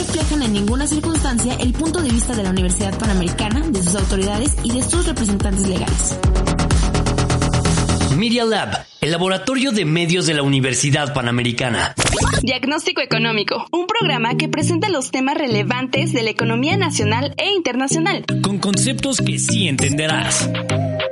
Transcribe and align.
Reflejan 0.00 0.42
en 0.42 0.54
ninguna 0.54 0.86
circunstancia 0.86 1.54
el 1.60 1.74
punto 1.74 2.00
de 2.00 2.08
vista 2.08 2.34
de 2.34 2.42
la 2.42 2.48
Universidad 2.48 2.98
Panamericana, 2.98 3.60
de 3.68 3.82
sus 3.82 3.94
autoridades 3.96 4.56
y 4.64 4.72
de 4.72 4.82
sus 4.82 5.06
representantes 5.06 5.68
legales. 5.68 6.18
Media 8.16 8.46
Lab, 8.46 8.86
el 9.02 9.10
laboratorio 9.10 9.72
de 9.72 9.84
medios 9.84 10.24
de 10.24 10.32
la 10.32 10.42
Universidad 10.42 11.12
Panamericana. 11.12 11.94
Diagnóstico 12.40 13.02
Económico, 13.02 13.66
un 13.72 13.86
programa 13.86 14.38
que 14.38 14.48
presenta 14.48 14.88
los 14.88 15.10
temas 15.10 15.36
relevantes 15.36 16.14
de 16.14 16.22
la 16.22 16.30
economía 16.30 16.78
nacional 16.78 17.34
e 17.36 17.52
internacional. 17.52 18.24
Con 18.42 18.58
conceptos 18.58 19.18
que 19.18 19.38
sí 19.38 19.68
entenderás. 19.68 20.48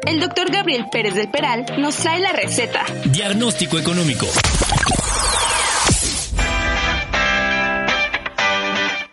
El 0.07 0.19
doctor 0.19 0.51
Gabriel 0.51 0.87
Pérez 0.91 1.15
del 1.15 1.31
Peral 1.31 1.67
nos 1.79 1.95
trae 1.97 2.21
la 2.21 2.33
receta. 2.33 2.87
Diagnóstico 3.05 3.79
Económico. 3.79 4.27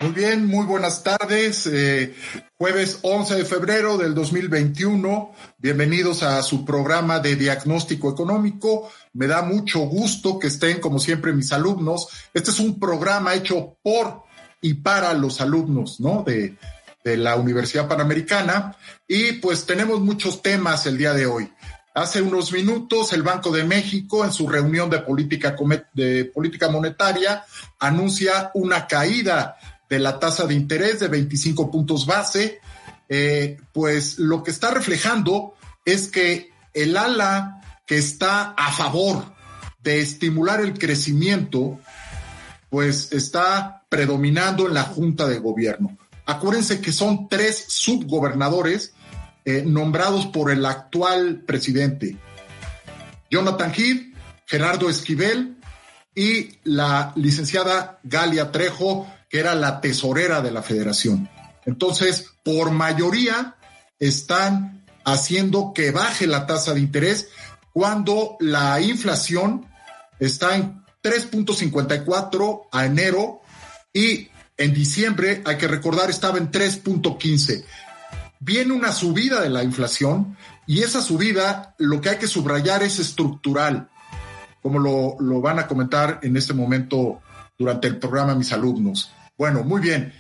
Muy 0.06 0.14
bien, 0.14 0.46
muy 0.46 0.68
buenas 0.68 1.02
tardes. 1.02 1.66
Eh, 1.66 2.14
jueves 2.60 3.00
11 3.02 3.38
de 3.38 3.44
febrero 3.44 3.98
del 3.98 4.14
2021. 4.14 5.34
Bienvenidos 5.58 6.22
a 6.22 6.44
su 6.44 6.64
programa 6.64 7.20
de 7.20 7.36
diagnóstico 7.36 8.12
económico. 8.12 8.92
Me 9.14 9.26
da 9.26 9.42
mucho 9.42 9.80
gusto 9.80 10.38
que 10.38 10.46
estén, 10.46 10.80
como 10.80 11.00
siempre, 11.00 11.34
mis 11.34 11.52
alumnos. 11.52 12.08
Este 12.36 12.52
es 12.52 12.60
un 12.60 12.80
programa 12.80 13.34
hecho 13.34 13.80
por 13.82 14.26
y 14.62 14.76
para 14.76 15.12
los 15.16 15.42
alumnos, 15.42 16.00
¿no? 16.00 16.24
De, 16.24 16.56
la 17.04 17.36
Universidad 17.36 17.88
Panamericana. 17.88 18.78
Y 19.08 19.34
pues 19.34 19.66
tenemos 19.66 20.02
muchos 20.02 20.44
temas 20.44 20.86
el 20.86 21.00
día 21.00 21.14
de 21.14 21.26
hoy. 21.26 21.52
Hace 21.96 22.22
unos 22.22 22.52
minutos 22.52 23.12
el 23.14 23.24
Banco 23.24 23.52
de 23.52 23.64
México 23.64 24.24
en 24.24 24.32
su 24.32 24.48
reunión 24.48 24.88
de 24.90 25.00
política, 25.00 25.56
de 25.94 26.26
política 26.26 26.70
monetaria 26.70 27.44
anuncia 27.80 28.52
una 28.54 28.86
caída 28.86 29.58
de 29.90 30.00
la 30.00 30.20
tasa 30.20 30.46
de 30.46 30.54
interés 30.54 31.00
de 31.00 31.08
25 31.08 31.72
puntos 31.72 32.06
base, 32.06 32.60
eh, 33.10 33.58
pues 33.72 34.18
lo 34.20 34.44
que 34.44 34.52
está 34.52 34.72
reflejando 34.72 35.54
es 35.86 36.08
que 36.08 36.52
el 36.74 36.98
ala 36.98 37.62
que 37.86 37.98
está 37.98 38.54
a 38.58 38.72
favor 38.72 39.34
de 39.84 40.02
estimular 40.02 40.62
el 40.62 40.78
crecimiento, 40.78 41.80
pues 42.70 43.12
está 43.12 43.84
predominando 43.88 44.68
en 44.68 44.74
la 44.74 44.84
Junta 44.84 45.28
de 45.28 45.38
Gobierno. 45.38 45.98
Acuérdense 46.26 46.82
que 46.82 46.92
son 46.92 47.30
tres 47.30 47.66
subgobernadores 47.68 48.94
eh, 49.46 49.64
nombrados 49.64 50.26
por 50.26 50.50
el 50.50 50.66
actual 50.66 51.44
presidente. 51.46 52.18
Jonathan 53.30 53.72
Heath, 53.72 54.16
Gerardo 54.48 54.90
Esquivel 54.90 55.58
y 56.16 56.58
la 56.64 57.14
licenciada 57.16 58.00
Galia 58.04 58.52
Trejo, 58.52 59.08
que 59.36 59.42
era 59.42 59.54
la 59.54 59.82
tesorera 59.82 60.40
de 60.40 60.50
la 60.50 60.64
federación. 60.64 61.30
Entonces, 61.66 62.32
por 62.42 62.72
mayoría, 62.72 63.58
están 64.00 64.86
haciendo 65.04 65.74
que 65.76 65.92
baje 65.92 66.26
la 66.26 66.48
tasa 66.48 66.74
de 66.74 66.80
interés 66.80 67.28
cuando 67.74 68.38
la 68.40 68.80
inflación 68.80 69.66
está 70.20 70.56
en 70.56 70.82
3.54 71.04 72.62
a 72.72 72.86
enero 72.86 73.42
y 73.92 74.30
en 74.56 74.74
diciembre, 74.74 75.42
hay 75.44 75.58
que 75.58 75.68
recordar, 75.68 76.10
estaba 76.10 76.38
en 76.38 76.50
3.15. 76.50 77.66
Viene 78.40 78.72
una 78.72 78.94
subida 78.94 79.42
de 79.42 79.50
la 79.50 79.64
inflación 79.64 80.38
y 80.66 80.80
esa 80.80 81.02
subida 81.02 81.76
lo 81.78 82.00
que 82.00 82.12
hay 82.12 82.18
que 82.20 82.28
subrayar 82.28 82.84
es 82.84 83.00
estructural, 83.00 83.90
como 84.62 84.80
lo, 84.80 85.18
lo 85.20 85.42
van 85.42 85.60
a 85.60 85.68
comentar 85.68 86.22
en 86.24 86.38
este 86.38 86.54
momento 86.54 87.20
durante 87.58 87.90
el 87.90 88.00
programa 88.00 88.34
mis 88.34 88.54
alumnos. 88.54 89.12
Bueno, 89.38 89.64
muy 89.64 89.82
bien. 89.82 90.14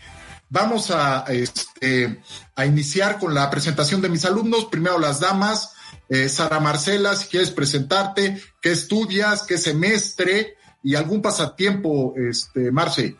Vamos 0.49 0.91
a, 0.91 1.25
este, 1.29 2.21
a 2.55 2.65
iniciar 2.65 3.19
con 3.19 3.33
la 3.33 3.49
presentación 3.49 4.01
de 4.01 4.09
mis 4.09 4.25
alumnos. 4.25 4.65
Primero 4.65 4.99
las 4.99 5.19
damas. 5.19 5.73
Eh, 6.07 6.29
Sara 6.29 6.59
Marcela, 6.59 7.15
si 7.15 7.27
quieres 7.27 7.49
presentarte, 7.49 8.39
qué 8.61 8.71
estudias, 8.71 9.43
qué 9.43 9.57
semestre 9.57 10.55
y 10.83 10.93
algún 10.93 11.21
pasatiempo, 11.21 12.13
este, 12.15 12.71
Marce. 12.71 13.15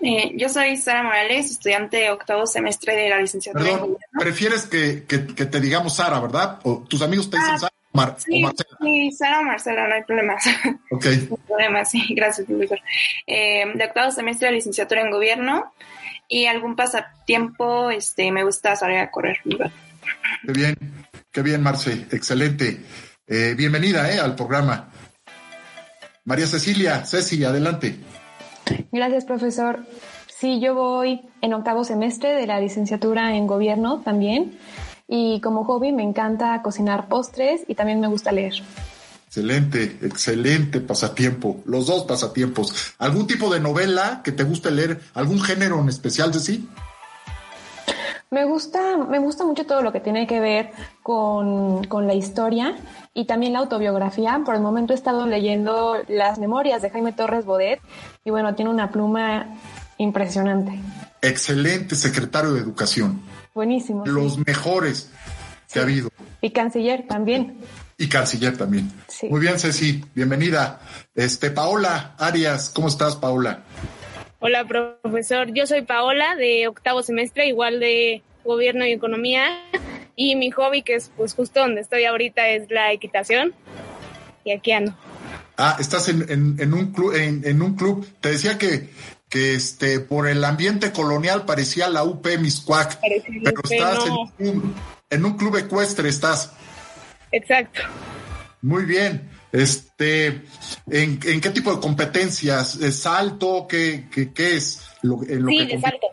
Eh, 0.00 0.32
yo 0.36 0.48
soy 0.48 0.76
Sara 0.78 1.02
Morales, 1.02 1.50
estudiante 1.50 1.98
de 1.98 2.10
octavo 2.10 2.46
semestre 2.46 2.96
de 2.96 3.10
la 3.10 3.18
licenciatura. 3.18 3.64
Perdón, 3.64 3.98
prefieres 4.18 4.66
que, 4.66 5.04
que, 5.04 5.26
que, 5.26 5.46
te 5.46 5.60
digamos 5.60 5.96
Sara, 5.96 6.18
¿verdad? 6.20 6.58
¿O 6.64 6.84
tus 6.88 7.02
amigos 7.02 7.28
te 7.28 7.36
dicen 7.36 7.52
Ah, 7.54 7.58
Sara 7.58 7.72
Mar 7.92 8.16
Sí, 8.18 8.38
o 8.42 8.46
Marcela? 8.46 8.78
sí, 8.80 9.10
Sara 9.12 9.40
o 9.40 9.44
Marcela, 9.44 9.88
no 9.88 9.94
hay 9.94 10.02
problema. 10.04 10.36
Ok, 10.90 11.04
No 11.04 11.10
hay 11.10 11.26
problema, 11.46 11.84
sí, 11.84 12.14
gracias, 12.14 12.46
profesor. 12.46 12.78
Eh, 13.26 13.64
de 13.74 13.84
octavo 13.84 14.10
semestre 14.10 14.48
de 14.48 14.54
licenciatura 14.54 15.00
en 15.02 15.10
gobierno 15.10 15.72
y 16.28 16.46
algún 16.46 16.76
pasatiempo, 16.76 17.90
este, 17.90 18.30
me 18.32 18.44
gusta 18.44 18.74
salir 18.76 18.98
a 18.98 19.10
correr. 19.10 19.38
qué 19.44 20.52
bien, 20.52 20.76
qué 21.30 21.42
bien, 21.42 21.62
Marce, 21.62 22.06
excelente. 22.10 22.80
Eh, 23.26 23.54
bienvenida 23.56 24.10
eh, 24.12 24.18
al 24.18 24.34
programa. 24.34 24.90
María 26.24 26.46
Cecilia, 26.46 27.04
Ceci, 27.04 27.44
adelante. 27.44 27.96
Gracias, 28.92 29.24
profesor. 29.24 29.84
Sí, 30.28 30.60
yo 30.60 30.74
voy 30.74 31.20
en 31.40 31.54
octavo 31.54 31.84
semestre 31.84 32.30
de 32.34 32.46
la 32.46 32.60
licenciatura 32.60 33.34
en 33.36 33.46
gobierno 33.46 34.00
también. 34.00 34.58
Y 35.14 35.42
como 35.42 35.64
hobby 35.64 35.92
me 35.92 36.02
encanta 36.02 36.62
cocinar 36.62 37.06
postres 37.06 37.64
y 37.68 37.74
también 37.74 38.00
me 38.00 38.06
gusta 38.06 38.32
leer. 38.32 38.54
Excelente, 39.26 39.98
excelente 40.00 40.80
pasatiempo. 40.80 41.60
Los 41.66 41.86
dos 41.86 42.04
pasatiempos. 42.04 42.94
¿Algún 42.98 43.26
tipo 43.26 43.52
de 43.52 43.60
novela 43.60 44.22
que 44.24 44.32
te 44.32 44.42
guste 44.42 44.70
leer? 44.70 45.02
¿Algún 45.12 45.42
género 45.42 45.78
en 45.80 45.90
especial 45.90 46.32
de 46.32 46.38
sí? 46.40 46.66
Me 48.30 48.46
gusta, 48.46 48.96
me 48.96 49.18
gusta 49.18 49.44
mucho 49.44 49.66
todo 49.66 49.82
lo 49.82 49.92
que 49.92 50.00
tiene 50.00 50.26
que 50.26 50.40
ver 50.40 50.70
con, 51.02 51.84
con 51.84 52.06
la 52.06 52.14
historia 52.14 52.74
y 53.12 53.26
también 53.26 53.52
la 53.52 53.58
autobiografía. 53.58 54.40
Por 54.46 54.54
el 54.54 54.62
momento 54.62 54.94
he 54.94 54.96
estado 54.96 55.26
leyendo 55.26 55.98
las 56.08 56.38
memorias 56.38 56.80
de 56.80 56.88
Jaime 56.88 57.12
Torres 57.12 57.44
Bodet 57.44 57.82
y 58.24 58.30
bueno, 58.30 58.54
tiene 58.54 58.70
una 58.70 58.90
pluma 58.90 59.58
impresionante. 59.98 60.80
Excelente 61.20 61.96
secretario 61.96 62.54
de 62.54 62.60
Educación. 62.60 63.20
Buenísimo. 63.54 64.04
sí. 64.04 64.10
Los 64.12 64.38
mejores 64.46 65.10
que 65.72 65.78
ha 65.78 65.82
habido. 65.82 66.10
Y 66.40 66.50
canciller 66.50 67.06
también. 67.06 67.58
Y 67.98 68.08
canciller 68.08 68.56
también. 68.56 68.90
Sí. 69.08 69.28
Muy 69.28 69.40
bien, 69.40 69.58
Ceci, 69.58 70.04
bienvenida. 70.14 70.80
Este, 71.14 71.50
Paola 71.50 72.14
Arias, 72.18 72.70
¿cómo 72.74 72.88
estás, 72.88 73.16
Paola? 73.16 73.62
Hola, 74.40 74.64
profesor. 74.64 75.52
Yo 75.54 75.66
soy 75.66 75.82
Paola, 75.82 76.34
de 76.34 76.66
octavo 76.66 77.02
semestre, 77.02 77.46
igual 77.46 77.78
de 77.78 78.22
gobierno 78.44 78.84
y 78.86 78.92
economía. 78.92 79.46
Y 80.16 80.34
mi 80.36 80.50
hobby, 80.50 80.82
que 80.82 80.96
es 80.96 81.10
pues 81.16 81.34
justo 81.34 81.60
donde 81.60 81.80
estoy 81.80 82.04
ahorita, 82.04 82.48
es 82.48 82.70
la 82.70 82.92
equitación. 82.92 83.54
Y 84.44 84.50
aquí 84.52 84.72
ando. 84.72 84.94
Ah, 85.56 85.76
estás 85.78 86.08
en, 86.08 86.22
en, 86.28 86.56
en 86.58 86.74
un 86.74 86.92
club, 86.92 87.14
en, 87.14 87.46
en 87.46 87.62
un 87.62 87.76
club. 87.76 88.06
Te 88.20 88.30
decía 88.30 88.58
que, 88.58 88.90
que 89.32 89.54
este, 89.54 89.98
por 89.98 90.28
el 90.28 90.44
ambiente 90.44 90.92
colonial 90.92 91.46
parecía 91.46 91.88
la 91.88 92.04
UP 92.04 92.26
Miscuac, 92.38 93.00
Parecía 93.00 93.40
pero 93.42 93.60
UP, 93.60 93.72
estás 93.72 94.06
no. 94.06 94.30
en, 94.38 94.48
un, 94.48 94.74
en 95.08 95.24
un 95.24 95.38
club 95.38 95.56
ecuestre, 95.56 96.10
estás. 96.10 96.52
Exacto. 97.32 97.80
Muy 98.60 98.84
bien. 98.84 99.30
Este, 99.50 100.26
¿en, 100.90 101.18
en 101.24 101.40
qué 101.40 101.48
tipo 101.48 101.74
de 101.74 101.80
competencias? 101.80 102.76
¿Es 102.76 102.98
salto? 102.98 103.66
¿Qué, 103.66 104.06
qué, 104.12 104.34
qué 104.34 104.56
es 104.56 104.82
lo, 105.00 105.22
en 105.22 105.44
lo 105.44 105.48
Sí, 105.48 105.66
que 105.66 105.76
de 105.76 105.80
salto. 105.80 106.06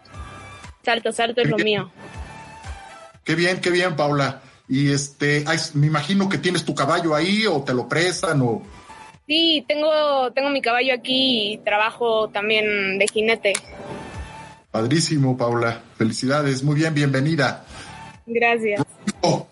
Salto, 0.86 1.12
salto 1.12 1.42
es 1.42 1.50
lo 1.50 1.58
mío. 1.58 1.92
Qué 3.26 3.36
bien, 3.36 3.60
qué 3.60 3.70
bien, 3.70 3.98
Paula. 3.98 4.42
Y 4.70 4.94
este, 4.94 5.44
me 5.74 5.88
imagino 5.88 6.30
que 6.30 6.38
tienes 6.38 6.64
tu 6.64 6.74
caballo 6.74 7.14
ahí 7.14 7.46
o 7.46 7.62
te 7.66 7.74
lo 7.74 7.90
prestan 7.90 8.42
o... 8.44 8.64
Sí, 9.30 9.64
tengo, 9.68 10.32
tengo 10.34 10.50
mi 10.50 10.60
caballo 10.60 10.92
aquí 10.92 11.54
y 11.54 11.58
trabajo 11.60 12.30
también 12.30 12.98
de 12.98 13.06
jinete. 13.06 13.54
Padrísimo, 14.72 15.38
Paula. 15.38 15.84
Felicidades. 15.96 16.64
Muy 16.64 16.78
bien, 16.78 16.96
bienvenida. 16.96 17.64
Gracias. 18.26 18.84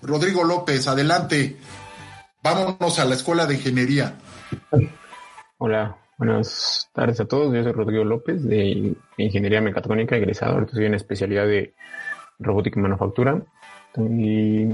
Rodrigo, 0.01 0.43
López, 0.43 0.87
adelante. 0.87 1.57
Vámonos 2.41 2.97
a 2.97 3.05
la 3.05 3.13
Escuela 3.13 3.45
de 3.45 3.53
Ingeniería. 3.53 4.15
Hola, 5.59 5.95
buenas 6.17 6.89
tardes 6.91 7.19
a 7.19 7.25
todos. 7.25 7.53
Yo 7.53 7.61
soy 7.61 7.71
Rodrigo 7.71 8.03
López 8.03 8.43
de 8.45 8.95
Ingeniería 9.17 9.61
Mecatrónica, 9.61 10.15
egresado. 10.15 10.53
Ahorita 10.53 10.71
estoy 10.71 10.87
en 10.87 10.95
especialidad 10.95 11.45
de 11.45 11.75
robótica 12.39 12.79
y 12.79 12.83
manufactura. 12.83 13.43
Y 13.95 14.69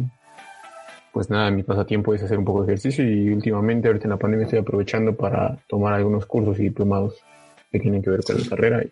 pues 1.13 1.29
nada, 1.29 1.51
mi 1.51 1.61
pasatiempo 1.61 2.13
es 2.15 2.23
hacer 2.23 2.39
un 2.39 2.43
poco 2.43 2.63
de 2.63 2.73
ejercicio 2.73 3.07
y 3.07 3.29
últimamente 3.29 3.87
ahorita 3.87 4.05
en 4.05 4.09
la 4.09 4.17
pandemia 4.17 4.45
estoy 4.45 4.59
aprovechando 4.59 5.15
para 5.15 5.55
tomar 5.69 5.93
algunos 5.93 6.25
cursos 6.25 6.59
y 6.59 6.63
diplomados 6.63 7.13
que 7.71 7.79
tienen 7.79 8.01
que 8.01 8.09
ver 8.09 8.23
con 8.23 8.41
la 8.41 8.49
carrera. 8.49 8.83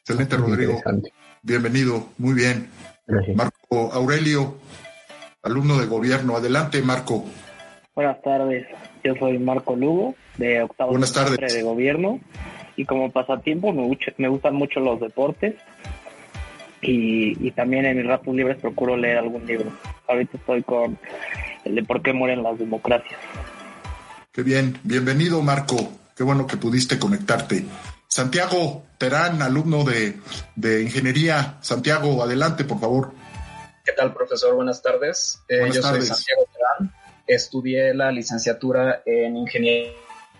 Excelente, 0.00 0.36
Rodrigo. 0.36 0.78
Bienvenido, 1.42 2.08
muy 2.18 2.34
bien. 2.34 2.68
Marco 3.34 3.90
Aurelio, 3.90 4.56
alumno 5.42 5.78
de 5.78 5.86
gobierno. 5.86 6.36
Adelante, 6.36 6.82
Marco. 6.82 7.24
Buenas 7.94 8.20
tardes, 8.20 8.66
yo 9.02 9.14
soy 9.16 9.38
Marco 9.38 9.74
Lugo, 9.74 10.14
de 10.36 10.62
octavo 10.62 10.90
Buenas 10.90 11.12
tardes. 11.14 11.54
de 11.54 11.62
gobierno. 11.62 12.20
Y 12.76 12.84
como 12.84 13.10
pasatiempo 13.10 13.72
me, 13.72 13.98
me 14.18 14.28
gustan 14.28 14.54
mucho 14.56 14.80
los 14.80 15.00
deportes. 15.00 15.54
Y, 16.82 17.46
y, 17.46 17.50
también 17.52 17.86
en 17.86 17.96
mis 17.96 18.06
ratos 18.06 18.34
libres 18.34 18.58
procuro 18.58 18.96
leer 18.96 19.18
algún 19.18 19.46
libro. 19.46 19.70
Ahorita 20.10 20.36
estoy 20.38 20.62
con 20.64 20.98
el 21.64 21.74
de 21.76 21.84
por 21.84 22.02
qué 22.02 22.12
mueren 22.12 22.42
las 22.42 22.58
democracias. 22.58 23.18
Qué 24.32 24.42
bien, 24.42 24.76
bienvenido 24.82 25.40
Marco, 25.40 25.76
qué 26.16 26.24
bueno 26.24 26.48
que 26.48 26.56
pudiste 26.56 26.98
conectarte. 26.98 27.64
Santiago 28.08 28.82
Terán, 28.98 29.40
alumno 29.40 29.84
de, 29.84 30.16
de 30.56 30.82
Ingeniería. 30.82 31.58
Santiago, 31.60 32.24
adelante, 32.24 32.64
por 32.64 32.80
favor. 32.80 33.12
¿Qué 33.84 33.92
tal, 33.92 34.12
profesor? 34.12 34.56
Buenas 34.56 34.82
tardes. 34.82 35.40
Eh, 35.48 35.70
yo 35.72 35.80
soy 35.80 36.02
Santiago 36.02 36.42
Terán. 36.52 36.92
Estudié 37.28 37.94
la 37.94 38.10
licenciatura 38.10 39.02
en 39.06 39.36
Ingeniería 39.36 39.92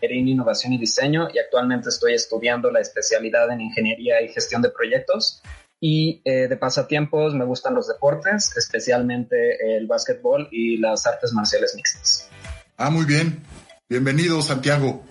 en 0.03 0.29
Innovación 0.29 0.73
y 0.73 0.79
Diseño 0.79 1.29
y 1.33 1.39
actualmente 1.39 1.89
estoy 1.89 2.15
estudiando 2.15 2.71
la 2.71 2.81
especialidad 2.81 3.51
en 3.51 3.61
Ingeniería 3.61 4.21
y 4.23 4.29
Gestión 4.29 4.63
de 4.63 4.71
Proyectos. 4.71 5.43
Y 5.81 6.21
eh, 6.25 6.47
de 6.47 6.57
pasatiempos 6.57 7.35
me 7.35 7.45
gustan 7.45 7.75
los 7.75 7.89
deportes, 7.89 8.55
especialmente 8.57 9.77
el 9.77 9.87
básquetbol 9.87 10.49
y 10.53 10.77
las 10.77 11.07
artes 11.07 11.33
marciales 11.33 11.75
mixtas. 11.75 12.29
Ah, 12.77 12.91
muy 12.91 13.07
bien. 13.07 13.43
Bienvenido, 13.89 14.43
Santiago. 14.43 15.03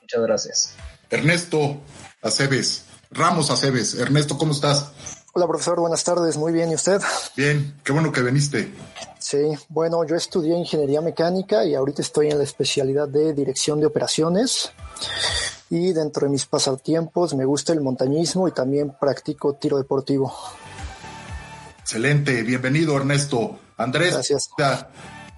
Muchas 0.00 0.22
gracias. 0.22 0.74
Ernesto 1.10 1.80
Aceves, 2.22 2.84
Ramos 3.10 3.50
Aceves. 3.50 3.94
Ernesto, 3.94 4.38
¿cómo 4.38 4.52
estás? 4.52 4.92
Hola, 5.36 5.48
profesor, 5.48 5.80
buenas 5.80 6.04
tardes. 6.04 6.36
Muy 6.36 6.52
bien, 6.52 6.70
¿y 6.70 6.76
usted? 6.76 7.00
Bien, 7.36 7.74
qué 7.82 7.92
bueno 7.92 8.12
que 8.12 8.22
viniste. 8.22 8.72
Sí, 9.18 9.38
bueno, 9.68 10.04
yo 10.06 10.14
estudié 10.14 10.56
ingeniería 10.56 11.00
mecánica 11.00 11.64
y 11.64 11.74
ahorita 11.74 12.02
estoy 12.02 12.30
en 12.30 12.38
la 12.38 12.44
especialidad 12.44 13.08
de 13.08 13.32
dirección 13.34 13.80
de 13.80 13.86
operaciones. 13.86 14.70
Y 15.70 15.92
dentro 15.92 16.26
de 16.26 16.30
mis 16.30 16.46
pasatiempos 16.46 17.34
me 17.34 17.44
gusta 17.44 17.72
el 17.72 17.80
montañismo 17.80 18.46
y 18.48 18.52
también 18.52 18.94
practico 19.00 19.54
tiro 19.54 19.78
deportivo. 19.78 20.32
Excelente, 21.80 22.42
bienvenido 22.42 22.96
Ernesto. 22.96 23.58
Andrés, 23.76 24.14
Gracias. 24.14 24.50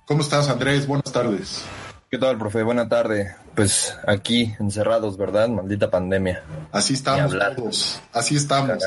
¿cómo 0.06 0.23
estás 0.23 0.49
Andrés? 0.49 0.87
Buenas 0.87 1.12
tardes. 1.12 1.62
¿Qué 2.11 2.19
tal, 2.19 2.38
profe? 2.38 2.62
Buena 2.62 2.88
tarde. 2.88 3.34
Pues 3.55 3.96
aquí, 4.06 4.55
encerrados, 4.61 5.17
¿verdad? 5.17 5.49
Maldita 5.49 5.90
pandemia. 5.90 6.43
Así 6.70 6.94
estamos 6.94 7.34
todos. 7.56 8.00
Así 8.12 8.37
estamos. 8.37 8.82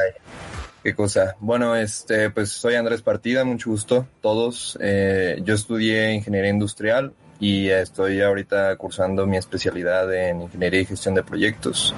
Qué 0.84 0.96
cosa. 0.96 1.36
Bueno, 1.40 1.76
este, 1.76 2.30
pues 2.30 2.50
soy 2.52 2.76
Andrés 2.76 3.02
Partida, 3.02 3.44
mucho 3.44 3.72
gusto, 3.72 4.08
todos. 4.22 4.78
Eh, 4.82 5.42
yo 5.44 5.54
estudié 5.54 6.14
ingeniería 6.14 6.52
industrial 6.52 7.14
y 7.40 7.70
estoy 7.70 8.22
ahorita 8.22 8.76
cursando 8.76 9.26
mi 9.26 9.38
especialidad 9.38 10.14
en 10.14 10.42
ingeniería 10.42 10.82
y 10.82 10.86
gestión 10.86 11.16
de 11.16 11.24
proyectos. 11.24 11.96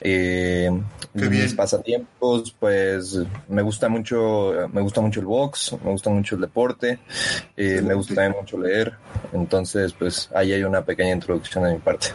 Eh, 0.00 0.70
mis 1.14 1.54
pasatiempos, 1.54 2.54
pues 2.58 3.18
me 3.48 3.62
gusta 3.62 3.88
mucho, 3.88 4.68
me 4.72 4.82
gusta 4.82 5.00
mucho 5.00 5.20
el 5.20 5.26
box, 5.26 5.76
me 5.82 5.90
gusta 5.90 6.10
mucho 6.10 6.34
el 6.34 6.42
deporte, 6.42 6.98
eh, 7.56 7.80
me 7.82 7.94
gusta 7.94 8.14
también 8.14 8.36
mucho 8.40 8.58
leer. 8.58 8.94
Entonces, 9.32 9.94
pues 9.94 10.28
ahí 10.34 10.52
hay 10.52 10.62
una 10.64 10.84
pequeña 10.84 11.12
introducción 11.12 11.64
de 11.64 11.74
mi 11.74 11.78
parte. 11.78 12.08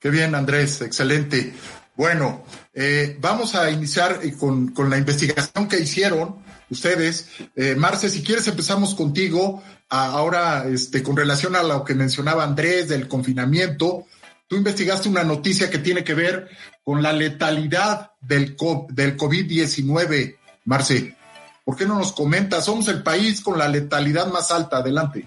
Qué 0.00 0.10
bien, 0.10 0.34
Andrés, 0.34 0.80
excelente. 0.80 1.52
Bueno, 1.98 2.44
eh, 2.72 3.16
vamos 3.20 3.56
a 3.56 3.68
iniciar 3.72 4.20
eh, 4.22 4.32
con, 4.38 4.68
con, 4.68 4.88
la 4.88 4.96
investigación 4.96 5.66
que 5.66 5.80
hicieron 5.80 6.36
ustedes. 6.70 7.28
Eh, 7.56 7.74
Marce, 7.74 8.08
si 8.08 8.22
quieres 8.22 8.46
empezamos 8.46 8.94
contigo 8.94 9.60
ahora 9.88 10.64
este, 10.66 11.02
con 11.02 11.16
relación 11.16 11.56
a 11.56 11.62
lo 11.62 11.84
que 11.84 11.94
mencionaba 11.94 12.44
Andrés 12.44 12.88
del 12.88 13.08
confinamiento. 13.08 14.06
Tú 14.46 14.56
investigaste 14.56 15.08
una 15.08 15.24
noticia 15.24 15.70
que 15.70 15.78
tiene 15.78 16.04
que 16.04 16.14
ver 16.14 16.48
con 16.82 17.02
la 17.02 17.12
letalidad 17.12 18.12
del, 18.20 18.56
del 18.90 19.16
COVID-19, 19.16 20.36
Marce. 20.64 21.16
¿Por 21.64 21.76
qué 21.76 21.84
no 21.84 21.98
nos 21.98 22.12
comentas? 22.12 22.64
Somos 22.64 22.88
el 22.88 23.02
país 23.02 23.42
con 23.42 23.58
la 23.58 23.68
letalidad 23.68 24.28
más 24.28 24.50
alta. 24.50 24.78
Adelante. 24.78 25.26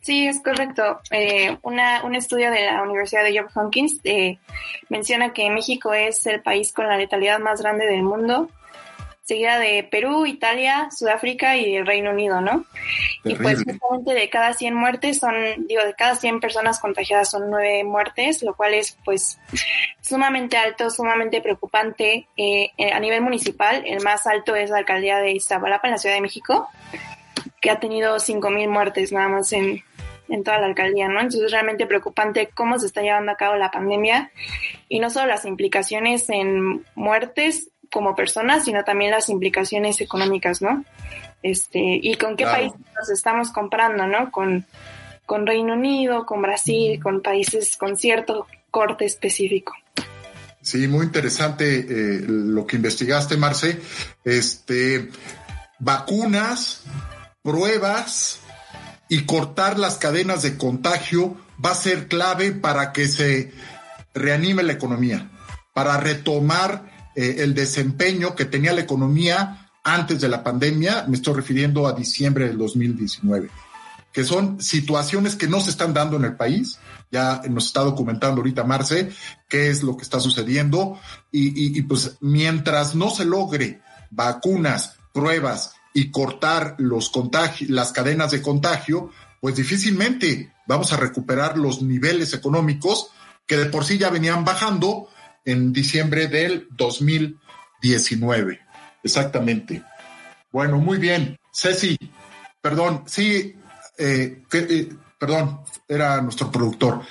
Sí, 0.00 0.26
es 0.26 0.42
correcto. 0.42 1.00
Eh, 1.10 1.58
una, 1.62 2.02
un 2.04 2.14
estudio 2.14 2.50
de 2.50 2.66
la 2.66 2.82
Universidad 2.82 3.24
de 3.24 3.38
Johns 3.38 3.56
Hopkins 3.56 4.00
eh, 4.04 4.38
menciona 4.88 5.32
que 5.32 5.50
México 5.50 5.92
es 5.92 6.26
el 6.26 6.42
país 6.42 6.72
con 6.72 6.88
la 6.88 6.96
letalidad 6.96 7.38
más 7.40 7.60
grande 7.60 7.86
del 7.86 8.02
mundo 8.02 8.50
seguida 9.24 9.58
de 9.58 9.88
Perú, 9.90 10.26
Italia, 10.26 10.88
Sudáfrica 10.94 11.56
y 11.56 11.76
el 11.76 11.86
Reino 11.86 12.10
Unido, 12.10 12.42
¿no? 12.42 12.66
Y 13.24 13.34
pues 13.36 13.64
justamente 13.64 14.12
de 14.12 14.28
cada 14.28 14.52
100 14.52 14.74
muertes 14.74 15.18
son, 15.18 15.34
digo, 15.66 15.82
de 15.82 15.94
cada 15.94 16.14
100 16.14 16.40
personas 16.40 16.78
contagiadas 16.78 17.30
son 17.30 17.50
9 17.50 17.84
muertes, 17.84 18.42
lo 18.42 18.54
cual 18.54 18.74
es 18.74 18.98
pues 19.02 19.38
sumamente 20.02 20.58
alto, 20.58 20.90
sumamente 20.90 21.40
preocupante. 21.40 22.28
Eh, 22.36 22.70
eh, 22.76 22.92
a 22.92 23.00
nivel 23.00 23.22
municipal, 23.22 23.82
el 23.86 24.02
más 24.02 24.26
alto 24.26 24.54
es 24.54 24.68
la 24.68 24.78
alcaldía 24.78 25.16
de 25.18 25.32
Iztapalapa 25.32 25.88
en 25.88 25.92
la 25.92 25.98
Ciudad 25.98 26.16
de 26.16 26.20
México, 26.20 26.68
que 27.62 27.70
ha 27.70 27.80
tenido 27.80 28.16
5.000 28.16 28.68
muertes 28.68 29.10
nada 29.10 29.28
más 29.28 29.54
en, 29.54 29.82
en 30.28 30.44
toda 30.44 30.58
la 30.58 30.66
alcaldía, 30.66 31.08
¿no? 31.08 31.20
Entonces 31.20 31.44
es 31.44 31.50
realmente 31.50 31.86
preocupante 31.86 32.50
cómo 32.52 32.78
se 32.78 32.84
está 32.86 33.00
llevando 33.00 33.32
a 33.32 33.36
cabo 33.36 33.56
la 33.56 33.70
pandemia 33.70 34.30
y 34.86 35.00
no 35.00 35.08
solo 35.08 35.28
las 35.28 35.46
implicaciones 35.46 36.28
en 36.28 36.84
muertes 36.94 37.70
como 37.94 38.16
personas, 38.16 38.64
sino 38.64 38.82
también 38.82 39.12
las 39.12 39.28
implicaciones 39.28 40.00
económicas, 40.00 40.60
¿no? 40.60 40.84
Este, 41.44 41.78
y 41.78 42.16
con 42.16 42.36
qué 42.36 42.44
países 42.44 42.80
nos 42.98 43.08
estamos 43.08 43.52
comprando, 43.52 44.04
¿no? 44.08 44.32
Con, 44.32 44.66
con 45.24 45.46
Reino 45.46 45.74
Unido, 45.74 46.26
con 46.26 46.42
Brasil, 46.42 47.00
con 47.00 47.22
países 47.22 47.76
con 47.76 47.96
cierto 47.96 48.48
corte 48.72 49.04
específico. 49.04 49.74
Sí, 50.60 50.88
muy 50.88 51.06
interesante 51.06 51.78
eh, 51.78 52.24
lo 52.26 52.66
que 52.66 52.74
investigaste, 52.74 53.36
Marce. 53.36 53.80
Este, 54.24 55.08
vacunas, 55.78 56.82
pruebas 57.42 58.40
y 59.08 59.24
cortar 59.24 59.78
las 59.78 59.98
cadenas 59.98 60.42
de 60.42 60.58
contagio 60.58 61.36
va 61.64 61.70
a 61.70 61.76
ser 61.76 62.08
clave 62.08 62.50
para 62.50 62.90
que 62.90 63.06
se 63.06 63.52
reanime 64.14 64.64
la 64.64 64.72
economía, 64.72 65.30
para 65.72 65.96
retomar 65.98 66.93
eh, 67.14 67.36
el 67.38 67.54
desempeño 67.54 68.34
que 68.34 68.44
tenía 68.44 68.72
la 68.72 68.82
economía 68.82 69.70
antes 69.82 70.20
de 70.20 70.28
la 70.28 70.42
pandemia, 70.42 71.04
me 71.08 71.16
estoy 71.16 71.34
refiriendo 71.34 71.86
a 71.86 71.92
diciembre 71.92 72.46
del 72.46 72.58
2019, 72.58 73.50
que 74.12 74.24
son 74.24 74.60
situaciones 74.60 75.36
que 75.36 75.46
no 75.46 75.60
se 75.60 75.70
están 75.70 75.92
dando 75.92 76.16
en 76.16 76.24
el 76.24 76.36
país. 76.36 76.78
Ya 77.12 77.42
nos 77.48 77.66
está 77.66 77.82
documentando 77.82 78.40
ahorita 78.40 78.64
Marce 78.64 79.10
qué 79.48 79.70
es 79.70 79.82
lo 79.82 79.96
que 79.96 80.02
está 80.02 80.20
sucediendo 80.20 80.98
y, 81.30 81.78
y 81.78 81.82
pues 81.82 82.16
mientras 82.20 82.94
no 82.94 83.10
se 83.10 83.24
logre 83.24 83.80
vacunas, 84.10 84.96
pruebas 85.12 85.74
y 85.92 86.10
cortar 86.10 86.74
los 86.78 87.12
las 87.68 87.92
cadenas 87.92 88.32
de 88.32 88.42
contagio, 88.42 89.10
pues 89.40 89.56
difícilmente 89.56 90.52
vamos 90.66 90.92
a 90.92 90.96
recuperar 90.96 91.56
los 91.56 91.82
niveles 91.82 92.34
económicos 92.34 93.10
que 93.46 93.56
de 93.56 93.66
por 93.66 93.84
sí 93.84 93.98
ya 93.98 94.10
venían 94.10 94.44
bajando 94.44 95.08
en 95.44 95.72
diciembre 95.72 96.26
del 96.26 96.68
2019. 96.70 98.60
Exactamente. 99.02 99.82
Bueno, 100.50 100.78
muy 100.78 100.98
bien. 100.98 101.38
Ceci, 101.52 101.98
perdón, 102.60 103.04
sí, 103.06 103.54
eh, 103.98 104.42
eh, 104.52 104.88
perdón, 105.18 105.60
era 105.88 106.20
nuestro 106.20 106.50
productor. 106.50 107.02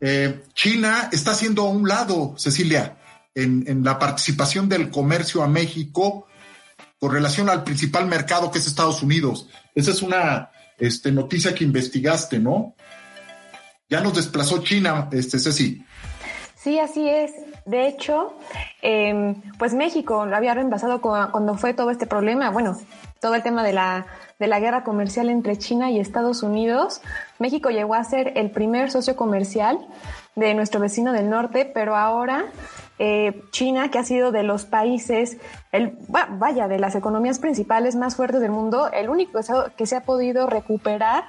Eh, 0.00 0.44
China 0.54 1.08
está 1.12 1.32
haciendo 1.32 1.64
un 1.64 1.88
lado, 1.88 2.34
Cecilia, 2.36 2.98
en, 3.34 3.64
en, 3.66 3.82
la 3.84 3.98
participación 3.98 4.68
del 4.68 4.90
comercio 4.90 5.42
a 5.42 5.48
México 5.48 6.26
con 6.98 7.12
relación 7.12 7.48
al 7.48 7.64
principal 7.64 8.06
mercado 8.06 8.50
que 8.50 8.58
es 8.58 8.66
Estados 8.66 9.02
Unidos. 9.02 9.48
Esa 9.74 9.90
es 9.90 10.02
una 10.02 10.50
este, 10.78 11.12
noticia 11.12 11.54
que 11.54 11.64
investigaste, 11.64 12.38
¿no? 12.38 12.74
Ya 13.88 14.00
nos 14.00 14.14
desplazó 14.14 14.62
China, 14.62 15.08
este, 15.12 15.38
Ceci. 15.38 15.84
Sí, 16.60 16.80
así 16.80 17.08
es. 17.08 17.32
De 17.66 17.86
hecho, 17.86 18.34
em, 18.82 19.40
pues 19.58 19.74
México 19.74 20.26
lo 20.26 20.36
había 20.36 20.54
reemplazado 20.54 21.00
cuando 21.00 21.54
fue 21.56 21.72
todo 21.72 21.90
este 21.90 22.06
problema, 22.06 22.50
bueno, 22.50 22.76
todo 23.20 23.36
el 23.36 23.44
tema 23.44 23.62
de 23.62 23.72
la, 23.72 24.06
de 24.40 24.48
la 24.48 24.58
guerra 24.58 24.82
comercial 24.82 25.30
entre 25.30 25.56
China 25.56 25.90
y 25.90 26.00
Estados 26.00 26.42
Unidos. 26.42 27.00
México 27.38 27.70
llegó 27.70 27.94
a 27.94 28.02
ser 28.02 28.32
el 28.36 28.50
primer 28.50 28.90
socio 28.90 29.14
comercial 29.14 29.78
de 30.34 30.54
nuestro 30.54 30.80
vecino 30.80 31.12
del 31.12 31.30
norte, 31.30 31.64
pero 31.64 31.94
ahora 31.94 32.46
eh, 32.98 33.40
China, 33.52 33.90
que 33.90 33.98
ha 34.00 34.04
sido 34.04 34.32
de 34.32 34.42
los 34.42 34.64
países, 34.64 35.36
el, 35.70 35.96
vaya, 36.08 36.66
de 36.66 36.80
las 36.80 36.96
economías 36.96 37.38
principales 37.38 37.94
más 37.94 38.16
fuertes 38.16 38.40
del 38.40 38.50
mundo, 38.50 38.90
el 38.92 39.08
único 39.08 39.38
que 39.76 39.86
se 39.86 39.96
ha 39.96 40.02
podido 40.02 40.48
recuperar 40.48 41.24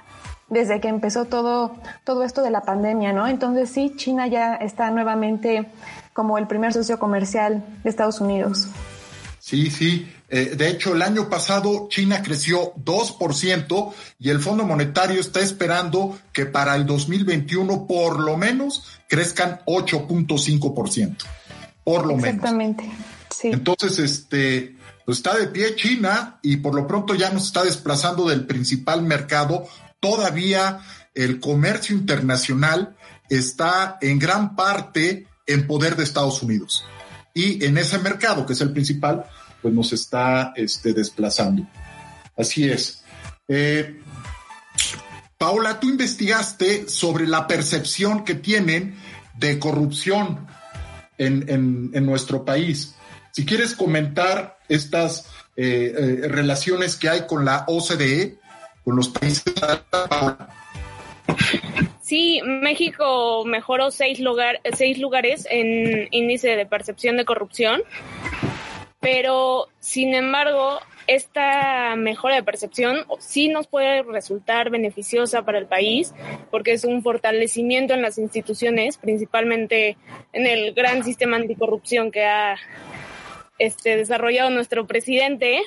desde 0.50 0.80
que 0.80 0.88
empezó 0.88 1.26
todo, 1.26 1.76
todo 2.04 2.24
esto 2.24 2.42
de 2.42 2.52
la 2.52 2.62
pandemia, 2.62 3.14
¿no? 3.14 3.28
Entonces 3.28 3.70
sí, 3.70 3.94
China 3.96 4.28
ya 4.28 4.56
está 4.56 4.92
nuevamente 4.92 5.70
como 6.14 6.38
el 6.38 6.48
primer 6.48 6.74
socio 6.74 7.00
comercial 7.00 7.64
de 7.84 7.90
Estados 7.90 8.20
Unidos. 8.22 8.68
Sí, 9.40 9.72
sí. 9.72 10.12
Eh, 10.30 10.56
de 10.56 10.70
hecho, 10.70 10.94
el 10.94 11.02
año 11.02 11.28
pasado 11.28 11.88
China 11.90 12.22
creció 12.22 12.74
2% 12.76 13.94
y 14.20 14.30
el 14.30 14.40
Fondo 14.40 14.66
Monetario 14.66 15.20
está 15.20 15.40
esperando 15.40 16.20
que 16.32 16.46
para 16.46 16.76
el 16.76 16.86
2021 16.86 17.88
por 17.88 18.20
lo 18.20 18.38
menos 18.38 19.00
crezcan 19.08 19.62
8.5% 19.66 21.16
por 21.90 22.06
lo 22.06 22.16
menos. 22.16 22.36
Exactamente. 22.36 22.92
Sí. 23.36 23.48
Entonces, 23.48 23.98
este, 23.98 24.76
pues 25.06 25.18
está 25.18 25.36
de 25.36 25.48
pie 25.48 25.76
China 25.76 26.40
y 26.44 26.58
por 26.58 26.76
lo 26.76 26.86
pronto 26.86 27.16
ya 27.16 27.32
nos 27.32 27.46
está 27.48 27.64
desplazando 27.64 28.28
del 28.28 28.46
principal 28.46 29.02
mercado. 29.02 29.68
Todavía 30.00 30.80
el 31.14 31.40
comercio 31.40 31.96
internacional 31.96 32.96
está 33.30 33.98
en 34.02 34.20
gran 34.20 34.56
parte 34.56 35.28
en 35.46 35.68
poder 35.68 35.96
de 35.96 36.04
Estados 36.04 36.42
Unidos. 36.42 36.86
Y 37.34 37.64
en 37.66 37.78
ese 37.78 38.00
mercado, 38.00 38.46
que 38.46 38.54
es 38.54 38.62
el 38.62 38.72
principal, 38.72 39.26
pues 39.62 39.74
nos 39.74 39.94
está 39.94 40.54
este, 40.56 40.94
desplazando. 40.94 41.68
Así 42.38 42.70
es. 42.70 43.04
Eh, 43.48 44.02
Paola, 45.38 45.80
tú 45.80 45.90
investigaste 45.90 46.88
sobre 46.88 47.28
la 47.28 47.48
percepción 47.48 48.24
que 48.24 48.36
tienen 48.36 48.96
de 49.38 49.58
corrupción 49.58 50.48
en, 51.18 52.06
nuestro 52.06 52.46
país. 52.46 52.96
Si 53.32 53.46
quieres 53.46 53.74
comentar 53.76 54.58
estas 54.70 55.26
eh, 55.56 55.94
eh, 56.24 56.28
relaciones 56.28 56.96
que 56.96 57.10
hay 57.10 57.28
con 57.28 57.46
la 57.46 57.66
OCDE, 57.68 58.39
con 58.90 58.96
los 58.96 59.10
países. 59.10 59.44
Sí, 62.02 62.42
México 62.44 63.44
mejoró 63.46 63.92
seis, 63.92 64.20
lugar, 64.20 64.62
seis 64.76 64.98
lugares 64.98 65.48
en 65.48 66.08
índice 66.10 66.56
de 66.56 66.66
percepción 66.66 67.16
de 67.16 67.24
corrupción, 67.24 67.84
pero 69.00 69.68
sin 69.80 70.16
embargo 70.16 70.80
esta 71.06 71.96
mejora 71.98 72.36
de 72.36 72.44
percepción 72.44 73.06
sí 73.20 73.48
nos 73.48 73.68
puede 73.68 74.02
resultar 74.02 74.72
beneficiosa 74.72 75.44
para 75.44 75.60
el 75.60 75.68
país 75.68 76.14
porque 76.50 76.72
es 76.72 76.84
un 76.84 77.04
fortalecimiento 77.04 77.94
en 77.94 78.02
las 78.02 78.18
instituciones, 78.18 78.98
principalmente 78.98 79.98
en 80.34 80.48
el 80.48 80.74
gran 80.74 81.04
sistema 81.04 81.38
anticorrupción 81.38 82.12
que 82.12 82.26
ha 82.26 82.58
este, 83.60 83.98
desarrollado 83.98 84.50
nuestro 84.50 84.88
presidente, 84.88 85.62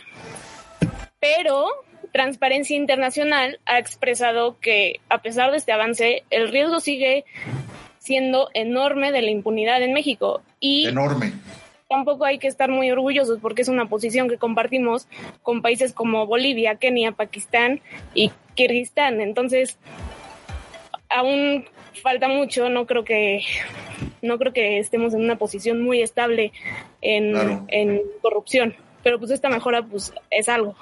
pero 1.21 1.69
Transparencia 2.12 2.76
Internacional 2.76 3.59
ha 3.66 3.78
expresado 3.78 4.59
que 4.61 5.00
a 5.09 5.19
pesar 5.23 5.50
de 5.50 5.57
este 5.57 5.73
avance, 5.73 6.25
el 6.31 6.49
riesgo 6.49 6.81
sigue 6.81 7.25
siendo 7.99 8.49
enorme 8.54 9.12
de 9.12 9.23
la 9.23 9.31
impunidad 9.31 9.83
en 9.83 9.92
México. 9.92 10.42
Y 10.61 10.88
enorme 10.88 11.33
tampoco 11.92 12.25
hay 12.25 12.38
que 12.38 12.49
estar 12.49 12.71
muy 12.71 12.90
orgullosos 12.90 13.38
porque 13.38 13.61
es 13.61 13.69
una 13.69 13.85
posición 13.85 14.26
que 14.26 14.38
compartimos 14.38 15.07
con 15.42 15.61
países 15.61 15.92
como 15.92 16.26
Bolivia, 16.26 16.76
Kenia, 16.76 17.12
Pakistán 17.12 17.83
y 18.14 18.33
Kirguistán. 18.54 19.21
Entonces, 19.21 19.78
aún 21.11 21.66
falta 22.02 22.28
mucho, 22.28 22.71
no 22.71 22.87
creo 22.87 23.04
que 23.04 23.42
no 24.23 24.38
creo 24.38 24.54
que 24.54 24.78
estemos 24.78 25.12
en 25.12 25.23
una 25.23 25.37
posición 25.37 25.83
muy 25.83 26.00
estable 26.00 26.52
en, 27.02 27.66
en 27.69 28.00
corrupción, 28.23 28.75
pero 29.02 29.19
pues 29.19 29.31
esta 29.31 29.50
mejora 29.50 29.83
pues 29.83 30.14
es 30.31 30.49
algo. 30.49 30.75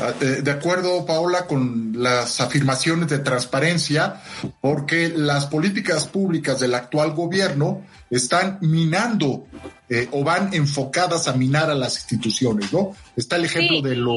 Ah, 0.00 0.12
de 0.12 0.50
acuerdo, 0.50 1.06
Paola, 1.06 1.46
con 1.46 1.94
las 1.96 2.40
afirmaciones 2.40 3.08
de 3.08 3.18
transparencia, 3.20 4.20
porque 4.60 5.08
las 5.08 5.46
políticas 5.46 6.06
públicas 6.06 6.60
del 6.60 6.74
actual 6.74 7.12
gobierno 7.12 7.82
están 8.10 8.58
minando 8.60 9.46
eh, 9.88 10.08
o 10.12 10.22
van 10.22 10.52
enfocadas 10.52 11.26
a 11.28 11.32
minar 11.32 11.70
a 11.70 11.74
las 11.74 11.96
instituciones, 11.96 12.72
¿no? 12.72 12.94
Está 13.16 13.36
el 13.36 13.46
ejemplo 13.46 13.80
de 13.80 13.96
lo... 13.96 14.16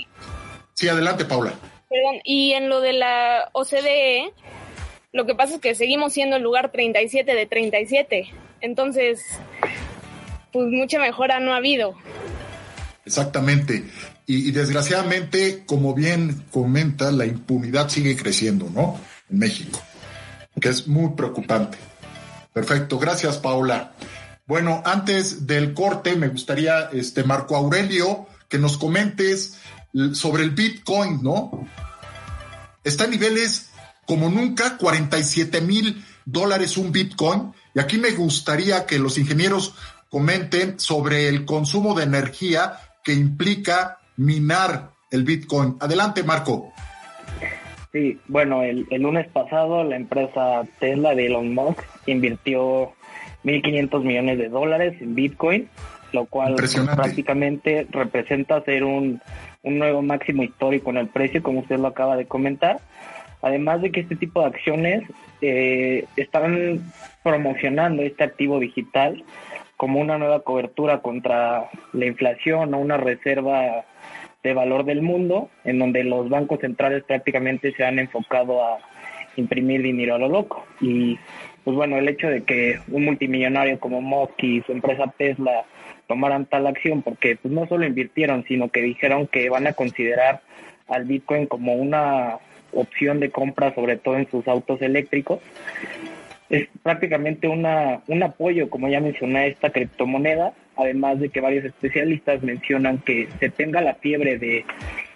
Sí, 0.74 0.90
adelante, 0.90 1.26
Paula. 1.26 1.54
Perdón, 1.90 2.22
y 2.24 2.52
en 2.52 2.70
lo 2.70 2.82
de 2.82 2.94
la 2.94 3.50
OCDE, 3.54 4.34
lo 5.14 5.26
que 5.26 5.36
pasa 5.36 5.56
es 5.56 5.62
que 5.62 5.76
seguimos 5.76 6.14
siendo 6.14 6.36
el 6.36 6.44
lugar 6.44 6.72
37 6.72 7.34
de 7.34 7.46
37. 7.46 8.30
Entonces, 8.62 9.22
pues 10.52 10.68
mucha 10.68 11.00
mejora 11.00 11.40
no 11.40 11.54
ha 11.54 11.58
habido. 11.58 11.96
Exactamente. 13.06 13.86
Y, 14.26 14.52
desgraciadamente, 14.52 15.64
como 15.66 15.94
bien 15.94 16.46
comenta, 16.52 17.12
la 17.12 17.26
impunidad 17.26 17.90
sigue 17.90 18.16
creciendo, 18.16 18.70
¿no? 18.74 19.00
En 19.30 19.40
México, 19.40 19.82
que 20.60 20.70
es 20.70 20.88
muy 20.88 21.12
preocupante. 21.16 21.78
Perfecto, 22.54 23.00
gracias 23.00 23.38
Paula. 23.38 23.94
Bueno, 24.46 24.82
antes 24.86 25.48
del 25.48 25.74
corte 25.74 26.16
me 26.16 26.28
gustaría, 26.28 26.90
este 26.94 27.24
Marco 27.24 27.56
Aurelio, 27.56 28.28
que 28.48 28.58
nos 28.58 28.78
comentes 28.78 29.56
sobre 30.14 30.44
el 30.44 30.52
Bitcoin, 30.52 31.22
¿no? 31.22 31.68
Está 32.84 33.06
en 33.06 33.12
niveles 33.12 33.70
como 34.06 34.30
nunca, 34.30 34.78
47 34.78 35.62
mil 35.62 36.04
dólares 36.26 36.78
un 36.78 36.92
Bitcoin. 36.92 37.54
Y 37.74 37.80
aquí 37.80 37.98
me 37.98 38.12
gustaría 38.12 38.86
que 38.86 39.00
los 39.00 39.18
ingenieros 39.18 39.74
comenten 40.10 40.80
sobre 40.80 41.30
el 41.30 41.46
consumo 41.46 41.94
de 41.94 42.04
energía 42.04 42.78
que 43.04 43.14
implica 43.14 44.00
minar 44.22 44.92
el 45.10 45.24
Bitcoin. 45.24 45.76
Adelante, 45.80 46.24
Marco. 46.24 46.72
Sí, 47.92 48.20
bueno, 48.28 48.64
el, 48.64 48.86
lunes 48.90 49.28
pasado 49.28 49.84
la 49.84 49.98
empresa 49.98 50.64
Tesla 50.80 51.14
de 51.14 51.26
Elon 51.26 51.54
Musk 51.54 51.82
invirtió 52.06 52.94
1.500 53.44 54.04
millones 54.04 54.38
de 54.38 54.48
dólares 54.48 54.96
en 55.02 55.16
Bitcoin, 55.16 55.68
lo 56.14 56.26
cual 56.26 56.56
prácticamente 56.56 57.88
representa 57.90 58.64
ser 58.64 58.86
un, 58.86 59.22
un 59.64 59.80
nuevo 59.80 60.02
máximo 60.02 60.44
histórico 60.44 60.92
en 60.92 60.98
el 60.98 61.08
precio, 61.08 61.44
como 61.44 61.60
usted 61.62 61.80
lo 61.80 61.88
acaba 61.88 62.16
de 62.16 62.28
comentar. 62.28 62.80
Además 63.42 63.82
de 63.82 63.92
que 63.92 64.02
este 64.02 64.16
tipo 64.16 64.42
de 64.42 64.48
acciones 64.48 65.04
eh, 65.42 66.06
están 66.16 66.94
promocionando 67.24 68.04
este 68.04 68.24
activo 68.24 68.60
digital 68.60 69.24
como 69.82 70.00
una 70.00 70.20
nueva 70.20 70.42
cobertura 70.42 71.00
contra 71.02 71.72
la 71.94 72.06
inflación 72.06 72.72
o 72.72 72.78
una 72.78 72.98
reserva 72.98 73.84
de 74.44 74.54
valor 74.54 74.86
del 74.86 75.02
mundo, 75.02 75.50
en 75.64 75.80
donde 75.80 76.04
los 76.04 76.30
bancos 76.30 76.60
centrales 76.60 77.04
prácticamente 77.04 77.74
se 77.74 77.84
han 77.84 77.98
enfocado 77.98 78.64
a 78.64 78.78
imprimir 79.38 79.82
dinero 79.82 80.14
a 80.14 80.20
lo 80.20 80.30
loco. 80.30 80.68
Y 80.82 81.18
pues 81.64 81.76
bueno, 81.76 81.98
el 81.98 82.08
hecho 82.08 82.28
de 82.28 82.44
que 82.44 82.78
un 82.90 83.06
multimillonario 83.06 83.80
como 83.80 84.02
Musk 84.02 84.44
y 84.44 84.62
su 84.62 84.72
empresa 84.72 85.12
Tesla 85.18 85.66
tomaran 86.06 86.46
tal 86.46 86.68
acción, 86.68 87.02
porque 87.02 87.38
pues 87.38 87.52
no 87.52 87.66
solo 87.66 87.84
invirtieron, 87.84 88.46
sino 88.48 88.70
que 88.70 88.84
dijeron 88.84 89.26
que 89.26 89.50
van 89.50 89.66
a 89.66 89.74
considerar 89.74 90.42
al 90.90 91.06
Bitcoin 91.06 91.48
como 91.48 91.74
una 91.74 92.38
opción 92.72 93.20
de 93.20 93.32
compra, 93.32 93.74
sobre 93.74 93.98
todo 93.98 94.16
en 94.18 94.30
sus 94.30 94.48
autos 94.48 94.80
eléctricos, 94.84 95.40
es 96.52 96.68
prácticamente 96.84 97.48
una, 97.48 98.02
un 98.08 98.22
apoyo, 98.24 98.70
como 98.70 98.90
ya 98.90 99.00
mencioné, 99.00 99.40
a 99.40 99.48
esta 99.48 99.70
criptomoneda, 99.70 100.54
además 100.76 101.20
de 101.22 101.30
que 101.30 101.40
varios 101.40 101.64
especialistas 101.64 102.44
mencionan 102.44 102.98
que 103.00 103.30
se 103.40 103.50
tenga 103.50 103.80
la 103.80 103.96
fiebre 103.96 104.38
de, 104.38 104.66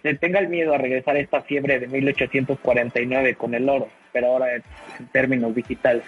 se 0.02 0.16
tenga 0.16 0.40
el 0.40 0.48
miedo 0.48 0.74
a 0.74 0.78
regresar 0.78 1.18
a 1.18 1.20
esta 1.20 1.42
fiebre 1.42 1.80
de 1.80 1.88
1849 1.88 3.36
con 3.36 3.54
el 3.54 3.68
oro, 3.68 3.90
pero 4.14 4.28
ahora 4.28 4.56
en 4.56 4.64
términos 5.12 5.54
digitales. 5.54 6.06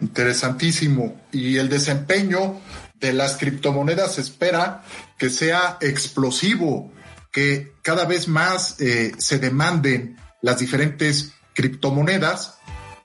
Interesantísimo. 0.00 1.20
Y 1.32 1.56
el 1.56 1.68
desempeño 1.68 2.60
de 2.94 3.12
las 3.12 3.38
criptomonedas 3.38 4.18
espera 4.18 4.82
que 5.18 5.30
sea 5.30 5.78
explosivo, 5.80 6.92
que 7.32 7.72
cada 7.82 8.04
vez 8.04 8.28
más 8.28 8.80
eh, 8.80 9.12
se 9.18 9.40
demanden 9.40 10.16
las 10.42 10.60
diferentes 10.60 11.34
criptomonedas 11.54 12.57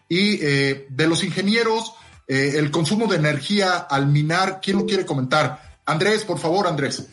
y 0.10 0.40
eh, 0.42 0.88
de 0.90 1.08
los 1.08 1.24
ingenieros, 1.24 1.94
eh, 2.28 2.54
el 2.56 2.72
consumo 2.72 3.08
de 3.08 3.18
energía 3.18 3.78
al 3.78 4.08
minar, 4.08 4.60
¿quién 4.62 4.78
lo 4.78 4.86
quiere 4.86 5.06
comentar? 5.06 5.80
Andrés, 5.86 6.24
por 6.24 6.40
favor, 6.40 6.68
Andrés. 6.68 7.08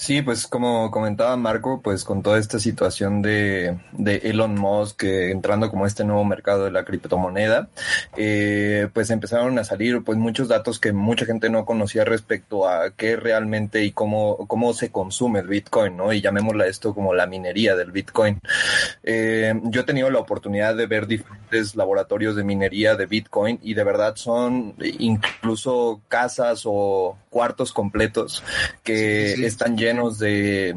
Sí, 0.00 0.22
pues 0.22 0.46
como 0.46 0.90
comentaba 0.90 1.36
Marco, 1.36 1.82
pues 1.82 2.04
con 2.04 2.22
toda 2.22 2.38
esta 2.38 2.58
situación 2.58 3.20
de, 3.20 3.78
de 3.92 4.16
Elon 4.24 4.54
Musk 4.54 5.04
eh, 5.04 5.30
entrando 5.30 5.68
como 5.68 5.84
este 5.84 6.04
nuevo 6.04 6.24
mercado 6.24 6.64
de 6.64 6.70
la 6.70 6.86
criptomoneda, 6.86 7.68
eh, 8.16 8.88
pues 8.94 9.10
empezaron 9.10 9.58
a 9.58 9.64
salir 9.64 10.02
pues 10.02 10.16
muchos 10.16 10.48
datos 10.48 10.80
que 10.80 10.94
mucha 10.94 11.26
gente 11.26 11.50
no 11.50 11.66
conocía 11.66 12.06
respecto 12.06 12.66
a 12.66 12.92
qué 12.92 13.14
realmente 13.16 13.84
y 13.84 13.92
cómo, 13.92 14.38
cómo 14.46 14.72
se 14.72 14.90
consume 14.90 15.40
el 15.40 15.48
Bitcoin, 15.48 15.98
¿no? 15.98 16.14
Y 16.14 16.22
llamémosla 16.22 16.66
esto 16.66 16.94
como 16.94 17.12
la 17.12 17.26
minería 17.26 17.76
del 17.76 17.92
Bitcoin. 17.92 18.40
Eh, 19.02 19.52
yo 19.64 19.82
he 19.82 19.84
tenido 19.84 20.08
la 20.08 20.20
oportunidad 20.20 20.74
de 20.76 20.86
ver 20.86 21.08
diferentes 21.08 21.76
laboratorios 21.76 22.36
de 22.36 22.44
minería 22.44 22.96
de 22.96 23.04
Bitcoin 23.04 23.58
y 23.62 23.74
de 23.74 23.84
verdad 23.84 24.16
son 24.16 24.74
incluso 24.78 26.00
casas 26.08 26.62
o 26.64 27.18
cuartos 27.28 27.74
completos 27.74 28.42
que 28.82 29.34
están 29.44 29.76
llenos 29.76 29.89
de, 30.18 30.74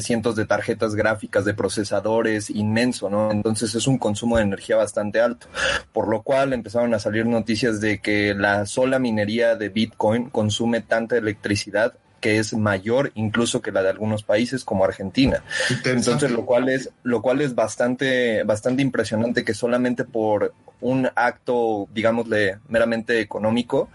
cientos 0.00 0.36
de 0.36 0.46
tarjetas 0.46 0.94
gráficas, 0.94 1.44
de 1.44 1.54
procesadores 1.54 2.50
inmenso, 2.50 3.10
¿no? 3.10 3.30
Entonces 3.30 3.74
es 3.74 3.86
un 3.86 3.98
consumo 3.98 4.36
de 4.36 4.44
energía 4.44 4.76
bastante 4.76 5.20
alto, 5.20 5.46
por 5.92 6.08
lo 6.08 6.22
cual 6.22 6.52
empezaron 6.52 6.94
a 6.94 6.98
salir 6.98 7.26
noticias 7.26 7.80
de 7.80 8.00
que 8.00 8.34
la 8.34 8.66
sola 8.66 8.98
minería 8.98 9.56
de 9.56 9.68
Bitcoin 9.68 10.30
consume 10.30 10.80
tanta 10.80 11.16
electricidad 11.16 11.94
que 12.20 12.38
es 12.38 12.52
mayor 12.52 13.12
incluso 13.14 13.62
que 13.62 13.72
la 13.72 13.82
de 13.82 13.88
algunos 13.88 14.22
países 14.22 14.64
como 14.64 14.84
Argentina. 14.84 15.42
Entonces, 15.84 16.30
lo 16.30 16.44
cual 16.44 16.68
es, 16.68 16.90
lo 17.02 17.22
cual 17.22 17.40
es 17.40 17.54
bastante, 17.54 18.42
bastante 18.44 18.82
impresionante 18.82 19.44
que 19.44 19.54
solamente 19.54 20.04
por 20.04 20.52
un 20.80 21.08
acto, 21.14 21.88
digámosle, 21.92 22.58
meramente 22.68 23.20
económico, 23.20 23.88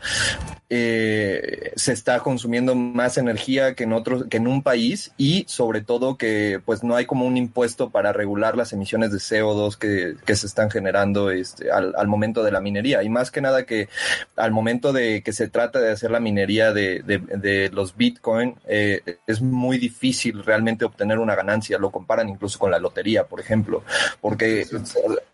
eh, 0.67 1.71
se 1.75 1.93
está 1.93 2.19
consumiendo 2.21 2.73
más 2.73 3.19
energía 3.19 3.75
que 3.75 3.83
en 3.83 3.93
otros, 3.93 4.25
que 4.29 4.37
en 4.37 4.47
un 4.47 4.63
país 4.63 5.11
y 5.15 5.45
sobre 5.47 5.81
todo 5.81 6.17
que 6.17 6.59
pues 6.65 6.83
no 6.83 6.95
hay 6.95 7.05
como 7.05 7.25
un 7.27 7.37
impuesto 7.37 7.91
para 7.91 8.13
regular 8.13 8.57
las 8.57 8.73
emisiones 8.73 9.11
de 9.11 9.19
CO2 9.19 9.77
que, 9.77 10.15
que 10.25 10.35
se 10.35 10.47
están 10.47 10.71
generando 10.71 11.29
este, 11.29 11.71
al, 11.71 11.93
al, 11.95 12.07
momento 12.07 12.43
de 12.43 12.51
la 12.51 12.61
minería. 12.61 13.03
Y 13.03 13.09
más 13.09 13.29
que 13.29 13.41
nada 13.41 13.63
que 13.63 13.89
al 14.35 14.51
momento 14.51 14.91
de 14.91 15.21
que 15.21 15.33
se 15.33 15.49
trata 15.49 15.79
de 15.79 15.91
hacer 15.91 16.09
la 16.09 16.19
minería 16.19 16.73
de, 16.73 17.03
de, 17.03 17.19
de 17.19 17.69
los 17.69 17.95
Bitcoin, 17.95 18.55
eh, 18.67 19.01
es 19.27 19.41
muy 19.41 19.77
difícil 19.77 20.43
realmente 20.43 20.83
obtener 20.83 21.19
una 21.19 21.35
ganancia. 21.35 21.77
Lo 21.77 21.91
comparan 21.91 22.27
incluso 22.27 22.57
con 22.57 22.71
la 22.71 22.79
lotería, 22.79 23.25
por 23.25 23.39
ejemplo, 23.39 23.83
porque 24.19 24.65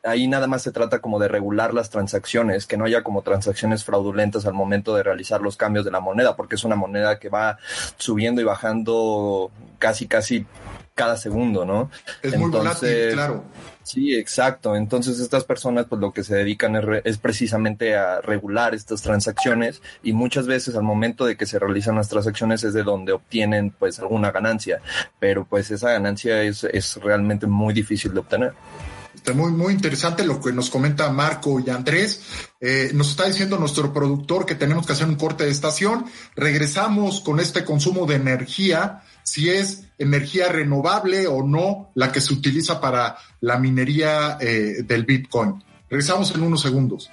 ahí 0.03 0.27
nada 0.27 0.48
más 0.48 0.62
se 0.62 0.72
trata 0.72 1.00
como 1.00 1.20
de 1.20 1.29
regular 1.29 1.40
las 1.50 1.89
transacciones, 1.89 2.67
que 2.67 2.77
no 2.77 2.86
haya 2.86 3.03
como 3.03 3.21
transacciones 3.21 3.83
fraudulentas 3.83 4.45
al 4.45 4.53
momento 4.53 4.95
de 4.95 5.03
realizar 5.03 5.41
los 5.41 5.57
cambios 5.57 5.86
de 5.86 5.91
la 5.91 6.00
moneda, 6.00 6.36
porque 6.36 6.55
es 6.55 6.63
una 6.63 6.75
moneda 6.75 7.19
que 7.19 7.29
va 7.29 7.57
subiendo 7.98 8.41
y 8.41 8.43
bajando 8.43 9.51
casi, 9.79 10.07
casi 10.07 10.45
cada 10.93 11.17
segundo, 11.17 11.65
¿no? 11.65 11.89
Es 12.21 12.38
muy 12.38 12.51
volátil, 12.51 13.13
claro. 13.13 13.43
Sí, 13.83 14.15
exacto. 14.15 14.75
Entonces 14.75 15.19
estas 15.19 15.43
personas 15.43 15.88
pues 15.89 16.00
lo 16.00 16.12
que 16.12 16.24
se 16.24 16.36
dedican 16.36 16.75
es, 16.75 17.01
es, 17.03 17.17
precisamente 17.17 17.95
a 17.95 18.21
regular 18.21 18.75
estas 18.75 19.01
transacciones 19.01 19.81
y 20.03 20.13
muchas 20.13 20.45
veces 20.45 20.75
al 20.75 20.83
momento 20.83 21.25
de 21.25 21.36
que 21.36 21.45
se 21.45 21.57
realizan 21.57 21.95
las 21.95 22.07
transacciones 22.07 22.63
es 22.63 22.74
de 22.74 22.83
donde 22.83 23.13
obtienen 23.13 23.71
pues 23.71 24.00
alguna 24.00 24.31
ganancia, 24.31 24.81
pero 25.19 25.45
pues 25.45 25.71
esa 25.71 25.91
ganancia 25.91 26.43
es, 26.43 26.63
es 26.63 26.98
realmente 26.98 27.48
muy 27.48 27.74
difícil 27.74 28.13
de 28.13 28.19
obtener. 28.19 28.53
Está 29.22 29.34
muy, 29.34 29.51
muy 29.51 29.72
interesante 29.72 30.25
lo 30.25 30.42
que 30.42 30.51
nos 30.51 30.72
comenta 30.72 31.12
Marco 31.12 31.60
y 31.60 31.70
Andrés. 31.70 32.22
Eh, 32.60 32.90
nos 32.96 33.12
está 33.12 33.28
diciendo 33.28 33.60
nuestro 33.60 33.94
productor 33.94 34.48
que 34.48 34.56
tenemos 34.56 34.88
que 34.88 34.94
hacer 34.94 35.06
un 35.06 35.13
corte 35.13 35.44
de 35.44 35.51
estación. 35.51 36.06
Regresamos 36.36 37.22
con 37.22 37.40
este 37.40 37.63
consumo 37.63 38.08
de 38.08 38.16
energía, 38.16 39.04
si 39.22 39.51
es 39.51 39.84
energía 40.00 40.48
renovable 40.48 41.28
o 41.28 41.44
no 41.44 41.92
la 41.94 42.12
que 42.12 42.20
se 42.20 42.34
utiliza 42.34 42.82
para 42.82 43.16
la 43.42 43.60
minería 43.60 44.40
eh, 44.42 44.78
del 44.88 45.06
Bitcoin. 45.06 45.63
Regresamos 45.88 46.34
en 46.34 46.41
unos 46.41 46.63
segundos. 46.63 47.12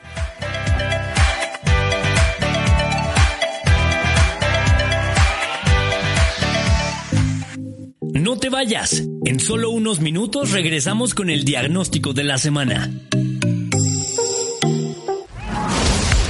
No 8.18 8.37
te 8.37 8.48
vayas. 8.48 9.04
En 9.24 9.38
solo 9.38 9.70
unos 9.70 10.00
minutos 10.00 10.50
regresamos 10.50 11.14
con 11.14 11.31
el 11.31 11.44
diagnóstico 11.44 12.12
de 12.12 12.24
la 12.24 12.37
semana. 12.37 12.90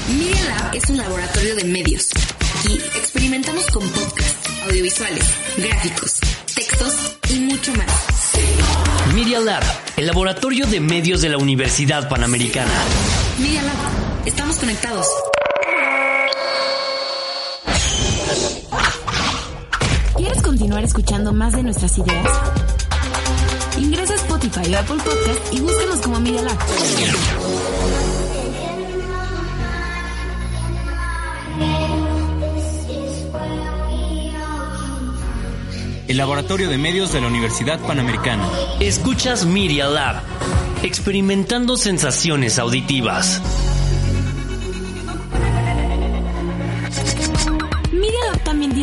Media 0.09 0.44
Lab 0.44 0.74
es 0.74 0.90
un 0.90 0.98
laboratorio 0.98 1.57
de 1.57 1.64
medios. 1.64 2.09
Aquí 2.59 2.74
experimentamos 2.74 3.64
con 3.68 3.88
podcasts, 3.88 4.51
audiovisuales, 4.66 5.24
gráficos, 5.57 6.20
textos 6.55 7.16
y 7.31 7.40
mucho 7.40 7.72
más. 7.74 8.33
Media 9.14 9.40
Lab, 9.40 9.62
el 9.96 10.07
laboratorio 10.07 10.66
de 10.66 10.81
medios 10.81 11.22
de 11.22 11.31
la 11.31 11.38
Universidad 11.38 12.07
Panamericana. 12.11 12.70
Media 13.38 13.62
Lab, 13.62 14.27
estamos 14.27 14.57
conectados. 14.57 15.07
Continuar 20.78 20.84
escuchando 20.84 21.32
más 21.32 21.52
de 21.54 21.62
nuestras 21.62 21.98
ideas? 21.98 22.28
Ingresa 23.78 24.12
a 24.12 24.16
Spotify 24.16 24.74
o 24.74 24.78
Apple 24.78 24.96
Podcast 24.96 25.52
y 25.52 25.60
búscanos 25.60 26.00
como 26.00 26.20
Media 26.20 26.42
Lab. 26.42 26.58
El 36.06 36.16
laboratorio 36.16 36.68
de 36.70 36.78
medios 36.78 37.12
de 37.12 37.20
la 37.20 37.26
Universidad 37.26 37.80
Panamericana. 37.80 38.48
Escuchas 38.80 39.46
Media 39.46 39.88
Lab, 39.88 40.22
experimentando 40.82 41.76
sensaciones 41.76 42.58
auditivas. 42.58 43.42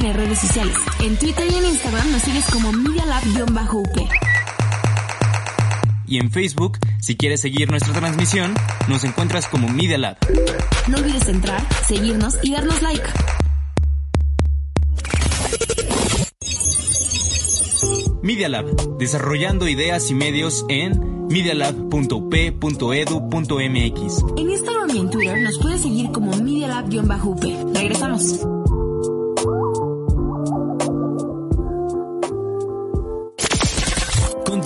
Tiene 0.05 0.19
redes 0.19 0.37
sociales. 0.37 0.75
En 0.99 1.17
Twitter 1.17 1.47
y 1.51 1.55
en 1.55 1.65
Instagram 1.65 2.11
nos 2.11 2.21
sigues 2.21 2.45
como 2.53 2.71
Media 2.71 3.07
Lab-UP. 3.07 4.07
Y 6.05 6.19
en 6.19 6.29
Facebook, 6.29 6.77
si 7.01 7.17
quieres 7.17 7.41
seguir 7.41 7.71
nuestra 7.71 7.91
transmisión, 7.91 8.53
nos 8.87 9.03
encuentras 9.03 9.47
como 9.47 9.67
Media 9.67 9.97
Lab. 9.97 10.17
No 10.89 10.99
olvides 10.99 11.27
entrar, 11.27 11.67
seguirnos 11.87 12.37
y 12.43 12.51
darnos 12.51 12.83
like. 12.83 13.01
Media 18.21 18.47
Lab, 18.47 18.97
desarrollando 18.99 19.67
ideas 19.67 20.11
y 20.11 20.13
medios 20.13 20.67
en 20.69 21.25
medialab.up.edu.mx. 21.29 24.23
En 24.37 24.51
Instagram 24.51 24.89
y 24.91 24.99
en 24.99 25.09
Twitter 25.09 25.41
nos 25.41 25.57
puedes 25.57 25.81
seguir 25.81 26.11
como 26.11 26.37
Media 26.37 26.67
Lab-UP. 26.67 27.73
Regresamos. 27.73 28.45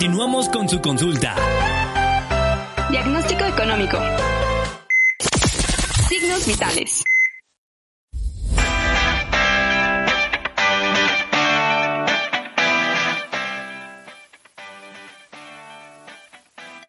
Continuamos 0.00 0.48
con 0.48 0.66
su 0.66 0.80
consulta. 0.80 1.36
Diagnóstico 2.90 3.44
económico. 3.44 3.98
Signos 6.08 6.46
vitales. 6.46 7.04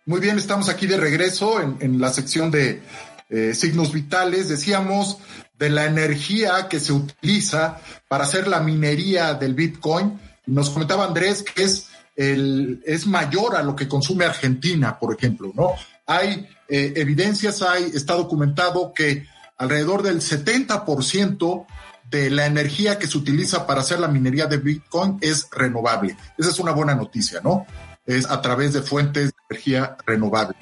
Muy 0.06 0.22
bien, 0.22 0.38
estamos 0.38 0.70
aquí 0.70 0.88
de 0.88 0.96
regreso 0.96 1.60
en, 1.60 1.80
en 1.82 2.00
la 2.00 2.14
sección 2.14 2.50
de 2.50 2.82
eh, 3.30 3.54
signos 3.54 3.92
vitales. 3.92 4.48
Decíamos 4.48 5.18
de 5.60 5.70
la 5.70 5.86
energía 5.86 6.70
que 6.70 6.80
se 6.80 6.94
utiliza 6.94 7.78
para 8.08 8.24
hacer 8.24 8.48
la 8.48 8.62
minería 8.62 9.34
del 9.34 9.54
Bitcoin. 9.54 10.18
Nos 10.46 10.70
comentaba 10.70 11.04
Andrés 11.04 11.44
que 11.44 11.64
es 11.64 11.91
es 12.16 13.08
mayor 13.08 13.56
a 13.56 13.64
lo 13.64 13.76
que 13.76 13.88
consume 13.88 14.26
Argentina, 14.26 15.00
por 15.00 15.16
ejemplo, 15.16 15.52
¿no? 15.56 15.72
Hay 16.06 16.48
eh, 16.68 16.94
evidencias, 16.96 17.62
hay, 17.62 17.92
está 17.94 18.14
documentado 18.14 18.94
que 18.94 19.26
alrededor 19.58 20.04
del 20.04 20.22
70% 20.22 21.66
de 22.10 22.30
la 22.30 22.46
energía 22.46 23.00
que 23.00 23.08
se 23.08 23.18
utiliza 23.18 23.66
para 23.66 23.82
hacer 23.82 24.00
la 24.00 24.08
minería 24.08 24.46
de 24.46 24.58
Bitcoin 24.58 25.18
es 25.22 25.48
renovable. 25.52 26.18
Esa 26.38 26.50
es 26.50 26.60
una 26.60 26.72
buena 26.72 26.96
noticia, 26.96 27.40
¿no? 27.42 27.66
Es 28.06 28.30
a 28.30 28.42
través 28.42 28.74
de 28.74 28.82
fuentes 28.82 29.28
de 29.28 29.38
energía 29.50 29.96
renovable. 30.06 30.58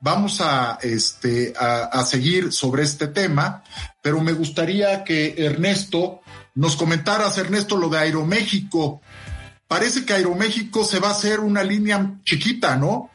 Vamos 0.00 0.40
a, 0.40 0.78
este, 0.82 1.54
a, 1.58 1.84
a 1.84 2.04
seguir 2.04 2.52
sobre 2.52 2.82
este 2.82 3.06
tema, 3.06 3.62
pero 4.02 4.20
me 4.20 4.32
gustaría 4.32 5.04
que 5.04 5.34
Ernesto 5.38 6.20
nos 6.54 6.76
comentaras, 6.76 7.38
Ernesto, 7.38 7.76
lo 7.76 7.88
de 7.88 7.98
Aeroméxico 7.98 9.00
parece 9.68 10.04
que 10.04 10.14
Aeroméxico 10.14 10.84
se 10.84 10.98
va 10.98 11.08
a 11.08 11.12
hacer 11.12 11.40
una 11.40 11.62
línea 11.62 12.18
chiquita, 12.24 12.76
¿no? 12.76 13.10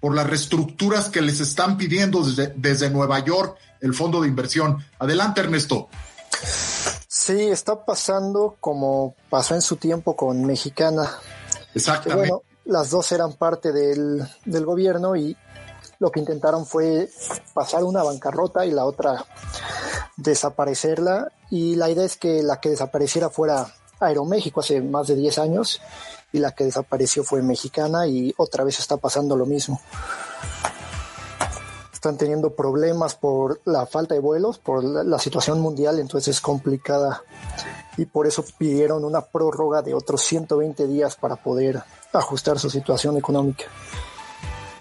Por 0.00 0.14
las 0.14 0.26
reestructuras 0.26 1.08
que 1.08 1.20
les 1.20 1.40
están 1.40 1.76
pidiendo 1.76 2.22
desde, 2.22 2.52
desde 2.56 2.90
Nueva 2.90 3.18
York 3.24 3.56
el 3.80 3.94
fondo 3.94 4.20
de 4.20 4.28
inversión. 4.28 4.84
Adelante, 4.98 5.40
Ernesto. 5.40 5.88
Sí, 7.08 7.48
está 7.48 7.84
pasando 7.84 8.56
como 8.60 9.14
pasó 9.28 9.54
en 9.54 9.62
su 9.62 9.76
tiempo 9.76 10.16
con 10.16 10.44
Mexicana. 10.44 11.10
Exactamente. 11.74 12.30
bueno, 12.30 12.42
las 12.64 12.90
dos 12.90 13.10
eran 13.12 13.34
parte 13.34 13.72
del, 13.72 14.26
del 14.44 14.64
gobierno 14.64 15.16
y 15.16 15.36
lo 15.98 16.10
que 16.10 16.20
intentaron 16.20 16.66
fue 16.66 17.10
pasar 17.52 17.84
una 17.84 18.02
bancarrota 18.02 18.64
y 18.64 18.70
la 18.70 18.84
otra 18.84 19.24
desaparecerla. 20.16 21.30
Y 21.50 21.76
la 21.76 21.90
idea 21.90 22.04
es 22.04 22.16
que 22.16 22.42
la 22.42 22.60
que 22.60 22.70
desapareciera 22.70 23.28
fuera 23.28 23.66
Aeroméxico 24.00 24.60
hace 24.60 24.80
más 24.80 25.06
de 25.06 25.16
10 25.16 25.38
años 25.38 25.80
y 26.32 26.38
la 26.38 26.52
que 26.52 26.64
desapareció 26.64 27.24
fue 27.24 27.42
Mexicana 27.42 28.06
y 28.06 28.34
otra 28.36 28.64
vez 28.64 28.78
está 28.78 28.96
pasando 28.96 29.36
lo 29.36 29.46
mismo. 29.46 29.80
Están 31.92 32.16
teniendo 32.16 32.54
problemas 32.54 33.14
por 33.14 33.60
la 33.66 33.84
falta 33.84 34.14
de 34.14 34.20
vuelos, 34.20 34.58
por 34.58 34.82
la, 34.82 35.18
situación 35.18 35.60
mundial, 35.60 35.98
entonces 35.98 36.36
es 36.36 36.40
complicada 36.40 37.22
y 37.98 38.06
por 38.06 38.26
eso 38.26 38.42
pidieron 38.56 39.04
una 39.04 39.20
prórroga 39.20 39.82
de 39.82 39.92
otros 39.92 40.22
120 40.22 40.86
días 40.86 41.16
para 41.16 41.36
poder 41.36 41.82
ajustar 42.12 42.58
su 42.58 42.70
situación 42.70 43.18
económica. 43.18 43.64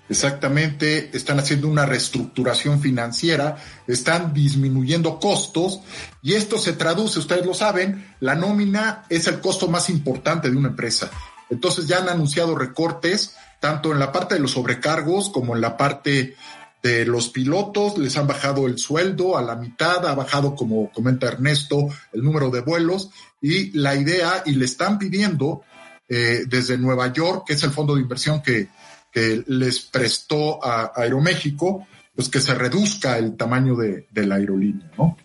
Exactamente, 0.09 1.15
están 1.15 1.37
haciendo 1.39 1.67
una 1.67 1.85
reestructuración 1.85 2.81
financiera, 2.81 3.57
están 3.85 4.33
disminuyendo 4.33 5.19
costos 5.19 5.81
y 6.23 6.33
esto 6.33 6.57
se 6.57 6.73
traduce, 6.73 7.19
ustedes 7.19 7.45
lo 7.45 7.53
saben, 7.53 8.15
la 8.19 8.33
nómina 8.33 9.05
es 9.07 9.27
el 9.27 9.39
costo 9.39 9.67
más 9.67 9.87
importante 9.91 10.49
de 10.49 10.57
una 10.57 10.69
empresa. 10.69 11.11
Entonces 11.51 11.85
ya 11.85 11.99
han 11.99 12.09
anunciado 12.09 12.55
recortes 12.55 13.35
tanto 13.59 13.91
en 13.91 13.99
la 13.99 14.11
parte 14.11 14.33
de 14.33 14.41
los 14.41 14.51
sobrecargos 14.51 15.29
como 15.29 15.55
en 15.55 15.61
la 15.61 15.77
parte 15.77 16.35
de 16.81 17.05
los 17.05 17.29
pilotos, 17.29 17.97
les 17.99 18.17
han 18.17 18.25
bajado 18.25 18.65
el 18.65 18.79
sueldo 18.79 19.37
a 19.37 19.43
la 19.43 19.55
mitad, 19.55 20.07
ha 20.07 20.15
bajado, 20.15 20.55
como 20.55 20.91
comenta 20.91 21.27
Ernesto, 21.27 21.89
el 22.13 22.23
número 22.23 22.49
de 22.49 22.61
vuelos 22.61 23.11
y 23.41 23.77
la 23.77 23.95
idea, 23.95 24.41
y 24.45 24.53
le 24.53 24.65
están 24.65 24.97
pidiendo 24.97 25.61
eh, 26.07 26.45
desde 26.47 26.77
Nueva 26.77 27.11
York, 27.11 27.43
que 27.45 27.53
es 27.53 27.63
el 27.63 27.71
fondo 27.71 27.95
de 27.95 28.01
inversión 28.01 28.41
que, 28.41 28.69
que 29.11 29.43
les 29.47 29.79
prestó 29.79 30.63
a 30.63 30.91
Aeroméxico, 30.95 31.87
pues 32.15 32.29
que 32.29 32.41
se 32.41 32.53
reduzca 32.53 33.17
el 33.17 33.35
tamaño 33.37 33.75
de, 33.75 34.05
la 34.13 34.35
aerolínea, 34.35 34.91
¿no? 34.97 35.17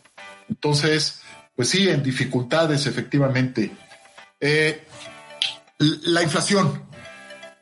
Entonces, 0.49 1.21
pues 1.57 1.69
sí, 1.69 1.89
en 1.89 2.03
dificultades, 2.03 2.87
efectivamente. 2.87 3.71
Eh, 4.41 4.85
la 5.79 6.23
inflación. 6.23 6.85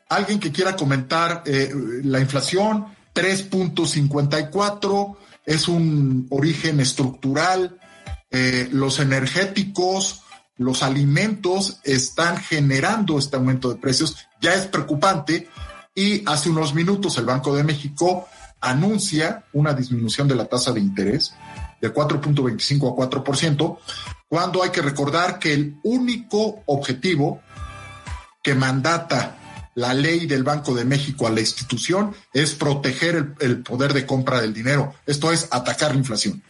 Alguien 0.09 0.39
que 0.39 0.51
quiera 0.51 0.75
comentar 0.75 1.43
eh, 1.45 1.71
la 2.03 2.19
inflación, 2.19 2.87
3.54, 3.15 5.17
es 5.45 5.67
un 5.67 6.27
origen 6.29 6.79
estructural. 6.79 7.79
Eh, 8.29 8.69
los 8.71 8.99
energéticos, 8.99 10.21
los 10.57 10.83
alimentos 10.83 11.79
están 11.83 12.37
generando 12.37 13.17
este 13.17 13.37
aumento 13.37 13.69
de 13.69 13.79
precios. 13.79 14.27
Ya 14.41 14.53
es 14.53 14.67
preocupante. 14.67 15.49
Y 15.95 16.27
hace 16.27 16.49
unos 16.49 16.73
minutos 16.73 17.17
el 17.17 17.25
Banco 17.25 17.55
de 17.55 17.63
México 17.63 18.27
anuncia 18.61 19.43
una 19.53 19.73
disminución 19.73 20.27
de 20.27 20.35
la 20.35 20.45
tasa 20.45 20.71
de 20.71 20.79
interés 20.79 21.33
de 21.81 21.93
4.25 21.93 22.93
a 22.93 23.23
4%, 23.23 23.77
cuando 24.29 24.63
hay 24.63 24.69
que 24.69 24.81
recordar 24.81 25.37
que 25.37 25.53
el 25.53 25.75
único 25.83 26.63
objetivo 26.65 27.41
que 28.41 28.55
mandata 28.55 29.37
la 29.75 29.93
ley 29.93 30.25
del 30.25 30.43
Banco 30.43 30.73
de 30.73 30.85
México 30.85 31.27
a 31.27 31.31
la 31.31 31.41
institución 31.41 32.15
es 32.31 32.55
proteger 32.55 33.33
el, 33.39 33.61
poder 33.63 33.93
de 33.93 34.05
compra 34.05 34.39
del 34.39 34.53
dinero, 34.53 34.93
esto 35.05 35.31
es 35.31 35.47
atacar 35.51 35.91
la 35.91 35.97
inflación. 35.97 36.41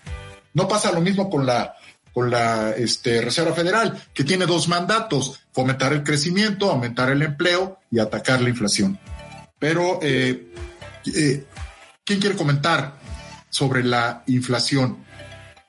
No 0.54 0.68
pasa 0.68 0.92
lo 0.92 1.02
mismo 1.02 1.30
con 1.32 1.46
la, 1.46 1.74
con 2.14 2.30
la 2.30 2.72
este, 2.72 3.22
Reserva 3.22 3.54
Federal, 3.54 4.04
que 4.14 4.24
tiene 4.24 4.46
dos 4.46 4.68
mandatos, 4.68 5.40
fomentar 5.52 5.94
el 5.94 6.04
crecimiento, 6.04 6.70
aumentar 6.70 7.10
el 7.10 7.24
empleo 7.24 7.80
y 7.90 8.00
atacar 8.00 8.42
la 8.42 8.50
inflación. 8.50 9.00
Pero, 9.64 10.00
eh, 10.02 10.52
eh, 11.16 11.46
¿quién 12.04 12.20
quiere 12.20 12.36
comentar 12.36 12.96
sobre 13.50 13.82
la 13.82 14.22
inflación? 14.28 15.06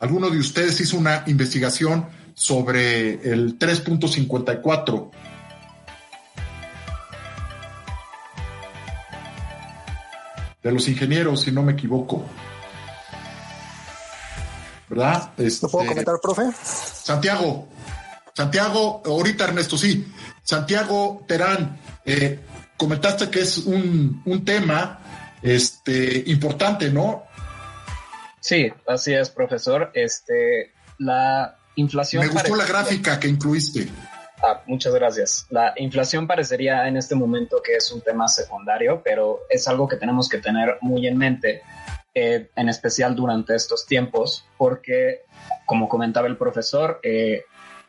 ¿Alguno 0.00 0.30
de 0.30 0.38
ustedes 0.40 0.80
hizo 0.80 0.96
una 0.96 1.22
investigación 1.28 2.08
sobre 2.34 3.12
el 3.22 3.56
3.54? 3.56 5.10
De 10.60 10.72
los 10.72 10.88
ingenieros, 10.88 11.42
si 11.42 11.52
no 11.52 11.62
me 11.62 11.74
equivoco. 11.74 12.24
¿Verdad? 14.88 15.30
Este, 15.36 15.66
¿Lo 15.66 15.70
puedo 15.70 15.86
comentar, 15.86 16.16
profe? 16.20 16.42
Santiago, 16.64 17.68
Santiago, 18.34 19.04
ahorita 19.06 19.44
Ernesto, 19.44 19.78
sí. 19.78 20.04
Santiago 20.42 21.24
Terán, 21.28 21.78
eh, 22.04 22.40
comentaste 22.76 23.30
que 23.30 23.40
es 23.40 23.58
un, 23.58 24.22
un 24.24 24.44
tema 24.44 25.36
este, 25.42 26.24
importante, 26.26 26.90
¿no? 26.90 27.24
Sí, 28.40 28.70
así 28.86 29.14
es, 29.14 29.30
profesor. 29.30 29.90
Este, 29.94 30.72
la 30.98 31.56
inflación. 31.76 32.26
Me 32.26 32.32
gustó 32.32 32.56
la 32.56 32.66
gráfica 32.66 33.18
que 33.18 33.28
incluiste. 33.28 33.88
Ah, 34.42 34.62
muchas 34.66 34.94
gracias. 34.94 35.46
La 35.50 35.72
inflación 35.76 36.26
parecería 36.26 36.86
en 36.86 36.96
este 36.96 37.14
momento 37.14 37.62
que 37.62 37.76
es 37.76 37.90
un 37.92 38.02
tema 38.02 38.28
secundario, 38.28 39.00
pero 39.02 39.40
es 39.48 39.66
algo 39.68 39.88
que 39.88 39.96
tenemos 39.96 40.28
que 40.28 40.38
tener 40.38 40.76
muy 40.82 41.06
en 41.06 41.16
mente, 41.16 41.62
eh, 42.14 42.50
en 42.54 42.68
especial 42.68 43.14
durante 43.16 43.54
estos 43.54 43.86
tiempos, 43.86 44.46
porque, 44.58 45.22
como 45.64 45.88
comentaba 45.88 46.26
el 46.26 46.36
profesor, 46.36 47.00
eh, 47.02 47.44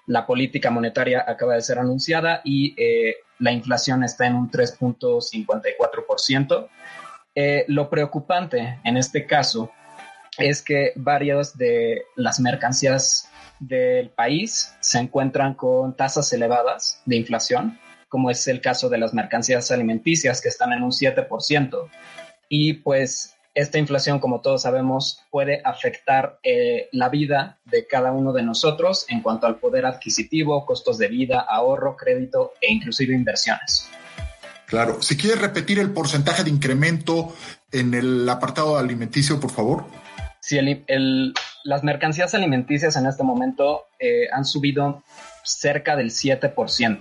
la 0.08 0.26
política 0.26 0.70
monetaria 0.70 1.26
acaba 1.28 1.56
de 1.56 1.62
ser 1.62 1.80
anunciada 1.80 2.42
y 2.46 2.74
eh, 2.82 3.16
la 3.40 3.52
inflación 3.52 4.04
está 4.04 4.28
en 4.28 4.36
un 4.36 4.52
3.54%. 4.52 6.68
Eh, 7.36 7.66
lo 7.68 7.90
preocupante 7.90 8.80
en 8.84 8.98
este 8.98 9.26
caso 9.26 9.72
es 10.38 10.62
que 10.62 10.94
varias 10.96 11.58
de 11.58 12.04
las 12.16 12.40
mercancías 12.40 13.30
del 13.60 14.10
país 14.10 14.76
se 14.80 15.00
encuentran 15.00 15.54
con 15.54 15.96
tasas 15.96 16.32
elevadas 16.34 17.02
de 17.06 17.16
inflación, 17.16 17.80
como 18.10 18.30
es 18.30 18.48
el 18.48 18.62
caso 18.62 18.90
de 18.90 18.98
las 18.98 19.14
mercancías 19.14 19.72
alimenticias 19.72 20.42
que 20.42 20.50
están 20.50 20.74
en 20.74 20.84
un 20.84 20.92
7%. 20.92 21.90
Y 22.50 22.74
pues 22.74 23.35
esta 23.56 23.78
inflación, 23.80 24.20
como 24.20 24.42
todos 24.42 24.64
sabemos, 24.64 25.24
puede 25.32 25.62
afectar 25.64 26.40
eh, 26.44 26.90
la 26.92 27.10
vida 27.10 27.58
de 27.66 27.88
cada 27.88 28.12
uno 28.12 28.34
de 28.34 28.44
nosotros 28.44 29.06
en 29.08 29.22
cuanto 29.22 29.48
al 29.48 29.56
poder 29.56 29.86
adquisitivo, 29.86 30.66
costos 30.66 30.98
de 30.98 31.08
vida, 31.08 31.40
ahorro, 31.40 31.96
crédito 31.96 32.54
e 32.62 32.72
inclusive 32.72 33.16
inversiones. 33.16 33.90
Claro. 34.68 35.02
Si 35.02 35.16
quieres 35.16 35.40
repetir 35.42 35.80
el 35.80 35.92
porcentaje 35.92 36.44
de 36.44 36.50
incremento 36.50 37.34
en 37.72 37.94
el 37.94 38.28
apartado 38.28 38.78
alimenticio, 38.78 39.40
por 39.40 39.52
favor. 39.52 39.86
Sí, 40.42 40.58
el, 40.58 40.84
el, 40.88 41.34
las 41.64 41.84
mercancías 41.84 42.36
alimenticias 42.36 42.96
en 42.98 43.06
este 43.06 43.24
momento 43.24 43.86
eh, 44.00 44.28
han 44.32 44.44
subido 44.44 45.04
cerca 45.44 45.96
del 45.96 46.12
7%. 46.12 47.00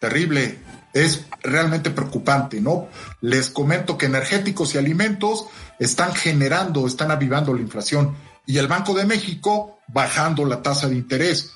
Terrible. 0.00 0.58
Es 0.94 1.26
realmente 1.42 1.90
preocupante, 1.90 2.60
¿no? 2.60 2.88
Les 3.20 3.50
comento 3.50 3.98
que 3.98 4.06
energéticos 4.06 4.74
y 4.74 4.78
alimentos 4.78 5.46
están 5.78 6.14
generando, 6.14 6.86
están 6.86 7.10
avivando 7.10 7.52
la 7.52 7.60
inflación 7.60 8.16
y 8.46 8.58
el 8.58 8.68
Banco 8.68 8.94
de 8.94 9.04
México 9.04 9.78
bajando 9.88 10.44
la 10.44 10.62
tasa 10.62 10.88
de 10.88 10.94
interés. 10.94 11.52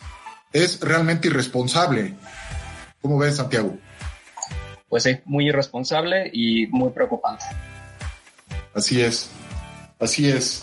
Es 0.53 0.81
realmente 0.81 1.29
irresponsable. 1.29 2.16
¿Cómo 3.01 3.18
ves, 3.18 3.37
Santiago? 3.37 3.77
Pues 4.88 5.03
sí, 5.03 5.20
muy 5.24 5.48
irresponsable 5.48 6.31
y 6.33 6.66
muy 6.68 6.90
preocupante. 6.90 7.44
Así 8.74 9.01
es, 9.01 9.29
así 10.01 10.29
es. 10.29 10.62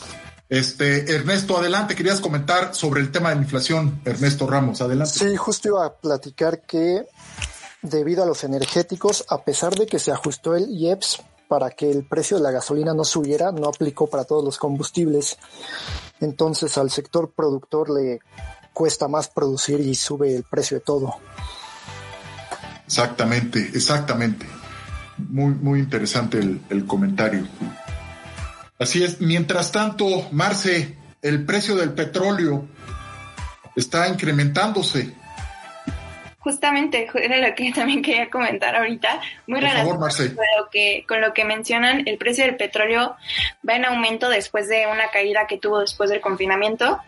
Este, 0.49 1.15
Ernesto, 1.15 1.57
adelante, 1.57 1.95
querías 1.95 2.21
comentar 2.21 2.75
sobre 2.75 3.01
el 3.01 3.11
tema 3.11 3.29
de 3.29 3.35
la 3.35 3.41
inflación. 3.41 3.99
Ernesto 4.05 4.47
Ramos, 4.47 4.81
adelante. 4.81 5.13
Sí, 5.13 5.35
justo 5.35 5.69
iba 5.69 5.85
a 5.85 5.93
platicar 5.93 6.61
que 6.61 7.05
debido 7.89 8.23
a 8.23 8.25
los 8.25 8.43
energéticos, 8.43 9.25
a 9.29 9.43
pesar 9.43 9.75
de 9.75 9.85
que 9.85 9.99
se 9.99 10.11
ajustó 10.11 10.55
el 10.55 10.69
IEPS 10.69 11.21
para 11.47 11.69
que 11.71 11.91
el 11.91 12.05
precio 12.05 12.37
de 12.37 12.43
la 12.43 12.51
gasolina 12.51 12.93
no 12.93 13.03
subiera, 13.03 13.51
no 13.51 13.67
aplicó 13.67 14.07
para 14.07 14.23
todos 14.23 14.43
los 14.43 14.57
combustibles. 14.57 15.37
Entonces 16.19 16.77
al 16.77 16.89
sector 16.89 17.31
productor 17.35 17.89
le 17.89 18.19
cuesta 18.73 19.07
más 19.07 19.29
producir 19.29 19.79
y 19.79 19.95
sube 19.95 20.35
el 20.35 20.43
precio 20.43 20.77
de 20.77 20.83
todo. 20.83 21.15
Exactamente, 22.85 23.71
exactamente. 23.73 24.45
Muy, 25.17 25.53
muy 25.53 25.79
interesante 25.79 26.39
el, 26.39 26.61
el 26.69 26.85
comentario. 26.85 27.47
Así 28.77 29.03
es. 29.03 29.21
Mientras 29.21 29.71
tanto, 29.71 30.27
Marce, 30.31 30.97
el 31.21 31.45
precio 31.45 31.75
del 31.75 31.93
petróleo 31.93 32.67
está 33.75 34.07
incrementándose. 34.07 35.15
Justamente, 36.45 37.07
era 37.15 37.39
lo 37.39 37.55
que 37.55 37.71
también 37.75 38.03
quería 38.03 38.29
comentar 38.29 38.75
ahorita. 38.75 39.19
Muy 39.47 39.61
relacionado 39.61 39.99
con 39.99 40.35
lo, 40.59 40.69
que, 40.69 41.03
con 41.07 41.19
lo 41.19 41.33
que 41.33 41.43
mencionan, 41.43 42.07
el 42.07 42.19
precio 42.19 42.45
del 42.45 42.55
petróleo 42.55 43.15
va 43.67 43.75
en 43.75 43.83
aumento 43.83 44.29
después 44.29 44.69
de 44.69 44.85
una 44.85 45.09
caída 45.09 45.47
que 45.47 45.57
tuvo 45.57 45.79
después 45.79 46.11
del 46.11 46.21
confinamiento. 46.21 46.99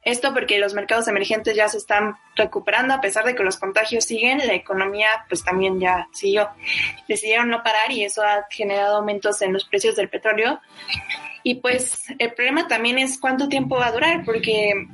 Esto 0.00 0.32
porque 0.32 0.58
los 0.58 0.72
mercados 0.72 1.08
emergentes 1.08 1.54
ya 1.54 1.68
se 1.68 1.76
están 1.76 2.14
recuperando 2.36 2.94
a 2.94 3.02
pesar 3.02 3.26
de 3.26 3.34
que 3.34 3.42
los 3.42 3.58
contagios 3.58 4.06
siguen, 4.06 4.38
la 4.38 4.54
economía 4.54 5.08
pues 5.28 5.44
también 5.44 5.78
ya 5.78 6.08
siguió. 6.14 6.48
Decidieron 7.06 7.50
no 7.50 7.62
parar 7.62 7.90
y 7.90 8.02
eso 8.02 8.22
ha 8.22 8.46
generado 8.48 8.96
aumentos 8.96 9.42
en 9.42 9.52
los 9.52 9.66
precios 9.66 9.94
del 9.96 10.08
petróleo. 10.08 10.58
Y 11.42 11.56
pues 11.56 12.04
el 12.18 12.32
problema 12.32 12.66
también 12.66 12.98
es 12.98 13.20
cuánto 13.20 13.46
tiempo 13.46 13.76
va 13.76 13.88
a 13.88 13.92
durar 13.92 14.24
porque 14.24 14.86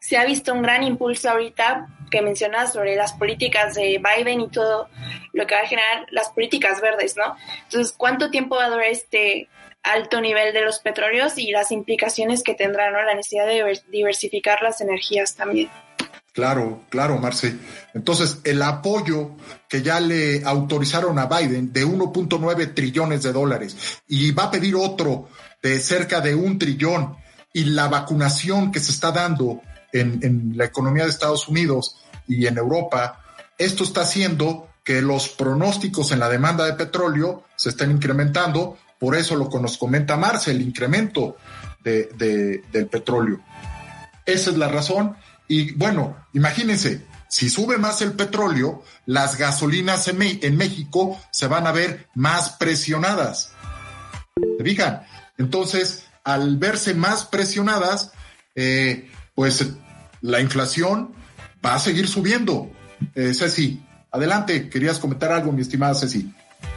se 0.00 0.16
ha 0.16 0.24
visto 0.24 0.52
un 0.52 0.62
gran 0.62 0.82
impulso 0.82 1.30
ahorita 1.30 1.86
que 2.10 2.22
mencionas 2.22 2.72
sobre 2.72 2.96
las 2.96 3.12
políticas 3.12 3.74
de 3.74 4.02
Biden 4.02 4.40
y 4.40 4.48
todo 4.48 4.88
lo 5.32 5.46
que 5.46 5.54
va 5.54 5.62
a 5.62 5.66
generar 5.66 6.06
las 6.10 6.30
políticas 6.30 6.80
verdes, 6.80 7.16
¿no? 7.16 7.36
Entonces, 7.64 7.94
¿cuánto 7.96 8.30
tiempo 8.30 8.56
va 8.56 8.66
a 8.66 8.70
durar 8.70 8.86
este 8.86 9.48
alto 9.82 10.20
nivel 10.20 10.52
de 10.52 10.62
los 10.62 10.78
petróleos 10.80 11.38
y 11.38 11.50
las 11.50 11.72
implicaciones 11.72 12.42
que 12.42 12.54
tendrá 12.54 12.90
¿no? 12.90 13.02
la 13.02 13.14
necesidad 13.14 13.46
de 13.46 13.80
diversificar 13.90 14.62
las 14.62 14.80
energías 14.80 15.34
también. 15.34 15.70
Claro, 16.32 16.82
claro, 16.88 17.18
Marce. 17.18 17.56
Entonces, 17.92 18.38
el 18.44 18.62
apoyo 18.62 19.32
que 19.68 19.82
ya 19.82 19.98
le 19.98 20.44
autorizaron 20.44 21.18
a 21.18 21.26
Biden 21.26 21.72
de 21.72 21.84
1.9 21.84 22.74
trillones 22.74 23.22
de 23.24 23.32
dólares 23.32 24.02
y 24.06 24.30
va 24.30 24.44
a 24.44 24.50
pedir 24.50 24.76
otro 24.76 25.28
de 25.60 25.80
cerca 25.80 26.20
de 26.20 26.34
un 26.34 26.58
trillón 26.58 27.16
y 27.52 27.64
la 27.64 27.88
vacunación 27.88 28.70
que 28.70 28.78
se 28.78 28.92
está 28.92 29.10
dando 29.10 29.60
en, 29.92 30.20
en 30.22 30.52
la 30.56 30.64
economía 30.64 31.04
de 31.04 31.10
Estados 31.10 31.48
Unidos 31.48 31.96
y 32.26 32.46
en 32.46 32.58
Europa, 32.58 33.22
esto 33.58 33.84
está 33.84 34.02
haciendo 34.02 34.68
que 34.84 35.02
los 35.02 35.28
pronósticos 35.28 36.12
en 36.12 36.20
la 36.20 36.28
demanda 36.28 36.64
de 36.64 36.74
petróleo 36.74 37.44
se 37.56 37.68
estén 37.70 37.90
incrementando 37.90 38.78
por 39.00 39.16
eso 39.16 39.34
lo 39.34 39.48
que 39.48 39.58
nos 39.58 39.78
comenta 39.78 40.18
Marce, 40.18 40.50
el 40.50 40.60
incremento 40.60 41.36
de, 41.82 42.62
del 42.70 42.86
petróleo. 42.86 43.40
Esa 44.26 44.50
es 44.50 44.58
la 44.58 44.68
razón. 44.68 45.16
Y 45.48 45.72
bueno, 45.72 46.16
imagínense, 46.34 47.06
si 47.26 47.48
sube 47.48 47.78
más 47.78 48.02
el 48.02 48.12
petróleo, 48.12 48.84
las 49.06 49.38
gasolinas 49.38 50.06
en, 50.08 50.20
en 50.20 50.56
México 50.56 51.18
se 51.32 51.46
van 51.46 51.66
a 51.66 51.72
ver 51.72 52.08
más 52.14 52.50
presionadas. 52.50 53.52
¿Se 54.58 54.64
fijan? 54.64 55.02
Entonces, 55.38 56.04
al 56.22 56.58
verse 56.58 56.92
más 56.92 57.24
presionadas, 57.24 58.12
eh, 58.54 59.10
pues 59.40 59.72
la 60.20 60.38
inflación 60.42 61.14
va 61.64 61.74
a 61.74 61.78
seguir 61.78 62.06
subiendo. 62.08 62.68
Eh, 63.14 63.32
Ceci, 63.32 63.82
adelante, 64.10 64.68
querías 64.68 64.98
comentar 64.98 65.32
algo, 65.32 65.50
mi 65.50 65.62
estimada 65.62 65.94
Ceci. 65.94 66.30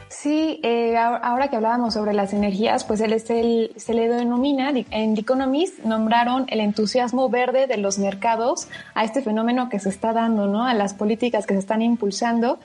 Sí, 0.07 0.61
eh, 0.63 0.95
ahora 0.95 1.49
que 1.49 1.57
hablábamos 1.57 1.93
sobre 1.95 2.13
las 2.13 2.31
energías, 2.31 2.85
pues 2.85 3.01
él, 3.01 3.19
se 3.19 3.93
le 3.93 4.07
denomina, 4.07 4.69
en 4.69 5.13
The 5.15 5.19
Economist 5.19 5.79
nombraron 5.79 6.45
el 6.47 6.61
entusiasmo 6.61 7.27
verde 7.27 7.67
de 7.67 7.75
los 7.75 7.99
mercados 7.99 8.69
a 8.93 9.03
este 9.03 9.21
fenómeno 9.21 9.67
que 9.67 9.79
se 9.79 9.89
está 9.89 10.13
dando, 10.13 10.47
¿no? 10.47 10.65
A 10.65 10.73
las 10.73 10.93
políticas 10.93 11.45
que 11.45 11.55
se 11.55 11.59
están 11.59 11.81
impulsando. 11.81 12.59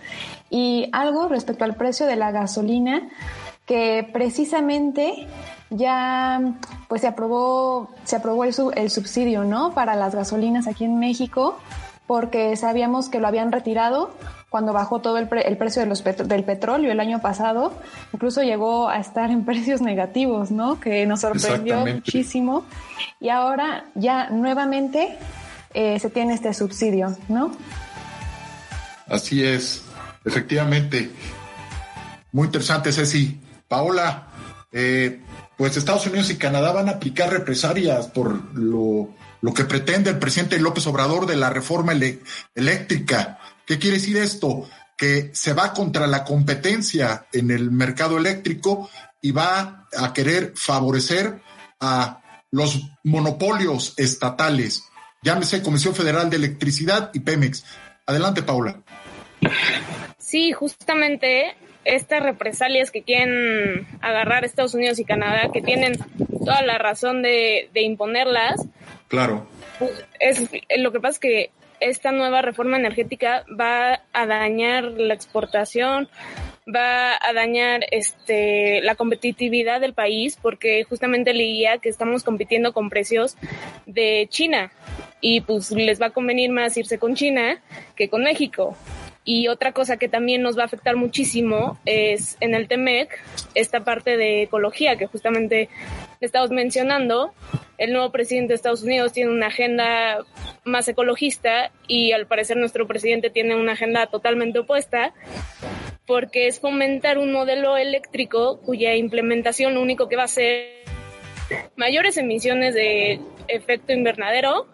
Y 0.48 0.88
algo 0.92 1.26
respecto 1.26 1.64
al 1.64 1.74
precio 1.74 2.06
de 2.06 2.14
la 2.14 2.30
gasolina, 2.30 3.08
que 3.68 4.08
precisamente 4.12 5.28
ya 5.70 6.40
pues 6.88 7.02
se 7.02 7.06
aprobó, 7.06 7.90
se 8.04 8.16
aprobó 8.16 8.44
el, 8.44 8.54
el 8.74 8.90
subsidio, 8.90 9.44
¿no? 9.44 9.74
Para 9.74 9.94
las 9.94 10.14
gasolinas 10.14 10.66
aquí 10.66 10.86
en 10.86 10.98
México, 10.98 11.60
porque 12.06 12.56
sabíamos 12.56 13.10
que 13.10 13.20
lo 13.20 13.28
habían 13.28 13.52
retirado 13.52 14.10
cuando 14.48 14.72
bajó 14.72 15.00
todo 15.00 15.18
el, 15.18 15.28
precio 15.28 15.82
de 15.82 15.86
los 15.86 16.02
del 16.02 16.44
petróleo 16.44 16.90
el 16.90 17.00
año 17.00 17.20
pasado, 17.20 17.74
incluso 18.14 18.42
llegó 18.42 18.88
a 18.88 18.98
estar 18.98 19.30
en 19.30 19.44
precios 19.44 19.82
negativos, 19.82 20.50
¿no? 20.50 20.80
Que 20.80 21.04
nos 21.06 21.20
sorprendió 21.20 21.84
muchísimo. 21.84 22.64
Y 23.20 23.28
ahora 23.28 23.84
ya 23.94 24.30
nuevamente 24.30 25.18
eh, 25.74 26.00
se 26.00 26.08
tiene 26.08 26.32
este 26.32 26.54
subsidio, 26.54 27.14
¿no? 27.28 27.52
Así 29.06 29.44
es, 29.44 29.82
efectivamente. 30.24 31.10
Muy 32.32 32.46
interesante, 32.46 32.90
Ceci. 32.92 33.38
Paola, 33.68 34.28
eh, 34.72 35.20
pues 35.56 35.76
Estados 35.76 36.06
Unidos 36.06 36.30
y 36.30 36.36
Canadá 36.36 36.72
van 36.72 36.88
a 36.88 36.92
aplicar 36.92 37.30
represalias 37.30 38.08
por 38.08 38.54
lo, 38.54 39.14
que 39.54 39.64
pretende 39.64 40.10
el 40.10 40.18
presidente 40.18 40.58
López 40.58 40.86
Obrador 40.86 41.26
de 41.26 41.36
la 41.36 41.50
reforma 41.50 41.92
eléctrica 42.54 43.38
¿Qué 43.68 43.78
quiere 43.78 43.98
decir 43.98 44.16
esto? 44.16 44.66
Que 44.96 45.30
se 45.34 45.52
va 45.52 45.74
contra 45.74 46.06
la 46.06 46.24
competencia 46.24 47.26
en 47.34 47.50
el 47.50 47.70
mercado 47.70 48.16
eléctrico 48.16 48.88
y 49.20 49.30
va 49.30 49.86
a 49.94 50.12
querer 50.14 50.54
favorecer 50.56 51.42
a 51.78 52.22
los 52.50 52.80
monopolios 53.04 53.92
estatales, 53.98 54.84
llámese 55.22 55.62
Comisión 55.62 55.94
Federal 55.94 56.30
de 56.30 56.36
Electricidad 56.36 57.10
y 57.12 57.20
Pemex. 57.20 57.62
Adelante, 58.06 58.42
Paula. 58.42 58.80
Sí, 60.16 60.52
justamente 60.52 61.54
estas 61.88 62.22
represalias 62.22 62.90
que 62.90 63.02
quieren 63.02 63.86
agarrar 64.00 64.44
Estados 64.44 64.74
Unidos 64.74 64.98
y 64.98 65.04
Canadá, 65.04 65.50
que 65.52 65.62
tienen 65.62 65.96
toda 66.44 66.60
la 66.62 66.76
razón 66.76 67.22
de, 67.22 67.70
de 67.72 67.82
imponerlas. 67.82 68.66
Claro. 69.08 69.46
Pues, 69.78 70.04
es, 70.20 70.50
lo 70.76 70.92
que 70.92 71.00
pasa 71.00 71.12
es 71.12 71.18
que 71.18 71.50
esta 71.80 72.12
nueva 72.12 72.42
reforma 72.42 72.76
energética 72.76 73.44
va 73.58 74.02
a 74.12 74.26
dañar 74.26 74.84
la 74.84 75.14
exportación, 75.14 76.08
va 76.66 77.14
a 77.14 77.32
dañar 77.32 77.86
este 77.90 78.82
la 78.82 78.94
competitividad 78.94 79.80
del 79.80 79.94
país 79.94 80.38
porque 80.42 80.84
justamente 80.84 81.32
leía 81.32 81.78
que 81.78 81.88
estamos 81.88 82.22
compitiendo 82.22 82.74
con 82.74 82.90
precios 82.90 83.36
de 83.86 84.26
China 84.28 84.72
y 85.20 85.40
pues 85.40 85.70
les 85.70 86.02
va 86.02 86.06
a 86.06 86.10
convenir 86.10 86.50
más 86.50 86.76
irse 86.76 86.98
con 86.98 87.14
China 87.14 87.62
que 87.96 88.10
con 88.10 88.24
México. 88.24 88.76
Y 89.24 89.48
otra 89.48 89.72
cosa 89.72 89.98
que 89.98 90.08
también 90.08 90.42
nos 90.42 90.56
va 90.56 90.62
a 90.62 90.66
afectar 90.66 90.96
muchísimo 90.96 91.78
es 91.84 92.36
en 92.40 92.54
el 92.54 92.66
TEMEC 92.66 93.10
esta 93.54 93.84
parte 93.84 94.16
de 94.16 94.42
ecología 94.42 94.96
que 94.96 95.06
justamente 95.06 95.68
estamos 96.20 96.50
mencionando. 96.50 97.34
El 97.76 97.92
nuevo 97.92 98.10
presidente 98.10 98.48
de 98.48 98.54
Estados 98.54 98.82
Unidos 98.82 99.12
tiene 99.12 99.30
una 99.30 99.48
agenda 99.48 100.24
más 100.64 100.88
ecologista 100.88 101.70
y 101.86 102.12
al 102.12 102.26
parecer 102.26 102.56
nuestro 102.56 102.86
presidente 102.86 103.30
tiene 103.30 103.54
una 103.54 103.72
agenda 103.72 104.06
totalmente 104.06 104.60
opuesta 104.60 105.12
porque 106.06 106.46
es 106.46 106.58
fomentar 106.58 107.18
un 107.18 107.32
modelo 107.32 107.76
eléctrico 107.76 108.60
cuya 108.62 108.94
implementación 108.94 109.74
lo 109.74 109.82
único 109.82 110.08
que 110.08 110.16
va 110.16 110.24
a 110.24 110.28
ser 110.28 110.78
mayores 111.76 112.16
emisiones 112.16 112.74
de 112.74 113.20
efecto 113.46 113.92
invernadero 113.92 114.66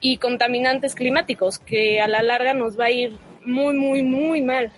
y 0.00 0.16
contaminantes 0.16 0.94
climáticos 0.94 1.60
que 1.60 2.00
a 2.00 2.08
la 2.08 2.22
larga 2.22 2.52
nos 2.52 2.78
va 2.78 2.86
a 2.86 2.90
ir 2.90 3.12
muy, 3.44 3.74
muy, 3.74 4.02
muy 4.02 4.42
mal. 4.42 4.72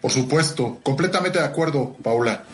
Por 0.00 0.10
supuesto, 0.10 0.80
completamente 0.82 1.38
de 1.38 1.44
acuerdo, 1.44 1.96
Paula. 2.02 2.44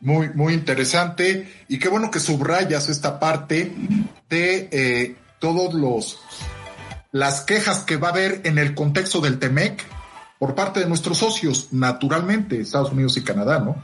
Muy, 0.00 0.30
muy 0.30 0.54
interesante. 0.54 1.48
Y 1.68 1.78
qué 1.78 1.88
bueno 1.88 2.10
que 2.10 2.18
subrayas 2.18 2.88
esta 2.88 3.20
parte 3.20 3.72
de 4.28 4.68
eh, 4.72 5.16
todos 5.38 5.74
los 5.74 6.18
las 7.12 7.42
quejas 7.42 7.80
que 7.80 7.98
va 7.98 8.08
a 8.08 8.10
haber 8.12 8.40
en 8.44 8.58
el 8.58 8.74
contexto 8.74 9.20
del 9.20 9.38
TEMEC 9.38 9.84
por 10.38 10.54
parte 10.54 10.80
de 10.80 10.86
nuestros 10.86 11.18
socios, 11.18 11.68
naturalmente, 11.70 12.60
Estados 12.60 12.90
Unidos 12.90 13.16
y 13.18 13.22
Canadá, 13.22 13.60
¿no? 13.60 13.76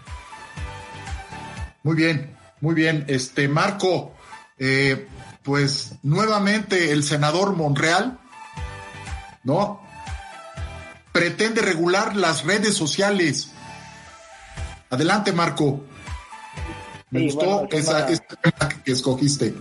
Muy 1.83 1.95
bien, 1.95 2.37
muy 2.61 2.75
bien. 2.75 3.05
Este, 3.07 3.47
Marco, 3.47 4.15
eh, 4.59 5.07
pues 5.43 5.93
nuevamente 6.03 6.91
el 6.91 7.05
senador 7.05 7.55
Monreal, 7.55 8.19
¿no? 9.45 9.81
Pretende 11.19 11.63
regular 11.63 12.15
las 12.15 12.45
redes 12.45 12.75
sociales. 12.75 13.53
Adelante, 14.89 15.33
Marco. 15.33 15.85
Me 17.11 17.23
gustó 17.23 17.67
esa, 17.73 18.07
que 18.85 18.93
escogiste. 18.93 19.53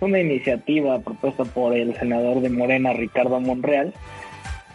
Una 0.00 0.18
iniciativa 0.18 0.98
propuesta 1.00 1.44
por 1.44 1.76
el 1.76 1.94
senador 1.98 2.40
de 2.40 2.48
Morena, 2.48 2.94
Ricardo 2.94 3.38
Monreal, 3.38 3.92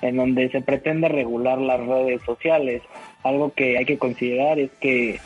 en 0.03 0.17
donde 0.17 0.51
se 0.51 0.61
pretende 0.61 1.09
regular 1.09 1.57
las 1.57 1.79
redes 1.79 2.21
sociales. 2.27 2.83
Algo 3.23 3.51
que 3.51 3.79
hay 3.79 3.85
que 3.85 3.97
considerar 3.97 4.59
es 4.59 4.69
que 4.79 5.19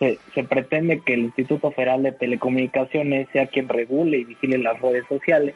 se, 0.00 0.18
se, 0.34 0.42
pretende 0.42 1.02
que 1.02 1.14
el 1.14 1.20
Instituto 1.20 1.70
Federal 1.70 2.02
de 2.02 2.10
Telecomunicaciones 2.10 3.28
sea 3.32 3.46
quien 3.46 3.68
regule 3.68 4.18
y 4.18 4.24
vigile 4.24 4.58
las 4.58 4.80
redes 4.80 5.04
sociales, 5.08 5.54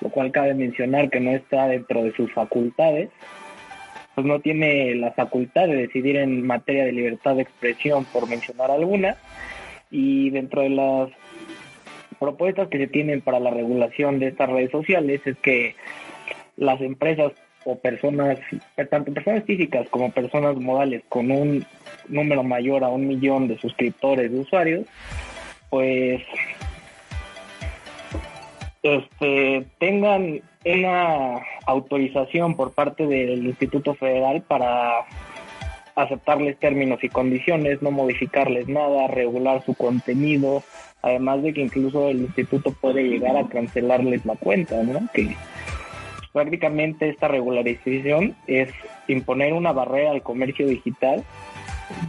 lo 0.00 0.08
cual 0.08 0.32
cabe 0.32 0.54
mencionar 0.54 1.08
que 1.08 1.20
no 1.20 1.30
está 1.30 1.68
dentro 1.68 2.02
de 2.02 2.12
sus 2.16 2.32
facultades, 2.32 3.10
pues 4.16 4.26
no 4.26 4.40
tiene 4.40 4.94
la 4.94 5.12
facultad 5.12 5.68
de 5.68 5.76
decidir 5.76 6.16
en 6.16 6.46
materia 6.46 6.86
de 6.86 6.92
libertad 6.92 7.36
de 7.36 7.42
expresión, 7.42 8.06
por 8.06 8.26
mencionar 8.26 8.70
alguna, 8.70 9.16
y 9.90 10.30
dentro 10.30 10.62
de 10.62 10.70
las 10.70 11.10
propuestas 12.18 12.68
que 12.68 12.78
se 12.78 12.86
tienen 12.86 13.20
para 13.20 13.38
la 13.38 13.50
regulación 13.50 14.18
de 14.18 14.28
estas 14.28 14.48
redes 14.48 14.70
sociales 14.70 15.20
es 15.26 15.36
que 15.36 15.76
las 16.56 16.80
empresas 16.80 17.32
o 17.66 17.78
personas, 17.78 18.38
tanto 18.90 19.12
personas 19.12 19.44
físicas 19.44 19.86
como 19.90 20.10
personas 20.10 20.56
modales 20.56 21.02
con 21.10 21.30
un 21.30 21.66
número 22.08 22.42
mayor 22.42 22.84
a 22.84 22.88
un 22.88 23.06
millón 23.06 23.48
de 23.48 23.58
suscriptores 23.58 24.32
de 24.32 24.38
usuarios, 24.38 24.86
pues 25.68 26.22
este, 28.82 29.66
tengan 29.78 30.40
una 30.66 31.42
autorización 31.66 32.56
por 32.56 32.72
parte 32.72 33.06
del 33.06 33.46
Instituto 33.46 33.94
Federal 33.94 34.42
para 34.42 35.06
aceptarles 35.94 36.58
términos 36.58 37.02
y 37.02 37.08
condiciones, 37.08 37.80
no 37.80 37.90
modificarles 37.90 38.68
nada, 38.68 39.06
regular 39.06 39.64
su 39.64 39.74
contenido, 39.74 40.62
además 41.02 41.42
de 41.42 41.54
que 41.54 41.62
incluso 41.62 42.08
el 42.08 42.18
instituto 42.18 42.72
puede 42.72 43.04
llegar 43.04 43.36
a 43.36 43.48
cancelarles 43.48 44.26
la 44.26 44.34
cuenta, 44.34 44.82
¿no? 44.82 45.08
Que 45.14 45.34
prácticamente 46.32 47.08
esta 47.08 47.28
regularización 47.28 48.36
es 48.46 48.68
imponer 49.08 49.54
una 49.54 49.72
barrera 49.72 50.10
al 50.10 50.22
comercio 50.22 50.66
digital, 50.66 51.24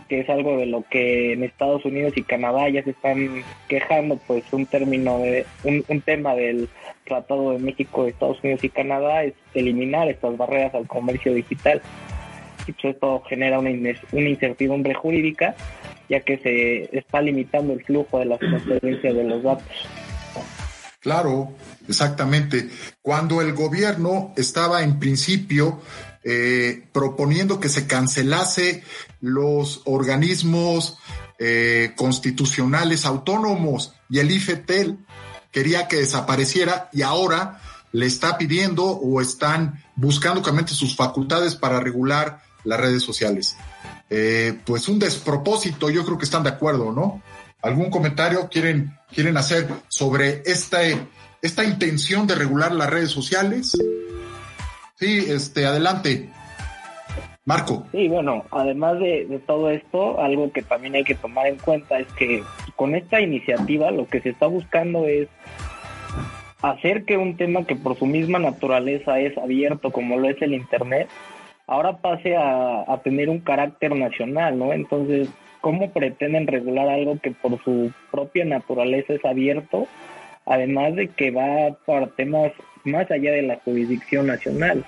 que 0.08 0.22
es 0.22 0.30
algo 0.30 0.58
de 0.58 0.66
lo 0.66 0.84
que 0.90 1.34
en 1.34 1.44
Estados 1.44 1.86
Unidos 1.86 2.13
y 2.16 2.24
Canadá 2.24 2.70
ya 2.70 2.84
se 2.84 2.92
están 2.92 3.44
quejando, 3.68 4.18
pues 4.28 4.44
un 4.52 4.66
término 4.66 5.20
de 5.20 5.46
un, 5.63 6.02
tema 6.02 6.36
del 6.36 6.70
Tratado 7.06 7.52
de 7.52 7.60
México, 7.60 8.06
Estados 8.06 8.44
Unidos 8.44 8.63
y 8.63 8.70
Canadá 8.70 9.24
es 9.24 9.34
eliminar 9.54 10.08
estas 10.08 10.36
barreras 10.38 10.74
al 10.76 10.88
comercio 10.88 11.34
digital 11.34 11.82
y 12.68 12.72
pues 12.74 12.96
esto 12.96 13.24
genera 13.30 13.60
una, 13.60 13.70
una 14.12 14.30
incertidumbre 14.30 14.94
jurídica 14.94 15.56
ya 16.10 16.22
que 16.22 16.38
se 16.38 16.98
está 16.98 17.22
limitando 17.22 17.74
el 17.74 17.84
flujo 17.84 18.20
de 18.20 18.26
la 18.26 18.38
transferencia 18.38 19.13
de 19.13 19.24
los 19.24 19.44
datos. 19.44 19.68
Claro, 21.00 21.54
exactamente. 21.88 22.70
Cuando 23.02 23.42
el 23.42 23.54
gobierno 23.54 24.34
estaba 24.36 24.84
en 24.84 25.00
principio 25.00 25.80
eh, 26.30 26.90
proponiendo 26.92 27.62
que 27.62 27.70
se 27.70 27.88
cancelase 27.88 28.84
los 29.22 29.82
organismos 29.86 30.98
eh, 31.40 31.94
constitucionales 31.96 33.06
autónomos 33.06 33.94
y 34.10 34.20
el 34.20 34.32
IFETEL 34.32 34.98
quería 35.54 35.88
que 35.88 35.96
desapareciera 35.96 36.90
y 36.92 37.04
ahora 37.04 37.62
le 37.94 38.08
está 38.08 38.38
pidiendo 38.38 38.84
o 38.84 39.22
están 39.22 39.82
buscando 39.96 40.42
que 40.42 40.52
sus 40.74 40.98
facultades 40.98 41.56
para 41.56 41.80
regular 41.80 42.44
las 42.66 42.82
redes 42.82 43.04
sociales. 43.04 43.56
Eh, 44.10 44.60
pues 44.66 44.90
un 44.90 45.00
despropósito, 45.00 45.90
yo 45.90 46.04
creo 46.04 46.18
que 46.18 46.26
están 46.26 46.44
de 46.44 46.50
acuerdo, 46.50 46.92
¿no? 46.92 47.22
¿Algún 47.62 47.90
comentario 47.90 48.50
quieren, 48.50 49.00
quieren 49.13 49.38
hacer 49.38 49.70
sobre 49.88 50.44
esta, 50.46 50.80
esta 51.42 51.63
intención 51.63 52.28
de 52.28 52.36
regular 52.36 52.74
las 52.74 52.90
redes 52.90 53.12
sociales? 53.12 53.78
Sí, 54.98 55.26
este, 55.30 55.66
adelante. 55.66 56.30
Marco. 57.46 57.88
Sí, 57.92 58.10
bueno, 58.10 58.44
además 58.52 59.00
de, 59.00 59.26
de, 59.26 59.40
todo 59.40 59.70
esto, 59.70 60.20
algo 60.20 60.52
que 60.52 60.62
también 60.62 60.96
hay 60.96 61.06
que 61.06 61.16
tomar 61.16 61.48
en 61.48 61.58
cuenta 61.58 61.98
es 62.00 62.08
que 62.14 62.44
con 62.76 62.94
esta 62.94 63.22
iniciativa 63.22 63.90
lo 63.92 64.06
que 64.08 64.20
se 64.20 64.30
está 64.30 64.48
buscando 64.48 65.08
es 65.08 65.30
hacer 66.62 67.06
que 67.06 67.18
un 67.18 67.38
tema 67.38 67.66
que 67.66 67.76
por 67.76 67.98
su 67.98 68.06
misma 68.06 68.40
naturaleza 68.40 69.20
es 69.20 69.38
abierto 69.38 69.92
como 69.92 70.18
lo 70.18 70.30
es 70.30 70.42
el 70.42 70.54
Internet, 70.54 71.08
ahora 71.68 71.98
pase 71.98 72.36
a, 72.36 73.00
tener 73.04 73.30
un 73.30 73.40
carácter 73.40 73.96
nacional, 73.96 74.58
¿no? 74.58 74.74
Entonces, 74.74 75.30
¿cómo 75.62 75.92
pretenden 75.92 76.48
regular 76.48 76.90
algo 76.90 77.20
que 77.20 77.32
por 77.32 77.62
su 77.64 77.92
propia 78.12 78.46
naturaleza 78.46 79.14
es 79.14 79.24
abierto, 79.24 79.88
además 80.46 80.96
de 80.96 81.10
que 81.10 81.32
va 81.32 81.76
para 81.86 82.08
temas 82.08 82.52
más 82.88 83.10
allá 83.12 83.32
de 83.32 83.43
la 83.43 83.60
jurisdicción 83.63 84.28
nacional? 84.28 84.86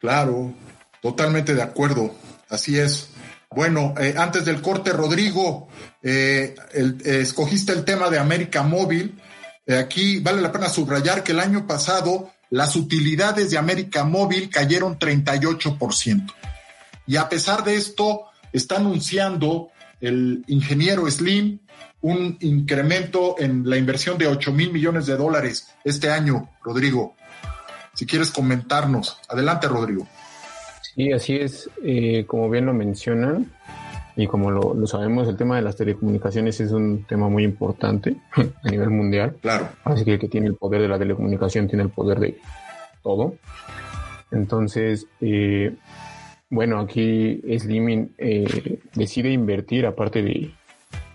Claro, 0.00 0.54
totalmente 1.02 1.54
de 1.54 1.62
acuerdo, 1.62 2.14
así 2.48 2.78
es. 2.78 3.10
Bueno, 3.50 3.94
eh, 3.98 4.14
antes 4.16 4.44
del 4.44 4.60
corte, 4.60 4.92
Rodrigo, 4.92 5.68
eh, 6.02 6.54
escogiste 7.04 7.72
el 7.72 7.84
tema 7.84 8.10
de 8.10 8.18
América 8.18 8.62
Móvil. 8.62 9.18
Eh, 9.66 9.76
aquí 9.76 10.20
vale 10.20 10.42
la 10.42 10.52
pena 10.52 10.68
subrayar 10.68 11.22
que 11.22 11.32
el 11.32 11.40
año 11.40 11.66
pasado 11.66 12.30
las 12.50 12.76
utilidades 12.76 13.50
de 13.50 13.58
América 13.58 14.04
Móvil 14.04 14.50
cayeron 14.50 14.98
38%. 14.98 16.32
Y 17.06 17.16
a 17.16 17.28
pesar 17.28 17.64
de 17.64 17.76
esto, 17.76 18.24
está 18.52 18.76
anunciando 18.76 19.70
el 20.00 20.44
ingeniero 20.46 21.10
Slim 21.10 21.60
un 22.00 22.36
incremento 22.40 23.36
en 23.38 23.68
la 23.68 23.76
inversión 23.76 24.18
de 24.18 24.26
8 24.26 24.52
mil 24.52 24.72
millones 24.72 25.06
de 25.06 25.16
dólares 25.16 25.74
este 25.84 26.10
año, 26.10 26.48
Rodrigo. 26.62 27.16
Si 27.94 28.06
quieres 28.06 28.30
comentarnos. 28.30 29.18
Adelante, 29.28 29.66
Rodrigo. 29.66 30.06
Sí, 30.94 31.12
así 31.12 31.36
es. 31.36 31.68
Eh, 31.82 32.24
como 32.26 32.48
bien 32.48 32.66
lo 32.66 32.72
mencionan, 32.72 33.50
y 34.16 34.26
como 34.26 34.50
lo, 34.50 34.74
lo, 34.74 34.86
sabemos, 34.86 35.28
el 35.28 35.36
tema 35.36 35.56
de 35.56 35.62
las 35.62 35.76
telecomunicaciones 35.76 36.60
es 36.60 36.72
un 36.72 37.04
tema 37.04 37.28
muy 37.28 37.44
importante 37.44 38.16
a 38.62 38.68
nivel 38.68 38.90
mundial. 38.90 39.36
Claro. 39.40 39.68
Así 39.84 40.04
que 40.04 40.14
el 40.14 40.18
que 40.18 40.28
tiene 40.28 40.48
el 40.48 40.56
poder 40.56 40.82
de 40.82 40.88
la 40.88 40.98
telecomunicación 40.98 41.68
tiene 41.68 41.84
el 41.84 41.90
poder 41.90 42.18
de 42.18 42.38
todo. 43.02 43.36
Entonces, 44.30 45.06
eh, 45.20 45.74
bueno, 46.50 46.80
aquí 46.80 47.40
Slimming 47.58 48.14
eh, 48.18 48.80
decide 48.94 49.30
invertir, 49.30 49.86
aparte 49.86 50.22
de, 50.22 50.50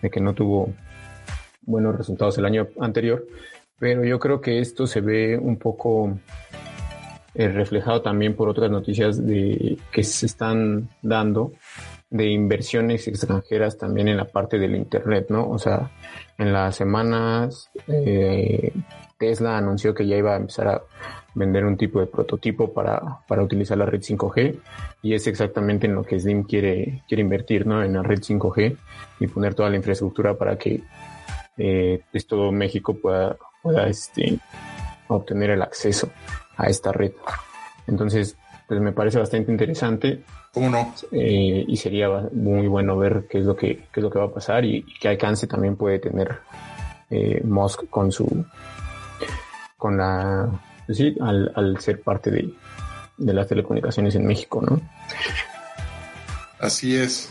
que 0.09 0.21
no 0.21 0.33
tuvo 0.33 0.73
buenos 1.61 1.95
resultados 1.97 2.37
el 2.37 2.45
año 2.45 2.67
anterior, 2.79 3.25
pero 3.79 4.03
yo 4.03 4.19
creo 4.19 4.41
que 4.41 4.59
esto 4.59 4.87
se 4.87 5.01
ve 5.01 5.37
un 5.37 5.57
poco 5.57 6.17
eh, 7.35 7.47
reflejado 7.47 8.01
también 8.01 8.35
por 8.35 8.47
otras 8.49 8.69
noticias 8.69 9.25
de 9.25 9.77
que 9.91 10.03
se 10.03 10.25
están 10.25 10.89
dando 11.01 11.53
de 12.09 12.27
inversiones 12.27 13.07
extranjeras 13.07 13.77
también 13.77 14.07
en 14.07 14.17
la 14.17 14.25
parte 14.25 14.59
del 14.59 14.75
internet, 14.75 15.27
¿no? 15.29 15.49
O 15.49 15.57
sea, 15.57 15.89
en 16.37 16.53
las 16.53 16.75
semanas 16.75 17.71
eh, 17.87 18.71
Tesla 19.17 19.58
anunció 19.58 19.93
que 19.93 20.08
ya 20.08 20.17
iba 20.17 20.34
a 20.34 20.38
empezar 20.38 20.67
a 20.67 20.82
vender 21.36 21.65
un 21.65 21.78
tipo 21.78 21.99
de 21.99 22.08
prototipo 22.08 22.73
para, 22.73 23.19
para 23.28 23.43
utilizar 23.43 23.78
la 23.78 23.86
red 23.86 24.02
5G 24.02 24.60
y 25.02 25.13
es 25.13 25.28
exactamente 25.28 25.88
en 25.88 25.95
lo 25.95 26.04
que 26.04 26.19
Slim 26.19 26.43
quiere, 26.43 27.02
quiere 27.08 27.21
invertir, 27.21 27.65
¿no? 27.65 27.84
En 27.84 27.93
la 27.93 28.04
red 28.04 28.19
5G 28.19 28.78
y 29.19 29.28
poner 29.28 29.56
toda 29.56 29.69
la 29.69 29.78
infraestructura 29.78 30.36
para 30.36 30.58
que 30.58 30.84
eh, 31.58 32.02
pues 32.12 32.28
todo 32.28 32.52
México 32.52 32.95
pueda, 32.95 33.36
pueda 33.62 33.88
este, 33.88 34.39
obtener 35.08 35.52
el 35.52 35.62
acceso 35.62 36.10
a 36.58 36.67
esta 36.67 36.91
red. 36.91 37.13
Entonces, 37.88 38.38
pues 38.67 38.80
me 38.80 38.91
parece 38.91 39.19
bastante 39.19 39.52
interesante. 39.52 40.23
¿Cómo 40.54 40.69
no? 40.69 40.93
Eh, 41.12 41.65
y 41.67 41.78
sería 41.78 42.10
muy 42.32 42.67
bueno 42.67 42.97
ver 42.97 43.26
qué 43.30 43.39
es 43.39 43.45
lo 43.45 43.56
que, 43.56 43.88
qué 43.91 43.99
es 43.99 44.04
lo 44.04 44.10
que 44.10 44.19
va 44.19 44.26
a 44.26 44.34
pasar 44.34 44.65
y, 44.65 44.86
qué 44.99 45.10
alcance 45.10 45.47
también 45.47 45.76
puede 45.76 45.99
tener 45.99 46.39
eh, 47.10 47.41
Musk 47.43 47.89
con 47.89 48.12
su, 48.12 48.45
con 49.84 49.98
la, 49.98 50.48
pues 50.86 50.98
sí, 50.98 51.13
al, 51.19 51.52
al 51.58 51.78
ser 51.82 52.02
parte 52.02 52.32
de, 52.32 52.54
de 53.17 53.34
las 53.34 53.50
telecomunicaciones 53.50 54.15
en 54.15 54.26
México, 54.26 54.62
¿no? 54.62 54.80
Así 56.58 56.96
es. 56.96 57.28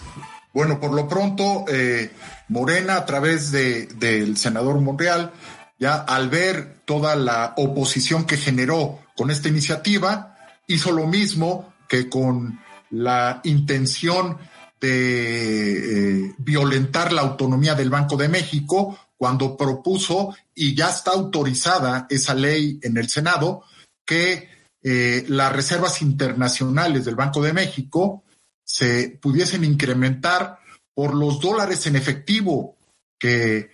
Bueno, 0.52 0.78
por 0.78 0.92
lo 0.92 1.08
pronto, 1.08 1.64
eh, 1.66 2.10
Morena, 2.48 2.96
a 2.96 3.06
través 3.06 3.52
de, 3.52 3.86
del 3.86 4.36
senador 4.36 4.78
Monreal, 4.82 5.32
ya 5.78 5.94
al 5.94 6.28
ver 6.28 6.82
toda 6.84 7.16
la 7.16 7.54
oposición 7.56 8.26
que 8.26 8.36
generó 8.36 8.98
con 9.16 9.30
esta 9.30 9.48
iniciativa, 9.48 10.36
hizo 10.66 10.92
lo 10.92 11.06
mismo 11.06 11.72
que 11.88 12.10
con 12.10 12.60
la 12.90 13.40
intención 13.44 14.36
de 14.78 16.26
eh, 16.26 16.34
violentar 16.36 17.14
la 17.14 17.22
autonomía 17.22 17.74
del 17.74 17.88
Banco 17.88 18.18
de 18.18 18.28
México 18.28 18.98
cuando 19.22 19.56
propuso, 19.56 20.34
y 20.52 20.74
ya 20.74 20.90
está 20.90 21.12
autorizada 21.12 22.08
esa 22.10 22.34
ley 22.34 22.80
en 22.82 22.96
el 22.96 23.08
Senado, 23.08 23.62
que 24.04 24.48
eh, 24.82 25.24
las 25.28 25.52
reservas 25.52 26.02
internacionales 26.02 27.04
del 27.04 27.14
Banco 27.14 27.40
de 27.40 27.52
México 27.52 28.24
se 28.64 29.10
pudiesen 29.22 29.62
incrementar 29.62 30.58
por 30.92 31.14
los 31.14 31.38
dólares 31.38 31.86
en 31.86 31.94
efectivo 31.94 32.74
que 33.16 33.70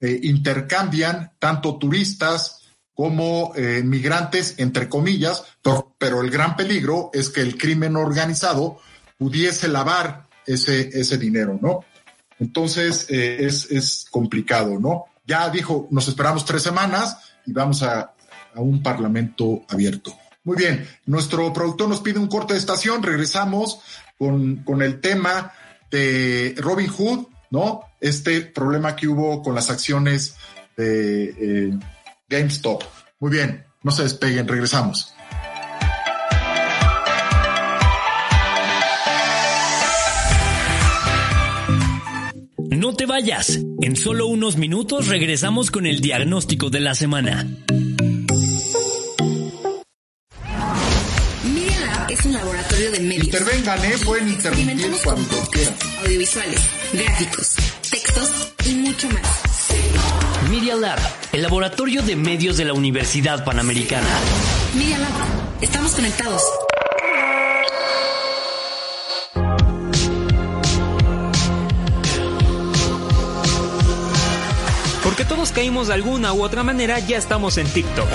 eh, 0.00 0.20
intercambian 0.22 1.32
tanto 1.40 1.78
turistas 1.78 2.60
como 2.94 3.54
eh, 3.56 3.82
migrantes, 3.82 4.54
entre 4.58 4.88
comillas, 4.88 5.42
pero, 5.98 6.20
el 6.20 6.30
gran 6.30 6.54
peligro 6.54 7.10
es 7.12 7.28
que 7.28 7.40
el 7.40 7.58
crimen 7.58 7.96
organizado 7.96 8.78
pudiese 9.18 9.66
lavar 9.66 10.28
ese, 10.46 10.90
ese 10.96 11.18
dinero, 11.18 11.58
¿no? 11.60 11.80
Entonces 12.38 13.06
eh, 13.08 13.44
es, 13.46 13.70
es 13.70 14.06
complicado, 14.10 14.78
¿no? 14.78 15.06
Ya 15.26 15.48
dijo, 15.50 15.88
nos 15.90 16.08
esperamos 16.08 16.44
tres 16.44 16.62
semanas 16.62 17.16
y 17.46 17.52
vamos 17.52 17.82
a, 17.82 18.14
a 18.54 18.60
un 18.60 18.82
parlamento 18.82 19.64
abierto. 19.68 20.16
Muy 20.44 20.56
bien, 20.56 20.88
nuestro 21.06 21.52
productor 21.52 21.88
nos 21.88 22.00
pide 22.00 22.18
un 22.18 22.28
corte 22.28 22.54
de 22.54 22.58
estación, 22.58 23.02
regresamos 23.02 23.80
con, 24.18 24.56
con 24.64 24.82
el 24.82 25.00
tema 25.00 25.52
de 25.90 26.54
Robin 26.58 26.88
Hood, 26.88 27.26
¿no? 27.50 27.82
Este 28.00 28.40
problema 28.40 28.96
que 28.96 29.08
hubo 29.08 29.42
con 29.42 29.54
las 29.54 29.70
acciones 29.70 30.36
de... 30.76 31.24
Eh, 31.68 31.78
GameStop. 32.32 32.82
Muy 33.20 33.30
bien, 33.30 33.66
no 33.82 33.90
se 33.90 34.04
despeguen, 34.04 34.48
regresamos. 34.48 35.14
No 42.76 42.94
te 42.94 43.04
vayas. 43.04 43.60
En 43.82 43.96
solo 43.96 44.26
unos 44.26 44.56
minutos 44.56 45.08
regresamos 45.08 45.70
con 45.70 45.86
el 45.86 46.00
diagnóstico 46.00 46.70
de 46.70 46.80
la 46.80 46.94
semana. 46.94 47.46
Media 51.44 51.80
Lab 51.80 52.10
es 52.10 52.24
un 52.24 52.32
laboratorio 52.32 52.92
de 52.92 53.00
medios. 53.00 53.24
Intervengan. 53.26 53.84
¿eh? 53.84 53.94
Pueden 54.04 54.28
intervenir 54.28 54.90
cuando 55.04 55.36
quieran. 55.50 55.74
Audiovisuales, 56.02 56.60
gráficos, 56.94 57.54
textos 57.90 58.52
y 58.64 58.74
mucho 58.76 59.08
más. 59.10 60.48
Media 60.50 60.74
Lab, 60.74 60.98
el 61.32 61.42
laboratorio 61.42 62.02
de 62.02 62.16
medios 62.16 62.56
de 62.56 62.64
la 62.64 62.72
Universidad 62.72 63.44
Panamericana. 63.44 64.08
Media 64.74 64.98
Lab, 64.98 65.12
estamos 65.60 65.92
conectados. 65.92 66.42
Porque 75.12 75.26
todos 75.26 75.52
caímos 75.52 75.88
de 75.88 75.92
alguna 75.92 76.32
u 76.32 76.42
otra 76.42 76.62
manera, 76.62 76.98
ya 76.98 77.18
estamos 77.18 77.58
en 77.58 77.66
TikTok. 77.66 78.08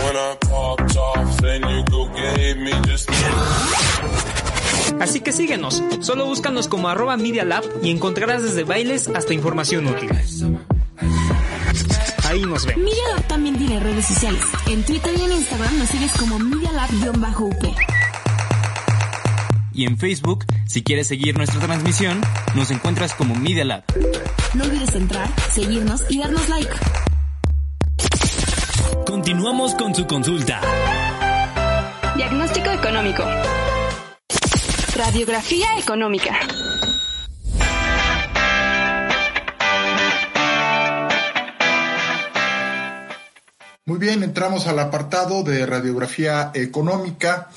Así 5.00 5.20
que 5.20 5.32
síguenos, 5.32 5.84
solo 6.00 6.26
búscanos 6.26 6.68
como 6.68 6.90
arroba 6.90 7.16
Media 7.16 7.46
Lab 7.46 7.64
y 7.84 7.92
encontrarás 7.92 8.42
desde 8.42 8.64
bailes 8.64 9.10
hasta 9.10 9.36
información 9.36 9.86
útil. 9.86 10.10
Ahí 12.28 12.42
nos 12.42 12.66
vemos. 12.66 12.84
Media 12.84 13.04
Lab 13.14 13.28
también 13.28 13.60
tiene 13.60 13.80
redes 13.80 14.06
sociales. 14.08 14.42
En 14.66 14.84
Twitter 14.84 15.14
y 15.20 15.22
en 15.22 15.34
Instagram 15.34 15.78
nos 15.78 15.90
sigues 15.90 16.12
como 16.14 16.40
Media 16.40 16.72
Lab-UP. 16.72 17.97
Y 19.78 19.86
en 19.86 19.96
Facebook, 19.96 20.44
si 20.66 20.82
quieres 20.82 21.08
seguir 21.08 21.38
nuestra 21.38 21.60
transmisión, 21.60 22.20
nos 22.56 22.72
encuentras 22.72 23.14
como 23.14 23.36
Media 23.36 23.64
Lab. 23.64 23.84
No 24.56 24.64
olvides 24.64 24.96
entrar, 24.96 25.30
seguirnos 25.54 26.04
y 26.10 26.18
darnos 26.18 26.50
like. 26.50 26.72
Continuamos 29.06 29.76
con 29.76 29.94
su 29.94 30.08
consulta. 30.08 30.62
Diagnóstico 32.16 32.72
económico. 32.72 33.24
Radiografía 34.96 35.68
económica. 35.78 36.40
Muy 43.86 44.00
bien, 44.00 44.24
entramos 44.24 44.66
al 44.66 44.80
apartado 44.80 45.44
de 45.44 45.68
radiografía 45.68 46.50
económica 46.56 47.50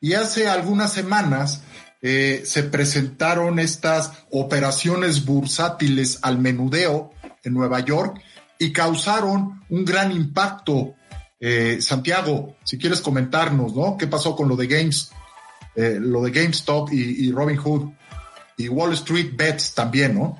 y 0.00 0.14
hace 0.14 0.48
algunas 0.48 0.92
semanas 0.92 1.62
eh, 2.00 2.42
se 2.44 2.64
presentaron 2.64 3.58
estas 3.58 4.12
operaciones 4.30 5.24
bursátiles 5.24 6.18
al 6.22 6.38
menudeo 6.38 7.12
en 7.42 7.54
Nueva 7.54 7.80
York 7.80 8.20
y 8.58 8.72
causaron 8.72 9.64
un 9.68 9.84
gran 9.84 10.12
impacto. 10.12 10.94
Eh, 11.40 11.78
Santiago, 11.80 12.56
si 12.64 12.78
quieres 12.78 13.00
comentarnos, 13.00 13.74
¿no? 13.74 13.96
¿Qué 13.96 14.06
pasó 14.06 14.34
con 14.34 14.48
lo 14.48 14.56
de 14.56 14.66
Games, 14.66 15.12
eh, 15.76 15.98
lo 16.00 16.22
de 16.22 16.32
GameStop 16.32 16.92
y, 16.92 17.26
y 17.26 17.32
Robin 17.32 17.56
Hood 17.56 17.90
y 18.58 18.68
Wall 18.68 18.92
Street 18.94 19.30
Bets 19.34 19.74
también, 19.74 20.18
¿no? 20.18 20.38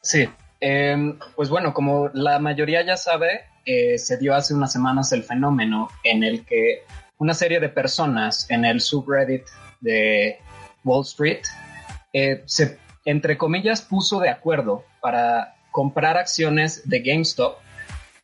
Sí, 0.00 0.28
em, 0.60 1.18
pues 1.36 1.48
bueno, 1.50 1.72
como 1.72 2.08
la 2.14 2.38
mayoría 2.38 2.84
ya 2.84 2.96
sabe, 2.96 3.42
eh, 3.64 3.98
se 3.98 4.16
dio 4.16 4.34
hace 4.34 4.54
unas 4.54 4.72
semanas 4.72 5.12
el 5.12 5.22
fenómeno 5.22 5.88
en 6.02 6.24
el 6.24 6.44
que 6.44 6.84
una 7.18 7.34
serie 7.34 7.60
de 7.60 7.68
personas 7.68 8.46
en 8.50 8.64
el 8.64 8.80
subreddit 8.80 9.42
de 9.80 10.38
Wall 10.86 11.02
Street 11.02 11.42
eh, 12.12 12.42
se, 12.46 12.78
entre 13.04 13.36
comillas, 13.36 13.82
puso 13.82 14.20
de 14.20 14.30
acuerdo 14.30 14.84
para 15.02 15.56
comprar 15.72 16.16
acciones 16.16 16.88
de 16.88 17.00
GameStop 17.00 17.58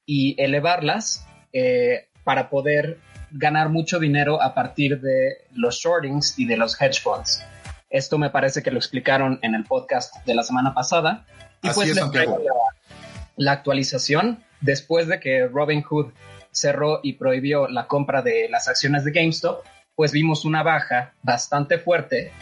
y 0.06 0.40
elevarlas 0.42 1.26
eh, 1.52 2.08
para 2.24 2.48
poder 2.48 2.98
ganar 3.30 3.68
mucho 3.68 3.98
dinero 3.98 4.40
a 4.40 4.54
partir 4.54 5.00
de 5.00 5.36
los 5.52 5.76
shortings 5.76 6.38
y 6.38 6.46
de 6.46 6.56
los 6.56 6.80
hedge 6.80 7.00
funds. 7.02 7.44
Esto 7.90 8.16
me 8.16 8.30
parece 8.30 8.62
que 8.62 8.70
lo 8.70 8.78
explicaron 8.78 9.38
en 9.42 9.54
el 9.54 9.64
podcast 9.64 10.24
de 10.24 10.34
la 10.34 10.42
semana 10.42 10.72
pasada. 10.72 11.26
Y 11.62 11.68
Así 11.68 11.74
pues 11.74 11.90
es, 11.90 11.96
les 11.96 12.10
traigo 12.10 12.38
la, 12.38 12.52
la 13.36 13.52
actualización 13.52 14.42
después 14.60 15.08
de 15.08 15.20
que 15.20 15.46
Robinhood 15.46 16.12
cerró 16.50 17.00
y 17.02 17.14
prohibió 17.14 17.68
la 17.68 17.86
compra 17.86 18.22
de 18.22 18.48
las 18.48 18.68
acciones 18.68 19.04
de 19.04 19.12
GameStop, 19.12 19.64
pues 19.94 20.12
vimos 20.12 20.44
una 20.44 20.62
baja 20.62 21.14
bastante 21.22 21.78
fuerte. 21.78 22.32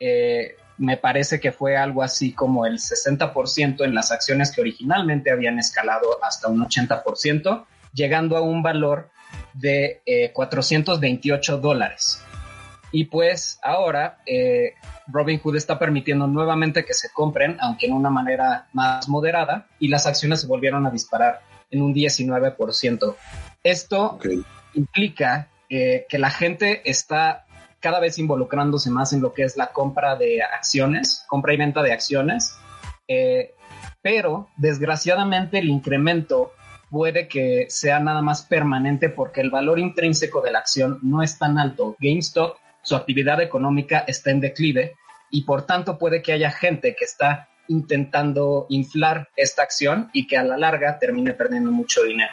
Eh, 0.00 0.56
me 0.78 0.96
parece 0.96 1.38
que 1.38 1.52
fue 1.52 1.76
algo 1.76 2.02
así 2.02 2.32
como 2.32 2.64
el 2.64 2.78
60% 2.78 3.84
en 3.84 3.94
las 3.94 4.10
acciones 4.10 4.50
que 4.50 4.62
originalmente 4.62 5.30
habían 5.30 5.58
escalado 5.58 6.18
hasta 6.24 6.48
un 6.48 6.64
80%, 6.64 7.66
llegando 7.92 8.38
a 8.38 8.40
un 8.40 8.62
valor 8.62 9.10
de 9.52 10.00
eh, 10.06 10.32
428 10.32 11.58
dólares. 11.58 12.24
Y 12.92 13.04
pues 13.04 13.58
ahora 13.62 14.22
eh, 14.26 14.72
Robinhood 15.06 15.56
está 15.56 15.78
permitiendo 15.78 16.26
nuevamente 16.26 16.84
que 16.84 16.94
se 16.94 17.10
compren, 17.12 17.56
aunque 17.60 17.86
en 17.86 17.92
una 17.92 18.10
manera 18.10 18.68
más 18.72 19.08
moderada, 19.08 19.68
y 19.78 19.88
las 19.88 20.06
acciones 20.06 20.40
se 20.40 20.46
volvieron 20.46 20.86
a 20.86 20.90
disparar 20.90 21.40
en 21.70 21.82
un 21.82 21.94
19%. 21.94 23.16
Esto 23.62 24.18
implica 24.74 25.48
eh, 25.68 26.06
que 26.08 26.18
la 26.18 26.30
gente 26.30 26.82
está 26.88 27.44
cada 27.80 28.00
vez 28.00 28.18
involucrándose 28.18 28.90
más 28.90 29.12
en 29.12 29.22
lo 29.22 29.32
que 29.32 29.42
es 29.42 29.56
la 29.56 29.72
compra 29.72 30.16
de 30.16 30.42
acciones, 30.42 31.24
compra 31.26 31.54
y 31.54 31.56
venta 31.56 31.82
de 31.82 31.92
acciones, 31.92 32.56
eh, 33.08 33.54
pero 34.02 34.48
desgraciadamente 34.56 35.58
el 35.58 35.68
incremento 35.68 36.52
puede 36.90 37.28
que 37.28 37.66
sea 37.68 38.00
nada 38.00 38.20
más 38.20 38.42
permanente 38.42 39.08
porque 39.08 39.40
el 39.40 39.50
valor 39.50 39.78
intrínseco 39.78 40.40
de 40.42 40.52
la 40.52 40.58
acción 40.58 40.98
no 41.02 41.22
es 41.22 41.38
tan 41.38 41.58
alto. 41.58 41.96
GameStop, 41.98 42.56
su 42.82 42.96
actividad 42.96 43.40
económica 43.40 44.04
está 44.06 44.30
en 44.30 44.40
declive 44.40 44.96
y 45.30 45.44
por 45.44 45.62
tanto 45.66 45.98
puede 45.98 46.22
que 46.22 46.32
haya 46.32 46.50
gente 46.50 46.94
que 46.98 47.04
está 47.04 47.48
intentando 47.68 48.66
inflar 48.68 49.28
esta 49.36 49.62
acción 49.62 50.10
y 50.12 50.26
que 50.26 50.36
a 50.36 50.42
la 50.42 50.58
larga 50.58 50.98
termine 50.98 51.34
perdiendo 51.34 51.70
mucho 51.70 52.02
dinero. 52.02 52.32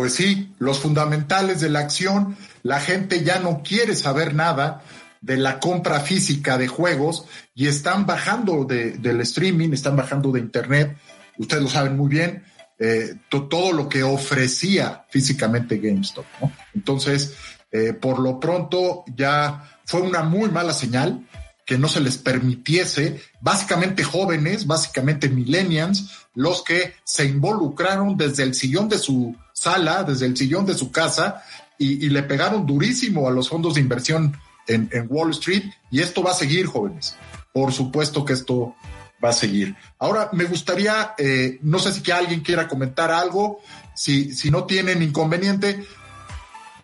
Pues 0.00 0.14
sí, 0.14 0.54
los 0.58 0.78
fundamentales 0.78 1.60
de 1.60 1.68
la 1.68 1.80
acción, 1.80 2.34
la 2.62 2.80
gente 2.80 3.22
ya 3.22 3.38
no 3.38 3.62
quiere 3.62 3.94
saber 3.94 4.32
nada 4.32 4.82
de 5.20 5.36
la 5.36 5.60
compra 5.60 6.00
física 6.00 6.56
de 6.56 6.68
juegos 6.68 7.26
y 7.54 7.66
están 7.66 8.06
bajando 8.06 8.64
de, 8.64 8.92
del 8.92 9.20
streaming, 9.20 9.74
están 9.74 9.96
bajando 9.96 10.32
de 10.32 10.40
internet, 10.40 10.96
ustedes 11.36 11.62
lo 11.62 11.68
saben 11.68 11.98
muy 11.98 12.08
bien, 12.08 12.44
eh, 12.78 13.14
to, 13.28 13.46
todo 13.46 13.72
lo 13.72 13.90
que 13.90 14.02
ofrecía 14.02 15.04
físicamente 15.10 15.76
GameStop. 15.76 16.24
¿no? 16.40 16.50
Entonces, 16.74 17.34
eh, 17.70 17.92
por 17.92 18.20
lo 18.20 18.40
pronto 18.40 19.04
ya 19.14 19.70
fue 19.84 20.00
una 20.00 20.22
muy 20.22 20.48
mala 20.48 20.72
señal 20.72 21.26
que 21.66 21.76
no 21.76 21.88
se 21.88 22.00
les 22.00 22.16
permitiese, 22.16 23.20
básicamente 23.42 24.02
jóvenes, 24.02 24.66
básicamente 24.66 25.28
millennials, 25.28 26.10
los 26.34 26.64
que 26.64 26.94
se 27.04 27.26
involucraron 27.26 28.16
desde 28.16 28.44
el 28.44 28.54
sillón 28.54 28.88
de 28.88 28.98
su 28.98 29.36
sala, 29.60 30.04
desde 30.04 30.24
el 30.24 30.36
sillón 30.36 30.64
de 30.64 30.74
su 30.74 30.90
casa, 30.90 31.42
y, 31.76 32.06
y 32.06 32.08
le 32.08 32.22
pegaron 32.22 32.64
durísimo 32.64 33.28
a 33.28 33.30
los 33.30 33.50
fondos 33.50 33.74
de 33.74 33.82
inversión 33.82 34.34
en, 34.66 34.88
en, 34.90 35.06
Wall 35.10 35.32
Street, 35.32 35.64
y 35.90 36.00
esto 36.00 36.22
va 36.22 36.30
a 36.30 36.34
seguir, 36.34 36.64
jóvenes. 36.64 37.14
Por 37.52 37.70
supuesto 37.70 38.24
que 38.24 38.32
esto 38.32 38.74
va 39.22 39.30
a 39.30 39.34
seguir. 39.34 39.76
Ahora, 39.98 40.30
me 40.32 40.44
gustaría, 40.44 41.14
eh, 41.18 41.58
no 41.60 41.78
sé 41.78 41.92
si 41.92 42.02
que 42.02 42.12
alguien 42.12 42.40
quiera 42.40 42.68
comentar 42.68 43.10
algo, 43.10 43.60
si, 43.94 44.34
si 44.34 44.50
no 44.50 44.64
tienen 44.64 45.02
inconveniente, 45.02 45.84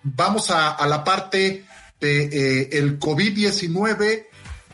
vamos 0.02 0.50
a, 0.50 0.72
a 0.72 0.86
la 0.86 1.02
parte 1.02 1.64
de 1.98 2.24
eh, 2.24 2.68
el 2.72 3.00
COVID-19, 3.00 4.26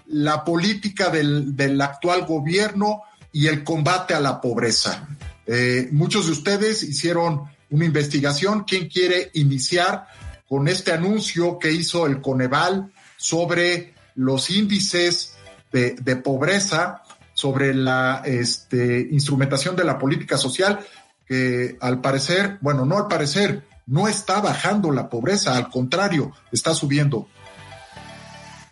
la 0.09 0.43
política 0.43 1.09
del, 1.09 1.55
del, 1.55 1.81
actual 1.81 2.27
gobierno 2.27 3.03
y 3.33 3.47
el 3.47 3.63
combate 3.63 4.15
a 4.15 4.21
la 4.21 4.41
pobreza. 4.41 5.07
Eh, 5.47 5.89
muchos 5.93 6.27
de 6.27 6.33
ustedes 6.33 6.83
hicieron 6.83 7.52
una 7.73 7.85
investigación. 7.85 8.65
¿Quién 8.65 8.89
quiere 8.89 9.31
iniciar 9.35 10.07
con 10.49 10.69
este 10.69 10.93
anuncio 10.93 11.59
que 11.59 11.73
hizo 11.73 12.07
el 12.07 12.21
Coneval 12.21 12.93
sobre 13.17 13.95
los 14.15 14.51
índices 14.51 15.35
de, 15.73 16.17
pobreza, 16.17 17.03
sobre 17.33 17.75
la 17.75 18.23
este, 18.27 19.09
instrumentación 19.11 19.75
de 19.75 19.85
la 19.85 19.99
política 19.99 20.37
social, 20.37 20.81
que 21.27 21.77
al 21.81 22.01
parecer, 22.01 22.59
bueno, 22.61 22.85
no 22.85 22.99
al 22.99 23.09
parecer, 23.09 23.65
no 23.87 24.07
está 24.07 24.41
bajando 24.41 24.93
la 24.93 25.09
pobreza, 25.09 25.57
al 25.57 25.71
contrario, 25.71 26.33
está 26.53 26.75
subiendo. 26.75 27.27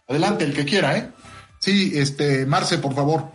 Adelante, 0.07 0.45
el 0.45 0.53
que 0.53 0.65
quiera, 0.67 0.99
¿eh? 0.99 1.11
Sí, 1.59 1.93
este, 1.95 2.45
Marce, 2.45 2.79
por 2.79 2.95
favor. 2.95 3.31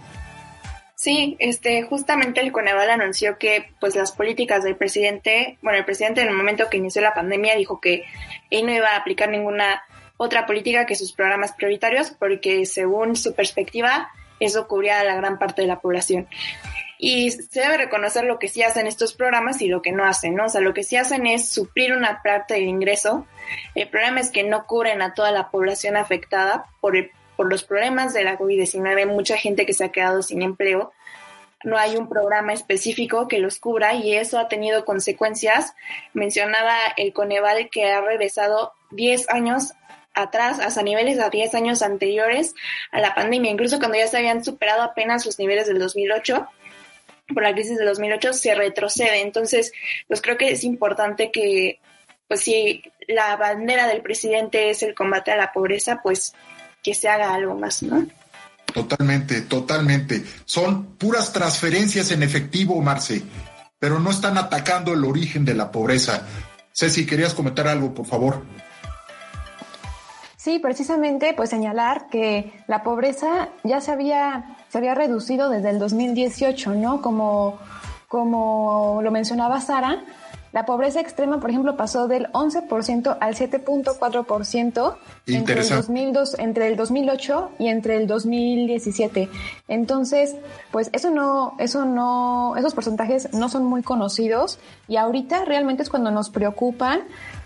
Sí, 1.05 1.37
este, 1.37 1.83
justamente 1.83 2.41
el 2.41 2.51
Coneval 2.51 2.89
anunció 2.89 3.37
que, 3.37 3.69
pues, 3.79 3.95
las 3.95 4.11
políticas 4.11 4.63
del 4.63 4.75
presidente, 4.75 5.59
bueno, 5.61 5.77
el 5.77 5.85
presidente 5.85 6.21
en 6.21 6.29
el 6.29 6.33
momento 6.33 6.67
que 6.67 6.77
inició 6.77 6.99
la 7.03 7.13
pandemia 7.13 7.55
dijo 7.55 7.79
que 7.79 8.05
él 8.49 8.65
no 8.65 8.71
iba 8.71 8.87
a 8.87 8.95
aplicar 8.95 9.29
ninguna 9.29 9.83
otra 10.17 10.47
política 10.47 10.87
que 10.87 10.95
sus 10.95 11.13
programas 11.13 11.51
prioritarios, 11.51 12.09
porque 12.09 12.65
según 12.65 13.15
su 13.15 13.35
perspectiva, 13.35 14.09
eso 14.39 14.67
cubría 14.67 14.99
a 14.99 15.03
la 15.03 15.13
gran 15.13 15.37
parte 15.37 15.61
de 15.61 15.67
la 15.67 15.79
población. 15.79 16.27
y 16.97 17.29
se 17.29 17.59
debe 17.59 17.77
reconocer 17.77 18.23
lo 18.23 18.39
que 18.39 18.47
sí 18.47 18.63
hacen 18.63 18.87
estos 18.87 19.13
programas 19.13 19.61
y 19.61 19.67
lo 19.67 19.83
que 19.83 19.91
no 19.91 20.05
hacen, 20.05 20.33
¿no? 20.33 20.45
O 20.45 20.49
sea, 20.49 20.61
lo 20.61 20.73
que 20.73 20.83
sí 20.83 20.95
hacen 20.95 21.27
es 21.27 21.47
suplir 21.47 21.93
una 21.93 22.23
parte 22.23 22.55
del 22.55 22.63
ingreso. 22.63 23.27
El 23.75 23.89
problema 23.89 24.21
es 24.21 24.31
que 24.31 24.41
no 24.41 24.65
cubren 24.65 25.03
a 25.03 25.13
toda 25.13 25.31
la 25.31 25.51
población 25.51 25.97
afectada 25.97 26.65
por, 26.81 26.95
por 27.35 27.47
los 27.47 27.63
problemas 27.63 28.15
de 28.15 28.23
la 28.23 28.39
COVID-19, 28.39 29.05
mucha 29.05 29.37
gente 29.37 29.67
que 29.67 29.73
se 29.73 29.83
ha 29.83 29.91
quedado 29.91 30.23
sin 30.23 30.41
empleo. 30.41 30.93
No 31.65 31.77
hay 31.77 31.97
un 31.97 32.07
programa 32.07 32.53
específico 32.53 33.27
que 33.27 33.39
los 33.39 33.59
cubra 33.59 33.93
y 33.93 34.15
eso 34.15 34.39
ha 34.39 34.47
tenido 34.47 34.85
consecuencias. 34.85 35.73
Mencionaba 36.13 36.77
el 36.95 37.11
Coneval 37.11 37.69
que 37.69 37.91
ha 37.91 37.99
regresado 37.99 38.71
10 38.91 39.29
años 39.29 39.73
atrás, 40.13 40.59
hasta 40.59 40.81
niveles 40.81 41.19
a 41.19 41.29
10 41.29 41.53
años 41.55 41.81
anteriores 41.81 42.55
a 42.91 43.01
la 43.01 43.13
pandemia, 43.13 43.51
incluso 43.51 43.79
cuando 43.79 43.97
ya 43.97 44.07
se 44.07 44.17
habían 44.17 44.45
superado 44.45 44.81
apenas 44.81 45.25
los 45.25 45.37
niveles 45.37 45.67
del 45.67 45.79
2008 45.79 46.47
por 47.33 47.43
la 47.43 47.53
crisis 47.53 47.77
del 47.77 47.87
2008 47.87 48.33
se 48.33 48.55
retrocede. 48.55 49.21
Entonces, 49.21 49.71
pues 50.07 50.21
creo 50.21 50.37
que 50.37 50.51
es 50.51 50.63
importante 50.63 51.31
que, 51.31 51.79
pues 52.27 52.41
si 52.41 52.83
la 53.07 53.35
bandera 53.35 53.87
del 53.87 54.01
presidente 54.01 54.69
es 54.69 54.83
el 54.83 54.93
combate 54.93 55.31
a 55.31 55.37
la 55.37 55.51
pobreza, 55.51 56.01
pues 56.01 56.33
que 56.83 56.93
se 56.93 57.09
haga 57.09 57.33
algo 57.33 57.55
más, 57.55 57.81
¿no? 57.81 58.05
Totalmente, 58.75 59.39
totalmente. 59.43 60.25
Son 60.43 60.97
puras 60.97 61.31
transferencias 61.31 62.11
en 62.11 62.23
efectivo, 62.23 62.81
Marce, 62.81 63.23
pero 63.79 63.99
no 63.99 64.11
están 64.11 64.37
atacando 64.37 64.93
el 64.93 65.05
origen 65.05 65.45
de 65.45 65.53
la 65.53 65.71
pobreza. 65.71 66.23
Ceci, 66.73 67.05
¿querías 67.05 67.33
comentar 67.33 67.69
algo, 67.69 67.93
por 67.93 68.05
favor? 68.05 68.43
Sí, 70.35 70.59
precisamente, 70.59 71.33
pues 71.33 71.51
señalar 71.51 72.09
que 72.09 72.51
la 72.67 72.83
pobreza 72.83 73.47
ya 73.63 73.79
se 73.79 73.93
había, 73.93 74.57
se 74.67 74.79
había 74.79 74.93
reducido 74.93 75.49
desde 75.49 75.69
el 75.69 75.79
2018, 75.79 76.71
¿no? 76.71 77.01
Como, 77.01 77.57
como 78.09 78.99
lo 79.01 79.09
mencionaba 79.09 79.61
Sara, 79.61 80.03
la 80.55 80.65
pobreza 80.65 81.01
extrema, 81.01 81.41
por 81.41 81.49
ejemplo, 81.49 81.75
pasó 81.75 82.07
del 82.07 82.31
11% 82.31 83.17
al 83.19 83.35
7.4% 83.35 84.95
entre 85.27 85.59
el, 85.59 85.67
2002, 85.67 86.39
entre 86.39 86.67
el 86.67 86.77
2008 86.77 87.49
y 87.59 87.67
entre 87.67 87.97
el 87.97 88.07
2017. 88.07 89.27
Entonces, 89.67 90.37
pues 90.71 90.89
eso 90.93 91.09
no, 91.09 91.55
eso 91.59 91.83
no, 91.83 92.55
esos 92.55 92.73
porcentajes 92.73 93.33
no 93.33 93.49
son 93.49 93.65
muy 93.65 93.83
conocidos 93.83 94.57
y 94.87 94.95
ahorita 94.95 95.43
realmente 95.43 95.83
es 95.83 95.89
cuando 95.89 96.09
nos 96.09 96.29
preocupan 96.29 97.01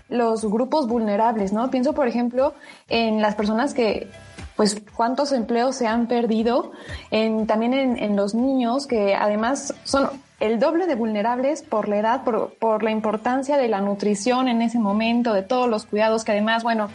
los 0.08 0.44
grupos 0.44 0.86
vulnerables, 0.86 1.52
¿no? 1.52 1.68
Pienso, 1.68 1.94
por 1.94 2.06
ejemplo, 2.06 2.54
en 2.88 3.20
las 3.20 3.34
personas 3.34 3.74
que, 3.74 4.08
pues, 4.54 4.80
cuántos 4.94 5.32
empleos 5.32 5.74
se 5.74 5.88
han 5.88 6.06
perdido, 6.06 6.70
en, 7.10 7.48
también 7.48 7.74
en, 7.74 7.98
en 7.98 8.14
los 8.14 8.36
niños, 8.36 8.86
que 8.86 9.16
además 9.16 9.74
son 9.82 10.10
el 10.40 10.58
doble 10.58 10.86
de 10.86 10.94
vulnerables 10.94 11.62
por 11.62 11.88
la 11.88 11.98
edad, 11.98 12.24
por, 12.24 12.54
por 12.54 12.82
la 12.82 12.90
importancia 12.90 13.56
de 13.56 13.68
la 13.68 13.80
nutrición 13.80 14.48
en 14.48 14.62
ese 14.62 14.78
momento, 14.78 15.32
de 15.32 15.42
todos 15.42 15.68
los 15.68 15.86
cuidados 15.86 16.24
que 16.24 16.32
además, 16.32 16.62
bueno, 16.62 16.88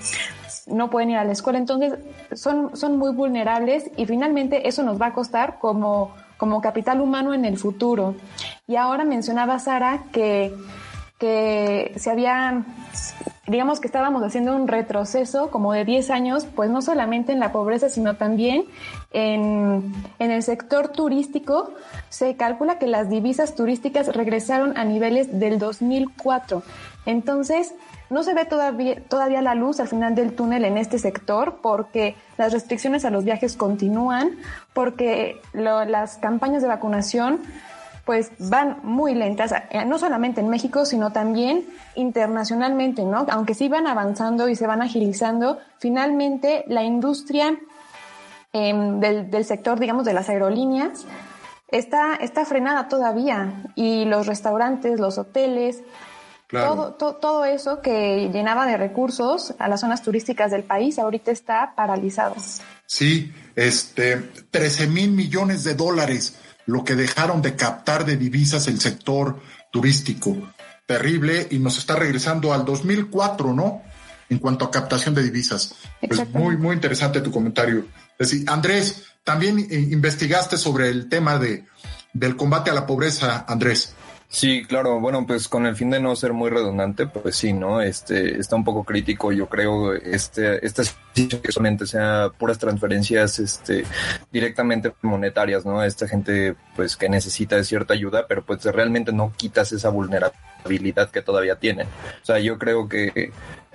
no 0.67 0.89
pueden 0.89 1.11
ir 1.11 1.17
a 1.17 1.23
la 1.23 1.31
escuela, 1.31 1.59
entonces 1.59 1.93
son, 2.33 2.75
son 2.75 2.97
muy 2.97 3.13
vulnerables 3.13 3.91
y 3.95 4.05
finalmente 4.05 4.67
eso 4.67 4.83
nos 4.83 4.99
va 4.99 5.07
a 5.07 5.13
costar 5.13 5.59
como, 5.59 6.13
como 6.37 6.59
capital 6.59 7.01
humano 7.01 7.33
en 7.33 7.45
el 7.45 7.57
futuro. 7.57 8.15
Y 8.67 8.75
ahora 8.75 9.05
mencionaba 9.05 9.59
Sara 9.59 10.05
que 10.11 10.51
que 11.19 11.93
se 11.95 12.11
habían, 12.11 12.65
digamos 13.47 13.79
que 13.79 13.87
estábamos 13.87 14.21
haciendo 14.23 14.55
un 14.55 14.67
retroceso 14.67 15.49
como 15.49 15.71
de 15.71 15.85
10 15.85 16.09
años, 16.09 16.45
pues 16.45 16.69
no 16.69 16.81
solamente 16.81 17.31
en 17.31 17.39
la 17.39 17.51
pobreza, 17.51 17.89
sino 17.89 18.15
también 18.15 18.65
en, 19.15 19.93
en 20.19 20.31
el 20.31 20.43
sector 20.43 20.89
turístico. 20.89 21.73
Se 22.09 22.35
calcula 22.35 22.77
que 22.77 22.87
las 22.87 23.09
divisas 23.09 23.55
turísticas 23.55 24.13
regresaron 24.15 24.77
a 24.77 24.83
niveles 24.83 25.39
del 25.39 25.57
2004. 25.57 26.61
Entonces, 27.05 27.73
no 28.09 28.23
se 28.23 28.33
ve 28.33 28.45
todavía, 28.45 29.01
todavía 29.07 29.41
la 29.41 29.55
luz 29.55 29.79
al 29.79 29.87
final 29.87 30.13
del 30.15 30.35
túnel 30.35 30.65
en 30.65 30.77
este 30.77 30.99
sector 30.99 31.59
porque 31.61 32.15
las 32.37 32.53
restricciones 32.53 33.05
a 33.05 33.09
los 33.09 33.23
viajes 33.23 33.55
continúan, 33.55 34.31
porque 34.73 35.41
las 35.53 36.17
campañas 36.17 36.61
de 36.61 36.67
vacunación 36.67 37.39
pues 38.05 38.31
van 38.37 38.77
muy 38.83 39.15
lentas, 39.15 39.51
eh, 39.71 39.83
no 39.83 39.97
solamente 39.97 40.39
en 40.39 40.47
México, 40.49 40.85
sino 40.85 41.11
también 41.11 41.65
internacionalmente, 41.95 43.03
¿no? 43.03 43.25
Aunque 43.31 43.55
sí 43.55 43.67
van 43.67 43.87
avanzando 43.87 44.47
y 44.47 44.55
se 44.55 44.67
van 44.67 44.83
agilizando, 44.83 45.57
finalmente 45.79 46.65
la 46.67 46.83
industria 46.83 47.57
em, 48.55 49.01
del, 49.01 49.43
sector, 49.43 49.79
digamos, 49.79 50.05
de 50.05 50.13
las 50.13 50.29
aerolíneas, 50.29 51.05
está, 51.67 52.15
está 52.15 52.45
frenada 52.45 52.87
todavía 52.87 53.63
y 53.75 54.05
los 54.05 54.27
restaurantes, 54.27 54.99
los 54.99 55.17
hoteles, 55.17 55.83
todo, 56.49 56.93
todo 56.93 57.43
eso 57.43 57.81
que 57.81 58.29
llenaba 58.31 58.65
de 58.65 58.77
recursos 58.77 59.53
a 59.59 59.67
las 59.67 59.81
zonas 59.81 60.03
turísticas 60.03 60.51
del 60.51 60.63
país 60.63 60.99
ahorita 60.99 61.31
está 61.31 61.73
paralizado. 61.75 62.35
Sí, 62.85 63.33
este, 63.55 64.17
13 64.51 64.87
mil 64.87 65.11
millones 65.11 65.65
de 65.65 65.75
dólares 65.75 66.39
lo 66.65 66.83
que 66.83 66.95
dejaron 66.95 67.41
de 67.41 67.55
captar 67.55 68.05
de 68.05 68.15
divisas 68.15 68.67
el 68.67 68.79
sector 68.79 69.39
turístico. 69.71 70.35
Terrible 70.85 71.47
y 71.49 71.59
nos 71.59 71.77
está 71.77 71.95
regresando 71.95 72.53
al 72.53 72.63
2004, 72.63 73.53
¿no? 73.53 73.81
En 74.29 74.39
cuanto 74.39 74.65
a 74.65 74.71
captación 74.71 75.13
de 75.13 75.23
divisas. 75.23 75.75
Pues 76.07 76.27
muy, 76.29 76.57
muy 76.57 76.75
interesante 76.75 77.21
tu 77.21 77.31
comentario. 77.31 77.85
decir, 78.17 78.43
Andrés, 78.49 79.03
también 79.23 79.59
eh, 79.59 79.87
investigaste 79.91 80.57
sobre 80.57 80.89
el 80.89 81.09
tema 81.09 81.37
de, 81.37 81.65
del 82.13 82.35
combate 82.35 82.71
a 82.71 82.73
la 82.73 82.85
pobreza, 82.85 83.45
Andrés. 83.47 83.93
Sí, 84.35 84.65
claro, 84.65 84.99
bueno, 84.99 85.25
pues 85.25 85.47
con 85.47 85.65
el 85.65 85.77
fin 85.77 85.91
de 85.91 86.01
no 86.01 86.13
ser 86.13 86.33
muy 86.33 86.49
redundante, 86.49 87.07
pues 87.07 87.37
sí, 87.37 87.53
¿no? 87.53 87.79
Este, 87.79 88.37
está 88.37 88.57
un 88.57 88.65
poco 88.65 88.83
crítico, 88.83 89.31
yo 89.31 89.47
creo, 89.47 89.93
este, 89.93 90.65
esta 90.65 90.83
que 91.13 91.53
solamente 91.53 91.87
sea 91.87 92.29
puras 92.37 92.57
transferencias, 92.57 93.39
este, 93.39 93.85
directamente 94.33 94.93
monetarias, 95.03 95.65
¿no? 95.65 95.81
Esta 95.81 96.05
gente, 96.09 96.53
pues, 96.75 96.97
que 96.97 97.07
necesita 97.07 97.55
de 97.55 97.63
cierta 97.63 97.93
ayuda, 97.93 98.27
pero 98.27 98.43
pues 98.43 98.65
realmente 98.65 99.13
no 99.13 99.31
quitas 99.37 99.71
esa 99.71 99.87
vulnerabilidad 99.87 101.11
que 101.11 101.21
todavía 101.21 101.55
tienen. 101.55 101.87
O 101.87 102.25
sea, 102.25 102.37
yo 102.39 102.59
creo 102.59 102.89
que 102.89 103.31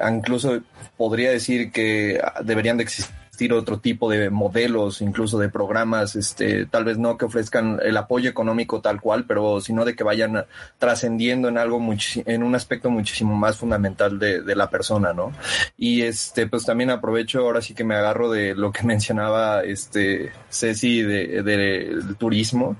incluso 0.06 0.60
podría 0.98 1.30
decir 1.30 1.72
que 1.72 2.20
deberían 2.44 2.76
de 2.76 2.82
existir 2.82 3.19
otro 3.52 3.78
tipo 3.78 4.10
de 4.10 4.30
modelos, 4.30 5.00
incluso 5.00 5.38
de 5.38 5.48
programas, 5.48 6.16
este, 6.16 6.66
tal 6.66 6.84
vez 6.84 6.98
no 6.98 7.16
que 7.16 7.24
ofrezcan 7.24 7.80
el 7.82 7.96
apoyo 7.96 8.30
económico 8.30 8.80
tal 8.80 9.00
cual, 9.00 9.24
pero 9.26 9.60
sino 9.60 9.84
de 9.84 9.94
que 9.94 10.04
vayan 10.04 10.44
trascendiendo 10.78 11.48
en 11.48 11.58
algo 11.58 11.80
en 12.26 12.42
un 12.42 12.54
aspecto 12.54 12.90
muchísimo 12.90 13.34
más 13.34 13.56
fundamental 13.56 14.18
de, 14.18 14.42
de, 14.42 14.56
la 14.56 14.70
persona, 14.70 15.12
¿no? 15.12 15.32
Y 15.76 16.02
este, 16.02 16.46
pues 16.46 16.64
también 16.64 16.90
aprovecho 16.90 17.40
ahora 17.40 17.62
sí 17.62 17.74
que 17.74 17.84
me 17.84 17.94
agarro 17.94 18.30
de 18.30 18.54
lo 18.54 18.72
que 18.72 18.82
mencionaba 18.86 19.62
este 19.62 20.32
Ceci 20.50 21.02
de, 21.02 21.42
del 21.42 22.16
turismo. 22.16 22.76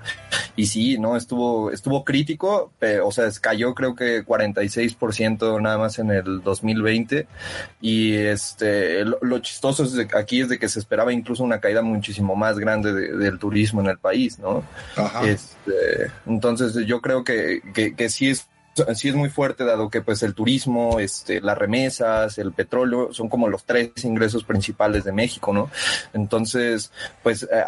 Y 0.55 0.65
sí, 0.65 0.97
¿no? 0.97 1.15
Estuvo, 1.15 1.71
estuvo 1.71 2.03
crítico, 2.03 2.71
o 3.03 3.11
sea, 3.11 3.29
cayó 3.39 3.73
creo 3.73 3.95
que 3.95 4.25
46% 4.25 5.61
nada 5.61 5.77
más 5.77 5.99
en 5.99 6.11
el 6.11 6.41
2020. 6.43 7.27
Y 7.81 8.13
este, 8.13 9.05
lo, 9.05 9.17
lo 9.21 9.39
chistoso 9.39 9.83
es 9.83 9.93
de, 9.93 10.07
aquí 10.15 10.41
es 10.41 10.49
de 10.51 10.59
que 10.59 10.69
se 10.69 10.79
esperaba 10.79 11.11
incluso 11.11 11.43
una 11.43 11.59
caída 11.59 11.81
muchísimo 11.81 12.35
más 12.35 12.59
grande 12.59 12.93
del 12.93 13.39
turismo 13.39 13.81
en 13.81 13.87
el 13.87 13.97
país, 13.97 14.37
¿no? 14.37 14.63
Este, 15.23 16.11
entonces 16.27 16.75
yo 16.85 17.01
creo 17.01 17.23
que, 17.23 17.61
que, 17.73 17.95
que 17.95 18.09
sí 18.09 18.29
es 18.29 18.47
sí 18.95 19.09
es 19.09 19.15
muy 19.15 19.29
fuerte 19.29 19.65
dado 19.65 19.89
que 19.89 20.01
pues 20.01 20.23
el 20.23 20.33
turismo, 20.33 20.99
este, 20.99 21.41
las 21.41 21.57
remesas, 21.57 22.37
el 22.37 22.53
petróleo 22.53 23.13
son 23.13 23.29
como 23.29 23.47
los 23.47 23.65
tres 23.65 23.91
ingresos 24.03 24.43
principales 24.43 25.03
de 25.03 25.11
México, 25.11 25.53
¿no? 25.53 25.69
Entonces, 26.13 26.91
pues 27.21 27.43
eh, 27.43 27.63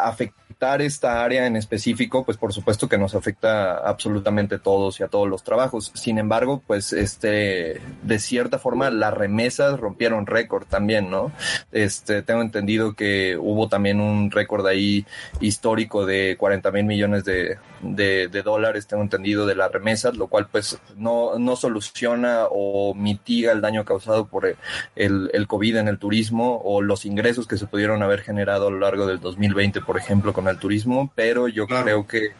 esta 0.82 1.24
área 1.24 1.46
en 1.46 1.56
específico, 1.56 2.24
pues 2.24 2.36
por 2.36 2.52
supuesto 2.52 2.88
que 2.88 2.98
nos 2.98 3.14
afecta 3.14 3.76
absolutamente 3.78 4.56
a 4.56 4.58
todos 4.58 5.00
y 5.00 5.02
a 5.02 5.08
todos 5.08 5.28
los 5.28 5.42
trabajos. 5.44 5.92
Sin 5.94 6.18
embargo, 6.18 6.62
pues 6.66 6.92
este, 6.92 7.80
de 8.02 8.18
cierta 8.18 8.58
forma 8.58 8.90
las 8.90 9.14
remesas 9.14 9.78
rompieron 9.78 10.26
récord 10.26 10.66
también, 10.66 11.10
¿no? 11.10 11.32
Este, 11.72 12.22
tengo 12.22 12.42
entendido 12.42 12.94
que 12.94 13.36
hubo 13.38 13.68
también 13.68 14.00
un 14.00 14.30
récord 14.30 14.66
ahí 14.66 15.06
histórico 15.40 16.06
de 16.06 16.36
40 16.38 16.70
mil 16.72 16.84
millones 16.84 17.24
de, 17.24 17.58
de, 17.84 18.28
de 18.28 18.42
dólares, 18.42 18.86
tengo 18.86 19.02
entendido, 19.02 19.46
de 19.46 19.54
las 19.54 19.70
remesas, 19.70 20.16
lo 20.16 20.28
cual 20.28 20.48
pues 20.50 20.78
no, 20.96 21.38
no 21.38 21.56
soluciona 21.56 22.46
o 22.50 22.94
mitiga 22.94 23.52
el 23.52 23.60
daño 23.60 23.84
causado 23.84 24.26
por 24.26 24.46
el, 24.46 25.30
el 25.32 25.46
COVID 25.46 25.76
en 25.76 25.88
el 25.88 25.98
turismo 25.98 26.60
o 26.64 26.82
los 26.82 27.04
ingresos 27.04 27.46
que 27.46 27.56
se 27.56 27.66
pudieron 27.66 28.02
haber 28.02 28.22
generado 28.22 28.68
a 28.68 28.70
lo 28.70 28.78
largo 28.78 29.06
del 29.06 29.20
2020, 29.20 29.80
por 29.82 29.98
ejemplo, 29.98 30.32
con 30.32 30.48
el 30.48 30.58
turismo, 30.58 31.12
pero 31.14 31.48
yo 31.48 31.66
creo 31.66 32.06
que 32.06 32.32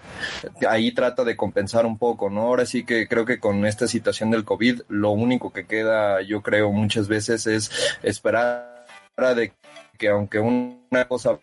ahí 0.69 0.93
trata 0.93 1.25
de 1.25 1.37
compensar 1.37 1.87
un 1.87 1.99
poco, 1.99 2.31
¿no? 2.31 2.43
Ahora 2.43 2.67
sí 2.67 2.85
que 2.85 3.07
creo 3.09 3.25
que 3.25 3.39
con 3.39 3.67
esta 3.67 3.87
situación 3.87 4.31
del 4.31 4.45
COVID, 4.45 4.83
lo 4.89 5.11
único 5.11 5.53
que 5.53 5.67
queda, 5.67 6.23
yo 6.23 6.43
creo, 6.43 6.73
muchas 6.73 7.09
veces 7.09 7.47
es 7.47 7.71
esperar 8.03 8.75
de 9.17 9.53
que 9.99 10.09
aunque 10.09 10.41
una 10.41 11.07
cosa 11.07 11.39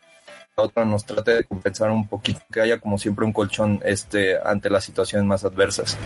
otra 0.62 0.86
nos 0.86 1.06
trate 1.06 1.32
de 1.36 1.44
compensar 1.44 1.92
un 1.92 2.08
poquito, 2.08 2.42
que 2.52 2.62
haya 2.62 2.80
como 2.80 2.98
siempre 2.98 3.26
un 3.26 3.34
colchón 3.34 3.82
este, 3.84 4.38
ante 4.44 4.70
las 4.70 4.84
situaciones 4.84 5.28
más 5.28 5.44
adversas. 5.44 5.98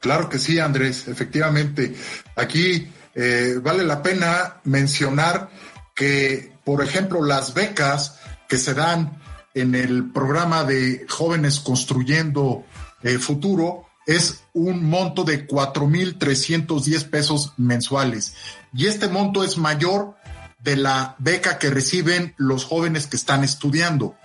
Claro 0.00 0.28
que 0.28 0.38
sí, 0.38 0.58
Andrés, 0.58 1.08
efectivamente. 1.08 1.94
Aquí 2.36 2.88
eh, 3.14 3.54
vale 3.62 3.84
la 3.84 4.02
pena 4.02 4.60
mencionar 4.64 5.48
que, 5.94 6.52
por 6.64 6.82
ejemplo, 6.82 7.24
las 7.24 7.54
becas 7.54 8.18
que 8.48 8.58
se 8.58 8.74
dan 8.74 9.18
en 9.54 9.74
el 9.74 10.10
programa 10.10 10.64
de 10.64 11.06
Jóvenes 11.08 11.60
Construyendo 11.60 12.64
eh, 13.02 13.18
Futuro 13.18 13.86
es 14.06 14.44
un 14.52 14.84
monto 14.84 15.24
de 15.24 15.46
4.310 15.46 17.08
pesos 17.08 17.54
mensuales. 17.56 18.34
Y 18.74 18.86
este 18.86 19.08
monto 19.08 19.42
es 19.44 19.56
mayor 19.56 20.16
de 20.64 20.76
la 20.76 21.14
beca 21.18 21.58
que 21.58 21.68
reciben 21.68 22.34
los 22.38 22.64
jóvenes 22.64 23.06
que 23.06 23.16
están 23.16 23.44
estudiando. 23.44 24.16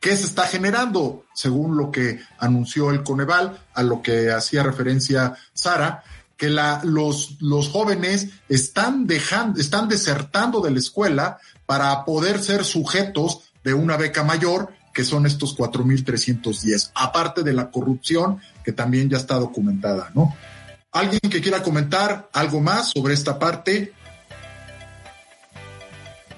¿Qué 0.00 0.16
se 0.16 0.24
está 0.24 0.42
generando? 0.42 1.24
Según 1.34 1.76
lo 1.76 1.92
que 1.92 2.20
anunció 2.38 2.90
el 2.90 3.04
Coneval, 3.04 3.58
a 3.72 3.82
lo 3.84 4.02
que 4.02 4.32
hacía 4.32 4.64
referencia 4.64 5.34
Sara, 5.54 6.02
que 6.36 6.48
la, 6.48 6.80
los, 6.82 7.36
los 7.40 7.68
jóvenes 7.68 8.28
están 8.48 9.06
dejando, 9.06 9.60
están 9.60 9.88
desertando 9.88 10.60
de 10.60 10.72
la 10.72 10.80
escuela 10.80 11.38
para 11.64 12.04
poder 12.04 12.42
ser 12.42 12.64
sujetos 12.64 13.52
de 13.62 13.72
una 13.72 13.96
beca 13.96 14.24
mayor, 14.24 14.74
que 14.92 15.04
son 15.04 15.26
estos 15.26 15.56
4.310, 15.56 16.90
aparte 16.96 17.44
de 17.44 17.52
la 17.52 17.70
corrupción 17.70 18.40
que 18.64 18.72
también 18.72 19.08
ya 19.08 19.16
está 19.16 19.36
documentada, 19.36 20.10
¿no? 20.12 20.36
¿Alguien 20.90 21.20
que 21.30 21.40
quiera 21.40 21.62
comentar 21.62 22.28
algo 22.32 22.60
más 22.60 22.90
sobre 22.90 23.14
esta 23.14 23.38
parte? 23.38 23.92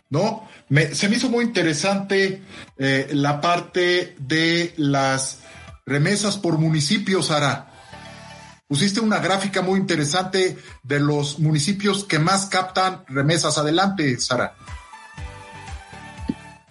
¿No? 0.08 0.48
Me, 0.68 0.94
se 0.94 1.08
me 1.08 1.16
hizo 1.16 1.28
muy 1.28 1.44
interesante 1.44 2.42
eh, 2.78 3.08
la 3.12 3.40
parte 3.40 4.16
de 4.20 4.72
las 4.76 5.40
remesas 5.84 6.36
por 6.36 6.58
municipios, 6.58 7.26
Sara. 7.26 7.72
Pusiste 8.68 9.00
una 9.00 9.20
gráfica 9.20 9.62
muy 9.62 9.78
interesante 9.78 10.58
de 10.82 11.00
los 11.00 11.38
municipios 11.38 12.04
que 12.04 12.18
más 12.18 12.46
captan 12.46 13.04
remesas. 13.08 13.58
Adelante, 13.58 14.18
Sara. 14.18 14.56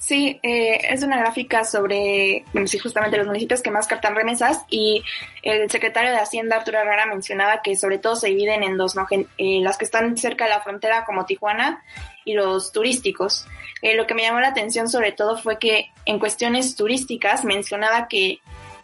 Sí, 0.05 0.39
eh, 0.43 0.81
es 0.91 1.01
una 1.01 1.17
gráfica 1.17 1.63
sobre, 1.63 2.45
bueno, 2.53 2.67
sí, 2.67 2.77
justamente 2.77 3.17
los 3.17 3.25
municipios 3.25 3.63
que 3.63 3.71
más 3.71 3.87
captan 3.87 4.13
remesas 4.13 4.63
y 4.69 5.03
el 5.41 5.67
secretario 5.71 6.11
de 6.11 6.19
Hacienda, 6.19 6.57
Arturo 6.57 6.77
Herrera, 6.77 7.07
mencionaba 7.07 7.63
que 7.63 7.75
sobre 7.75 7.97
todo 7.97 8.15
se 8.15 8.27
dividen 8.27 8.61
en 8.61 8.77
dos, 8.77 8.95
¿no? 8.95 9.07
Eh, 9.09 9.61
las 9.63 9.79
que 9.79 9.85
están 9.85 10.15
cerca 10.15 10.43
de 10.43 10.51
la 10.51 10.61
frontera 10.61 11.05
como 11.05 11.25
Tijuana 11.25 11.83
y 12.23 12.35
los 12.35 12.71
turísticos. 12.71 13.47
Eh, 13.81 13.95
lo 13.95 14.05
que 14.05 14.13
me 14.13 14.21
llamó 14.21 14.39
la 14.41 14.49
atención 14.49 14.89
sobre 14.89 15.11
todo 15.11 15.39
fue 15.39 15.57
que 15.57 15.89
en 16.05 16.19
cuestiones 16.19 16.75
turísticas 16.75 17.43
mencionaba 17.43 18.07
que 18.07 18.41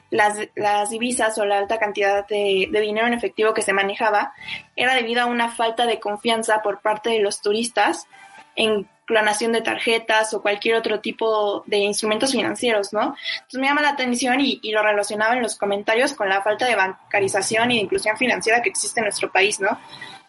las, 0.10 0.40
las 0.56 0.90
divisas 0.90 1.38
o 1.38 1.46
la 1.46 1.60
alta 1.60 1.78
cantidad 1.78 2.28
de, 2.28 2.68
de, 2.72 2.82
dinero 2.82 3.06
en 3.06 3.14
efectivo 3.14 3.54
que 3.54 3.62
se 3.62 3.74
manejaba 3.74 4.34
era 4.76 4.96
debido 4.96 5.22
a 5.22 5.28
una 5.28 5.50
falta 5.50 5.86
de 5.86 6.00
confianza 6.00 6.64
por 6.64 6.82
parte 6.82 7.12
de 7.12 7.20
los 7.20 7.42
turistas 7.42 8.08
en 8.56 8.88
clonación 9.12 9.52
de 9.52 9.62
tarjetas 9.62 10.34
o 10.34 10.42
cualquier 10.42 10.76
otro 10.76 11.02
tipo 11.02 11.66
de 11.68 11.80
instrumentos 11.80 12.32
financieros, 12.32 12.94
¿no? 12.94 13.14
Entonces 13.34 13.60
me 13.60 13.68
llama 13.68 13.82
la 13.82 13.90
atención 13.90 14.40
y, 14.40 14.62
y 14.64 14.72
lo 14.72 14.82
relacionaba 14.82 15.36
en 15.36 15.44
los 15.44 15.58
comentarios 15.58 16.14
con 16.14 16.30
la 16.30 16.42
falta 16.42 16.66
de 16.66 16.78
bancarización 16.78 17.72
y 17.72 17.76
de 17.76 17.82
inclusión 17.82 18.16
financiera 18.16 18.62
que 18.62 18.70
existe 18.70 19.02
en 19.02 19.06
nuestro 19.08 19.30
país, 19.30 19.60
¿no? 19.60 19.78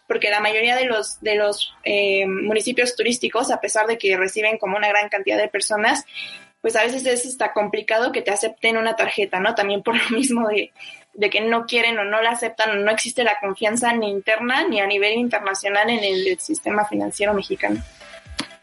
Porque 0.05 0.29
la 0.29 0.41
mayoría 0.41 0.75
de 0.75 0.83
los, 0.83 1.21
de 1.21 1.35
los 1.35 1.73
eh, 1.85 2.25
municipios 2.27 2.93
turísticos, 2.97 3.51
a 3.51 3.61
pesar 3.61 3.87
de 3.87 3.97
que 3.97 4.17
reciben 4.17 4.57
como 4.57 4.75
una 4.75 4.89
gran 4.89 5.07
cantidad 5.07 5.37
de 5.37 5.47
personas, 5.47 6.05
pues 6.59 6.75
a 6.75 6.83
veces 6.83 7.05
es 7.05 7.25
hasta 7.25 7.53
complicado 7.53 8.11
que 8.11 8.21
te 8.21 8.31
acepten 8.31 8.75
una 8.75 8.97
tarjeta, 8.97 9.39
¿no? 9.39 9.55
También 9.55 9.81
por 9.81 9.95
lo 9.95 10.09
mismo 10.17 10.49
de, 10.49 11.29
que 11.29 11.39
no 11.39 11.65
quieren 11.67 11.97
o 11.99 12.03
no 12.03 12.21
la 12.21 12.31
aceptan 12.31 12.83
no 12.83 12.91
existe 12.91 13.23
la 13.23 13.39
confianza 13.39 13.93
ni 13.93 14.09
interna 14.09 14.67
ni 14.67 14.81
a 14.81 14.87
nivel 14.87 15.13
internacional 15.13 15.89
en 15.89 16.03
el 16.03 16.37
sistema 16.37 16.83
financiero 16.83 17.33
mexicano. 17.33 17.81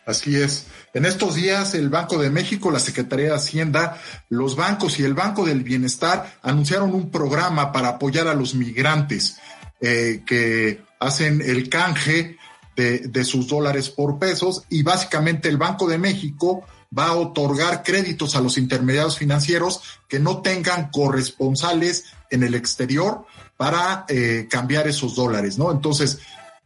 Así 0.07 0.37
es. 0.37 0.67
En 0.93 1.05
estos 1.05 1.35
días, 1.35 1.75
el 1.75 1.89
Banco 1.89 2.19
de 2.19 2.31
México, 2.31 2.71
la 2.71 2.81
Secretaría 2.81 3.27
de 3.27 3.35
Hacienda, 3.37 4.01
los 4.29 4.57
bancos 4.57 4.99
y 4.99 5.05
el 5.05 5.15
Banco 5.15 5.45
del 5.45 5.63
Bienestar 5.63 6.39
anunciaron 6.43 6.95
un 6.95 7.11
programa 7.11 7.71
para 7.71 7.91
apoyar 7.91 8.27
a 8.27 8.35
los 8.35 8.55
migrantes 8.55 9.39
eh, 9.81 10.23
que 10.27 10.83
hacen 10.99 11.41
el 11.43 11.69
canje 11.69 12.37
de, 12.77 13.25
sus 13.25 13.49
dólares 13.49 13.91
por 13.91 14.19
pesos 14.19 14.65
y 14.71 14.83
básicamente 14.83 15.49
el 15.49 15.59
Banco 15.59 15.87
de 15.87 15.99
México 15.99 16.65
va 16.97 17.09
a 17.09 17.17
otorgar 17.17 17.83
créditos 17.83 18.35
a 18.35 18.41
los 18.41 18.57
intermediarios 18.57 19.19
financieros 19.19 19.83
que 20.09 20.19
no 20.19 20.41
tengan 20.41 20.91
corresponsales 20.91 22.07
en 22.31 22.43
el 22.43 22.55
exterior 22.55 23.27
para 23.57 24.07
eh, 24.09 24.49
cambiar 24.51 24.89
esos 24.89 25.15
dólares, 25.15 25.59
¿no? 25.59 25.71
Entonces, 25.71 26.21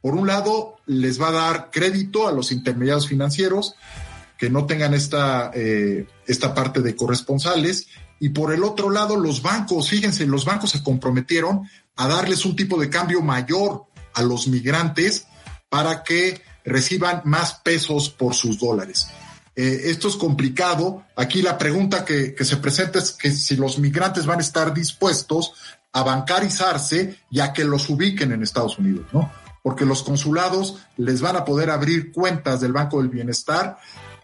por 0.04 0.16
un 0.16 0.26
lado, 0.26 0.76
les 0.84 1.18
va 1.18 1.28
a 1.28 1.32
dar 1.32 1.70
crédito 1.70 2.28
a 2.28 2.32
los 2.32 2.52
intermediarios 2.52 3.08
financieros 3.08 3.74
que 4.36 4.50
no 4.50 4.66
tengan 4.66 4.92
esta, 4.92 5.50
eh, 5.54 6.06
esta 6.26 6.52
parte 6.52 6.82
de 6.82 6.94
corresponsales. 6.94 7.86
Y 8.20 8.28
por 8.28 8.52
el 8.52 8.64
otro 8.64 8.90
lado, 8.90 9.16
los 9.16 9.40
bancos, 9.40 9.88
fíjense, 9.88 10.26
los 10.26 10.44
bancos 10.44 10.72
se 10.72 10.82
comprometieron 10.82 11.62
a 11.96 12.06
darles 12.06 12.44
un 12.44 12.54
tipo 12.54 12.78
de 12.78 12.90
cambio 12.90 13.22
mayor 13.22 13.86
a 14.12 14.20
los 14.20 14.46
migrantes 14.46 15.26
para 15.70 16.02
que 16.02 16.42
reciban 16.66 17.22
más 17.24 17.54
pesos 17.64 18.10
por 18.10 18.34
sus 18.34 18.58
dólares. 18.58 19.06
Eh, 19.56 19.84
esto 19.84 20.08
es 20.08 20.16
complicado. 20.16 21.02
Aquí 21.16 21.40
la 21.40 21.56
pregunta 21.56 22.04
que, 22.04 22.34
que 22.34 22.44
se 22.44 22.58
presenta 22.58 22.98
es 22.98 23.12
que 23.12 23.32
si 23.32 23.56
los 23.56 23.78
migrantes 23.78 24.26
van 24.26 24.40
a 24.40 24.42
estar 24.42 24.74
dispuestos 24.74 25.54
a 25.94 26.02
bancarizarse 26.02 27.20
y 27.30 27.40
a 27.40 27.54
que 27.54 27.64
los 27.64 27.88
ubiquen 27.88 28.32
en 28.32 28.42
Estados 28.42 28.78
Unidos, 28.78 29.06
¿no? 29.10 29.32
Porque 29.64 29.86
los 29.86 30.02
consulados 30.02 30.76
les 30.98 31.22
van 31.22 31.36
a 31.36 31.44
poder 31.46 31.70
abrir 31.70 32.12
cuentas 32.12 32.60
del 32.60 32.74
Banco 32.74 33.00
del 33.00 33.08
Bienestar 33.08 33.78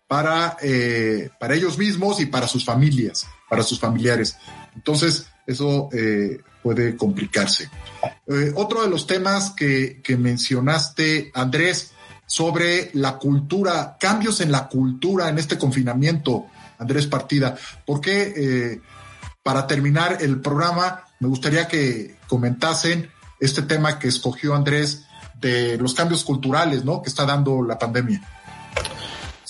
para, 0.06 0.58
eh, 0.60 1.30
para 1.40 1.54
ellos 1.54 1.78
mismos 1.78 2.20
y 2.20 2.26
para 2.26 2.46
sus 2.46 2.62
familias, 2.62 3.26
para 3.48 3.62
sus 3.62 3.80
familiares. 3.80 4.36
Entonces, 4.76 5.28
eso 5.46 5.88
eh, 5.94 6.42
puede 6.62 6.94
complicarse. 6.94 7.70
Eh, 8.26 8.52
otro 8.54 8.82
de 8.82 8.90
los 8.90 9.06
temas 9.06 9.52
que, 9.52 10.02
que 10.04 10.18
mencionaste, 10.18 11.30
Andrés, 11.32 11.92
sobre 12.26 12.90
la 12.92 13.16
cultura, 13.16 13.96
cambios 13.98 14.42
en 14.42 14.52
la 14.52 14.68
cultura 14.68 15.30
en 15.30 15.38
este 15.38 15.56
confinamiento, 15.56 16.48
Andrés 16.78 17.06
Partida. 17.06 17.56
Porque 17.86 18.78
para 19.42 19.66
terminar 19.66 20.18
el 20.20 20.38
programa, 20.42 21.04
me 21.18 21.28
gustaría 21.28 21.66
que 21.66 22.18
comentasen 22.28 23.10
este 23.40 23.62
tema 23.62 23.98
que 23.98 24.08
escogió 24.08 24.54
Andrés 24.54 25.06
de 25.40 25.78
los 25.78 25.94
cambios 25.94 26.24
culturales, 26.24 26.84
¿no? 26.84 27.02
Que 27.02 27.08
está 27.08 27.24
dando 27.24 27.62
la 27.62 27.78
pandemia. 27.78 28.20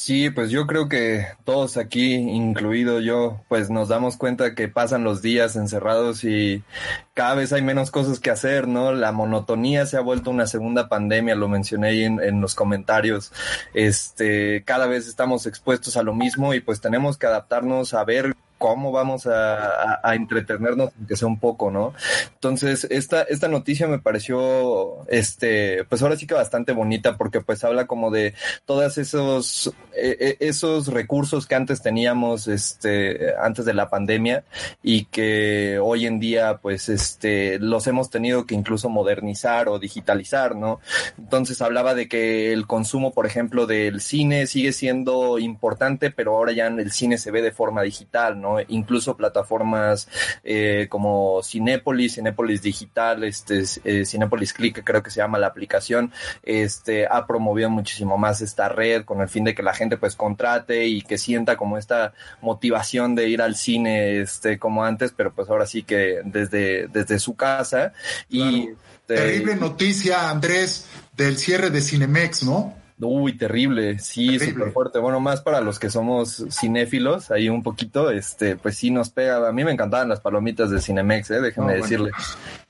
Sí, 0.01 0.31
pues 0.31 0.51
yo 0.51 0.67
creo 0.67 0.89
que 0.89 1.27
todos 1.45 1.77
aquí, 1.77 2.15
incluido 2.15 3.01
yo, 3.01 3.43
pues 3.49 3.69
nos 3.69 3.89
damos 3.89 4.17
cuenta 4.17 4.55
que 4.55 4.67
pasan 4.67 5.05
los 5.05 5.21
días 5.21 5.57
encerrados 5.57 6.25
y 6.25 6.65
cada 7.13 7.35
vez 7.35 7.53
hay 7.53 7.61
menos 7.61 7.91
cosas 7.91 8.19
que 8.19 8.31
hacer, 8.31 8.67
¿no? 8.67 8.93
La 8.95 9.13
monotonía 9.13 9.85
se 9.85 9.99
ha 9.99 10.01
vuelto 10.01 10.31
una 10.31 10.47
segunda 10.47 10.89
pandemia, 10.89 11.35
lo 11.35 11.49
mencioné 11.49 11.89
ahí 11.89 12.05
en, 12.05 12.19
en 12.19 12.41
los 12.41 12.55
comentarios. 12.55 13.31
Este, 13.75 14.65
cada 14.65 14.87
vez 14.87 15.07
estamos 15.07 15.45
expuestos 15.45 15.99
a 15.99 16.03
lo 16.03 16.15
mismo 16.15 16.55
y 16.55 16.61
pues 16.61 16.81
tenemos 16.81 17.19
que 17.19 17.27
adaptarnos 17.27 17.93
a 17.93 18.03
ver 18.03 18.35
cómo 18.61 18.93
vamos 18.93 19.27
a, 19.27 20.03
entretenernos, 20.15 20.91
aunque 20.99 21.17
sea 21.17 21.27
un 21.27 21.41
poco, 21.41 21.71
¿no? 21.71 21.95
Entonces, 22.35 22.87
esta, 22.91 23.23
esta 23.23 23.49
noticia 23.49 23.89
me 23.89 23.99
pareció, 23.99 24.99
este, 25.09 25.85
pues 25.85 26.03
ahora 26.03 26.17
sí 26.17 26.27
que 26.27 26.35
bastante 26.35 26.73
bonita, 26.73 27.17
porque 27.17 27.41
pues 27.41 27.65
habla 27.65 27.87
como 27.87 28.11
de 28.11 28.35
todos 28.67 28.99
esos, 28.99 29.73
eh, 29.97 30.37
esos 30.41 30.89
recursos 30.89 31.47
que 31.47 31.55
antes 31.55 31.81
teníamos, 31.81 32.49
este, 32.49 33.35
antes 33.41 33.65
de 33.65 33.73
la 33.73 33.89
pandemia, 33.89 34.45
y 34.83 35.07
que 35.07 35.79
hoy 35.83 36.05
en 36.05 36.21
día, 36.21 36.59
pues, 36.59 36.91
este, 36.91 37.59
los 37.61 37.87
hemos 37.87 38.11
tenido 38.11 38.45
que 38.45 38.55
incluso 38.55 38.91
modernizar 38.91 39.71
o 39.71 39.79
digitalizar, 39.79 40.55
¿no? 40.55 40.81
Entonces 41.17 41.63
hablaba 41.63 41.95
de 41.95 42.09
que 42.09 42.53
el 42.53 42.67
consumo, 42.67 43.15
por 43.15 43.25
ejemplo, 43.25 43.67
del 43.67 44.03
cine 44.03 44.47
sigue 44.47 44.73
siendo 44.73 45.39
importante, 45.39 46.11
pero 46.11 46.37
ahora 46.37 46.53
ya 46.53 46.67
el 46.67 46.93
cine 46.93 47.17
se 47.17 47.31
ve 47.31 47.41
de 47.41 47.53
forma 47.53 47.81
digital, 47.81 48.39
¿no? 48.39 48.50
Incluso 48.69 49.17
plataformas 49.17 50.09
eh, 50.45 50.87
como 50.89 51.43
Cinépolis, 51.43 52.15
Cinépolis 52.15 52.63
Digital, 52.63 53.25
este, 53.25 53.65
eh, 53.85 54.05
Cinépolis 54.05 54.53
Click, 54.53 54.83
creo 54.85 55.03
que 55.03 55.11
se 55.11 55.19
llama 55.19 55.39
la 55.39 55.49
aplicación, 55.49 56.13
este, 56.43 57.07
ha 57.07 57.27
promovido 57.27 57.71
muchísimo 57.71 58.19
más 58.19 58.41
esta 58.41 58.69
red 58.69 59.05
con 59.05 59.21
el 59.21 59.29
fin 59.29 59.45
de 59.45 59.55
que 59.55 59.63
la 59.63 59.75
gente 59.75 59.97
pues 59.97 60.17
contrate 60.17 60.87
y 60.87 61.03
que 61.03 61.19
sienta 61.19 61.57
como 61.57 61.79
esta 61.79 62.13
motivación 62.41 63.15
de 63.15 63.29
ir 63.29 63.43
al 63.43 63.57
cine, 63.57 64.21
este, 64.21 64.59
como 64.59 64.85
antes, 64.85 65.13
pero 65.17 65.33
pues 65.33 65.49
ahora 65.49 65.67
sí 65.67 65.83
que 65.83 66.21
desde, 66.25 66.89
desde 66.89 67.19
su 67.19 67.37
casa. 67.37 67.93
Y 68.29 68.67
claro. 68.67 68.79
Terrible 69.07 69.57
noticia, 69.57 70.31
Andrés, 70.31 70.87
del 71.17 71.37
cierre 71.37 71.71
de 71.71 71.81
Cinemex, 71.81 72.45
¿no? 72.45 72.80
Uy, 73.01 73.37
terrible, 73.37 73.99
sí, 73.99 74.39
súper 74.39 74.73
fuerte. 74.73 74.99
Bueno, 74.99 75.21
más 75.21 75.41
para 75.41 75.61
los 75.61 75.79
que 75.79 75.91
somos 75.91 76.45
cinéfilos, 76.51 77.31
ahí 77.31 77.49
un 77.49 77.63
poquito, 77.63 78.11
este, 78.11 78.57
pues 78.57 78.77
sí 78.77 78.91
nos 78.91 79.11
pega. 79.11 79.49
A 79.49 79.53
mí 79.53 79.65
me 79.65 79.73
encantaban 79.73 80.09
las 80.09 80.21
palomitas 80.21 80.71
de 80.71 80.81
Cinemex, 80.81 81.31
eh, 81.31 81.41
déjenme 81.41 81.75
decirle. 81.77 82.11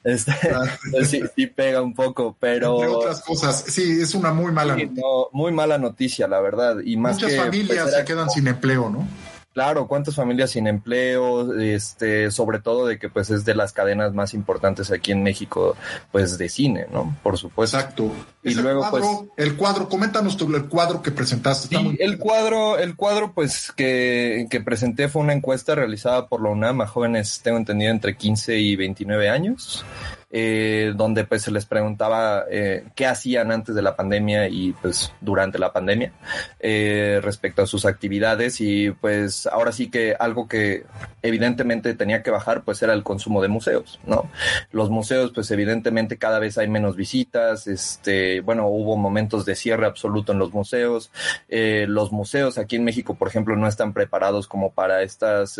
Este, 0.04 0.32
pues 0.92 1.08
sí, 1.08 1.22
sí, 1.34 1.46
pega 1.46 1.82
un 1.82 1.94
poco, 1.94 2.36
pero... 2.38 2.76
Entre 2.76 2.88
otras 2.88 3.22
cosas, 3.22 3.64
sí, 3.66 4.00
es 4.00 4.14
una 4.14 4.32
muy 4.32 4.52
mala 4.52 4.74
noticia. 4.74 5.04
muy 5.32 5.52
mala 5.52 5.78
noticia, 5.78 6.28
la 6.28 6.40
verdad. 6.40 6.76
Y 6.84 6.96
más 6.96 7.14
Muchas 7.14 7.30
pues, 7.30 7.42
familias 7.42 7.94
se 7.94 8.04
quedan 8.04 8.30
sin 8.30 8.46
empleo, 8.46 8.88
¿no? 8.88 9.06
Claro, 9.52 9.88
cuántas 9.88 10.14
familias 10.14 10.50
sin 10.50 10.68
empleo, 10.68 11.58
este, 11.60 12.30
sobre 12.30 12.60
todo 12.60 12.86
de 12.86 13.00
que 13.00 13.08
pues 13.08 13.30
es 13.30 13.44
de 13.44 13.56
las 13.56 13.72
cadenas 13.72 14.14
más 14.14 14.32
importantes 14.32 14.92
aquí 14.92 15.10
en 15.10 15.24
México, 15.24 15.76
pues 16.12 16.38
de 16.38 16.48
cine, 16.48 16.86
¿no? 16.92 17.16
Por 17.24 17.36
supuesto. 17.36 17.76
Exacto. 17.76 18.12
Y 18.44 18.54
luego 18.54 18.86
pues 18.90 19.04
el 19.36 19.56
cuadro, 19.56 19.88
coméntanos 19.88 20.36
tú 20.36 20.54
el 20.54 20.66
cuadro 20.66 21.02
que 21.02 21.10
presentaste. 21.10 21.76
Sí, 21.76 21.96
el 21.98 22.18
cuadro, 22.18 22.78
el 22.78 22.94
cuadro 22.94 23.32
pues 23.32 23.72
que, 23.72 24.46
que 24.48 24.60
presenté 24.60 25.08
fue 25.08 25.22
una 25.22 25.32
encuesta 25.32 25.74
realizada 25.74 26.28
por 26.28 26.42
la 26.42 26.50
UNAM 26.50 26.82
a 26.82 26.86
jóvenes, 26.86 27.40
tengo 27.42 27.58
entendido, 27.58 27.90
entre 27.90 28.16
15 28.16 28.56
y 28.56 28.76
29 28.76 29.28
años 29.28 29.84
eh, 30.32 30.92
donde 30.94 31.24
pues 31.24 31.42
se 31.42 31.50
les 31.50 31.66
preguntaba 31.66 32.44
eh, 32.48 32.84
qué 32.94 33.06
hacían 33.06 33.50
antes 33.50 33.74
de 33.74 33.82
la 33.82 33.96
pandemia 33.96 34.48
y 34.48 34.72
pues 34.72 35.12
durante 35.20 35.58
la 35.58 35.72
pandemia 35.72 36.12
eh, 36.60 37.20
respecto 37.22 37.62
a 37.62 37.66
sus 37.66 37.84
actividades 37.84 38.60
y 38.60 38.92
pues 38.92 39.48
ahora 39.48 39.72
sí 39.72 39.90
que 39.90 40.14
algo 40.18 40.46
que 40.46 40.84
evidentemente 41.22 41.94
tenía 41.94 42.22
que 42.22 42.30
bajar 42.30 42.62
pues 42.62 42.80
era 42.82 42.92
el 42.92 43.02
consumo 43.02 43.42
de 43.42 43.48
museos, 43.48 43.98
¿no? 44.06 44.30
Los 44.70 44.88
museos 44.88 45.32
pues 45.34 45.50
evidentemente 45.50 46.16
cada 46.16 46.38
vez 46.38 46.58
hay 46.58 46.68
menos 46.68 46.94
visitas, 46.94 47.66
este, 47.66 48.40
bueno, 48.40 48.68
hubo 48.68 48.96
momentos 48.96 49.44
de 49.44 49.56
cierre 49.56 49.86
absoluto 49.86 50.32
en 50.32 50.38
los 50.38 50.52
museos, 50.52 51.10
eh, 51.48 51.86
los 51.88 52.12
museos 52.12 52.56
aquí 52.56 52.76
en 52.76 52.84
México 52.84 53.14
por 53.14 53.26
ejemplo 53.26 53.56
no 53.56 53.66
están 53.66 53.92
preparados 53.92 54.46
como 54.46 54.70
para 54.70 55.02
estas 55.02 55.58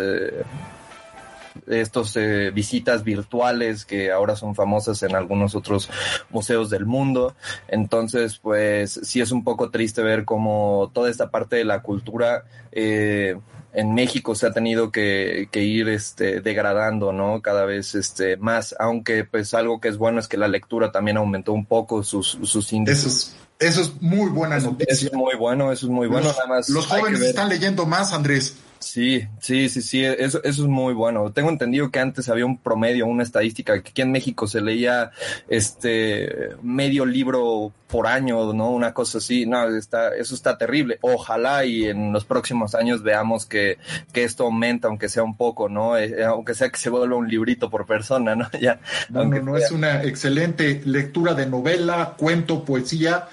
estos 1.67 2.17
eh, 2.17 2.51
visitas 2.53 3.05
virtuales 3.05 3.85
que 3.85 4.11
ahora 4.11 4.37
son 4.37 4.55
famosas 4.55 5.03
en 5.03 5.15
algunos 5.15 5.55
otros 5.55 5.89
museos 6.31 6.71
del 6.71 6.87
mundo. 6.87 7.35
Entonces, 7.69 8.39
pues 8.39 9.01
sí 9.03 9.21
es 9.21 9.33
un 9.33 9.45
poco 9.45 9.71
triste 9.71 10.03
ver 10.03 10.25
cómo 10.25 10.91
toda 10.95 11.11
esta 11.11 11.31
parte 11.31 11.57
de 11.57 11.65
la 11.65 11.83
cultura 11.83 12.45
eh, 12.73 13.37
en 13.73 13.95
México 13.95 14.35
se 14.35 14.47
ha 14.47 14.53
tenido 14.53 14.91
que, 14.91 15.49
ir 15.53 15.89
este, 15.89 16.41
degradando, 16.41 17.13
¿no? 17.13 17.41
Cada 17.41 17.65
vez 17.65 17.95
este, 17.95 18.37
más, 18.37 18.75
aunque 18.79 19.25
pues 19.25 19.55
algo 19.55 19.81
que 19.81 19.89
es 19.89 19.97
bueno 19.97 20.19
es 20.21 20.29
que 20.29 20.37
la 20.37 20.49
lectura 20.49 20.91
también 20.91 21.17
aumentó 21.17 21.53
un 21.53 21.67
poco 21.67 22.03
sus, 22.03 22.39
sus 22.43 22.73
índices. 22.73 23.37
Eso 23.59 23.83
es, 23.83 24.01
muy 24.01 24.31
buena 24.31 24.59
noticia. 24.59 24.87
Eso 24.93 25.07
es 25.07 25.13
muy 25.13 25.37
bueno, 25.37 25.71
eso 25.71 25.87
es 25.87 25.93
muy 25.93 26.09
bueno. 26.09 26.29
Nada 26.29 26.47
más 26.47 26.69
los 26.71 26.87
jóvenes 26.87 27.21
están 27.21 27.49
leyendo 27.49 27.85
más, 27.85 28.13
Andrés. 28.13 28.57
Sí, 28.81 29.29
sí, 29.41 29.69
sí, 29.69 29.83
sí, 29.83 30.03
eso, 30.03 30.43
eso 30.43 30.63
es 30.63 30.69
muy 30.69 30.95
bueno. 30.95 31.31
Tengo 31.33 31.51
entendido 31.51 31.91
que 31.91 32.01
antes 32.01 32.31
había 32.31 32.47
un 32.47 32.57
promedio, 32.57 33.07
una 33.07 33.23
estadística, 33.23 33.75
que 33.83 33.91
aquí 33.91 34.01
en 34.01 34.11
México 34.11 34.47
se 34.47 34.63
leía 34.63 35.11
este 35.49 36.57
medio 36.63 37.05
libro 37.05 37.75
por 37.89 38.07
año, 38.07 38.55
¿no? 38.55 38.71
Una 38.71 38.95
cosa 38.95 39.19
así. 39.19 39.45
No, 39.45 39.69
está, 39.77 40.17
eso 40.17 40.35
está 40.35 40.57
terrible. 40.57 40.99
Ojalá 41.03 41.67
y 41.67 41.89
en 41.89 42.11
los 42.11 42.25
próximos 42.25 42.75
años 42.75 43.03
veamos 43.03 43.45
que, 43.45 43.77
que 44.15 44.25
esto 44.25 44.45
aumenta, 44.45 44.89
aunque 44.89 45.11
sea 45.11 45.25
un 45.25 45.37
poco, 45.37 45.69
¿no? 45.69 45.99
Eh, 45.99 46.25
aunque 46.25 46.55
sea 46.55 46.71
que 46.71 46.79
se 46.79 46.89
vuelva 46.89 47.17
un 47.17 47.29
librito 47.29 47.69
por 47.69 47.85
persona, 47.85 48.35
¿no? 48.35 48.49
ya. 48.63 48.81
No, 49.11 49.27
no, 49.27 49.43
no, 49.43 49.57
es 49.59 49.71
una 49.73 50.03
excelente 50.05 50.81
lectura 50.87 51.35
de 51.35 51.45
novela, 51.45 52.15
cuento, 52.17 52.65
poesía 52.65 53.29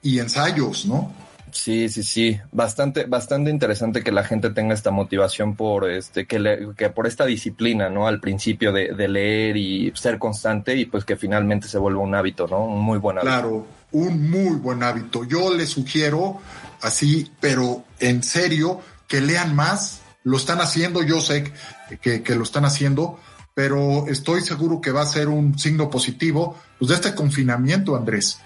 y 0.00 0.20
ensayos, 0.20 0.86
¿no? 0.86 1.25
Sí, 1.56 1.88
sí, 1.88 2.02
sí, 2.02 2.38
bastante, 2.52 3.06
bastante 3.06 3.50
interesante 3.50 4.02
que 4.02 4.12
la 4.12 4.24
gente 4.24 4.50
tenga 4.50 4.74
esta 4.74 4.90
motivación 4.90 5.56
por 5.56 5.90
este, 5.90 6.26
que, 6.26 6.38
le, 6.38 6.74
que 6.76 6.90
por 6.90 7.06
esta 7.06 7.24
disciplina, 7.24 7.88
¿no? 7.88 8.06
Al 8.06 8.20
principio 8.20 8.72
de, 8.72 8.92
leer 9.08 9.56
y 9.56 9.90
ser 9.94 10.18
constante 10.18 10.76
y 10.76 10.84
pues 10.84 11.04
que 11.04 11.16
finalmente 11.16 11.66
se 11.66 11.78
vuelva 11.78 12.02
un 12.02 12.14
hábito, 12.14 12.46
¿no? 12.46 12.64
Un 12.66 12.82
muy 12.82 12.98
buen 12.98 13.18
hábito. 13.18 13.32
Claro, 13.32 13.66
un 13.92 14.30
muy 14.30 14.56
buen 14.56 14.82
hábito. 14.82 15.24
Yo 15.24 15.52
les 15.54 15.70
sugiero 15.70 16.40
así, 16.82 17.32
pero 17.40 17.84
en 18.00 18.22
serio, 18.22 18.80
que 19.08 19.20
lean 19.20 19.56
más. 19.56 20.02
Lo 20.24 20.36
están 20.36 20.60
haciendo, 20.60 21.02
yo 21.02 21.20
sé 21.20 21.52
que, 22.00 22.22
que 22.22 22.34
lo 22.34 22.42
están 22.42 22.64
haciendo, 22.64 23.18
pero 23.54 24.06
estoy 24.08 24.42
seguro 24.42 24.80
que 24.80 24.90
va 24.90 25.02
a 25.02 25.06
ser 25.06 25.28
un 25.28 25.58
signo 25.58 25.88
positivo 25.88 26.56
pues, 26.78 26.90
de 26.90 26.96
este 26.96 27.14
confinamiento, 27.14 27.96
Andrés 27.96 28.40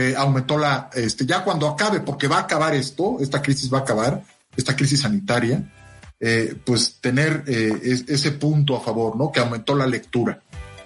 que 0.00 0.16
aumentó 0.16 0.56
la, 0.56 0.88
este, 0.94 1.26
ya 1.26 1.44
cuando 1.44 1.68
acabe, 1.68 2.00
porque 2.00 2.26
va 2.26 2.38
a 2.38 2.40
acabar 2.40 2.74
esto, 2.74 3.18
esta 3.20 3.42
crisis 3.42 3.70
va 3.70 3.78
a 3.78 3.82
acabar, 3.82 4.22
esta 4.56 4.74
crisis 4.74 5.00
sanitaria, 5.00 5.62
eh, 6.18 6.54
pues 6.64 6.96
tener 7.02 7.44
eh, 7.46 8.02
ese 8.08 8.32
punto 8.32 8.76
a 8.76 8.80
favor, 8.80 9.14
¿no? 9.14 9.30
Que 9.30 9.40
aumentó 9.40 9.74
la 9.74 9.86
lectura 9.86 10.40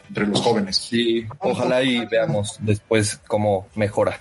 entre 0.08 0.26
los 0.26 0.40
jóvenes. 0.40 0.76
Sí, 0.76 1.24
ojalá 1.38 1.80
y 1.84 2.04
veamos 2.06 2.56
después 2.58 3.20
cómo 3.28 3.68
mejora. 3.76 4.18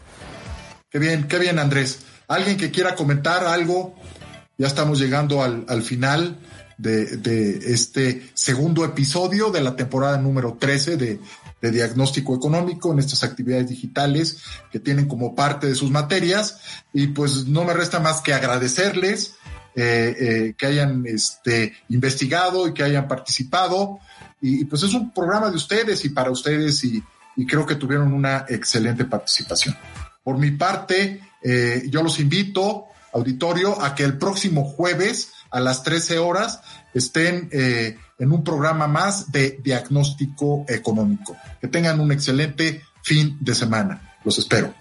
Qué 0.92 1.00
bien, 1.00 1.28
qué 1.28 1.40
bien, 1.40 1.58
Andrés. 1.58 2.06
¿Alguien 2.28 2.58
que 2.58 2.70
quiera 2.70 2.94
comentar 2.94 3.46
algo? 3.46 3.96
Ya 4.60 4.68
estamos 4.68 5.00
llegando 5.00 5.42
al, 5.42 5.66
al 5.70 5.82
final 5.82 6.38
de, 6.78 7.74
este 7.74 8.30
segundo 8.34 8.86
episodio 8.86 9.52
de 9.52 9.62
la 9.62 9.76
temporada 9.76 10.18
número 10.18 10.58
13 10.60 10.98
de 10.98 11.20
diagnóstico 11.72 12.36
económico 12.36 12.92
en 12.92 13.00
estas 13.00 13.24
actividades 13.24 13.70
digitales 13.70 14.38
que 14.72 14.80
tienen 14.80 15.08
como 15.08 15.34
parte 15.34 15.68
de 15.68 15.76
sus 15.76 15.92
materias 15.92 16.60
y 16.92 17.08
pues 17.08 17.48
no 17.48 17.64
me 17.64 17.74
resta 17.74 18.00
más 18.00 18.22
que 18.22 18.34
agradecerles 18.34 19.36
eh, 19.76 20.16
eh, 20.20 20.54
que 20.56 20.68
hayan 20.68 21.04
este, 21.08 21.74
investigado 21.90 22.68
y 22.68 22.76
que 22.76 22.84
hayan 22.84 23.08
participado 23.08 23.98
y, 24.40 24.66
pues 24.66 24.84
es 24.84 24.94
un 24.94 25.12
programa 25.12 25.50
de 25.50 25.56
ustedes 25.56 26.06
y 26.06 26.10
para 26.10 26.30
ustedes 26.30 26.84
y, 26.84 27.02
creo 27.48 27.66
que 27.66 27.76
tuvieron 27.76 28.14
una 28.14 28.46
excelente 28.50 29.06
participación. 29.06 29.76
Por 30.24 30.38
mi 30.38 30.52
parte, 30.52 31.22
eh, 31.42 31.88
yo 31.90 32.04
los 32.04 32.20
invito, 32.20 32.86
auditorio, 33.14 33.82
a 33.82 33.96
que 33.96 34.04
el 34.04 34.20
próximo 34.20 34.64
jueves 34.64 35.32
a 35.54 35.60
las 35.60 35.84
13 35.84 36.18
horas 36.18 36.62
estén 36.94 37.48
eh, 37.52 37.98
en 38.18 38.32
un 38.32 38.44
programa 38.44 38.88
más 38.88 39.32
de 39.32 39.60
diagnóstico 39.64 40.66
económico. 40.68 41.38
Que 41.62 41.68
tengan 41.68 42.00
un 42.00 42.12
excelente 42.12 42.82
fin 43.04 43.38
de 43.40 43.54
semana. 43.56 44.16
Los 44.24 44.40
espero. 44.40 44.74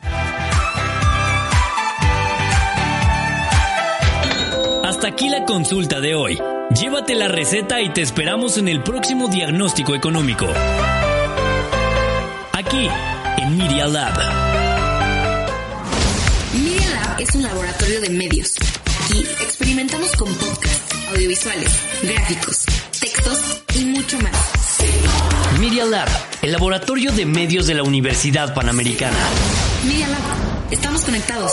Hasta 4.85 5.09
aquí 5.09 5.29
la 5.29 5.45
consulta 5.45 6.01
de 6.01 6.14
hoy. 6.14 6.39
Llévate 6.81 7.14
la 7.14 7.29
receta 7.29 7.81
y 7.83 7.93
te 7.93 8.01
esperamos 8.01 8.57
en 8.57 8.68
el 8.68 8.83
próximo 8.83 9.29
diagnóstico 9.29 9.95
económico. 9.95 10.47
Aquí, 12.53 12.89
en 13.37 13.59
Media 13.59 13.87
Lab. 13.87 14.14
Media 16.55 16.91
Lab 16.95 17.20
es 17.20 17.35
un 17.35 17.43
laboratorio 17.43 18.01
de 18.01 18.11
medios. 18.11 18.55
Aquí 19.12 19.26
experimentamos 19.42 20.10
con 20.16 20.34
podcasts, 20.36 20.94
audiovisuales, 21.10 21.68
gráficos 22.02 22.64
textos 22.98 23.62
y 23.74 23.84
mucho 23.84 24.18
más. 24.20 24.78
Media 25.60 25.84
Lab, 25.84 26.08
el 26.40 26.50
laboratorio 26.50 27.12
de 27.12 27.26
medios 27.26 27.66
de 27.66 27.74
la 27.74 27.82
Universidad 27.82 28.54
Panamericana. 28.54 29.18
Media 29.84 30.08
Lab, 30.08 30.22
estamos 30.70 31.04
conectados. 31.04 31.52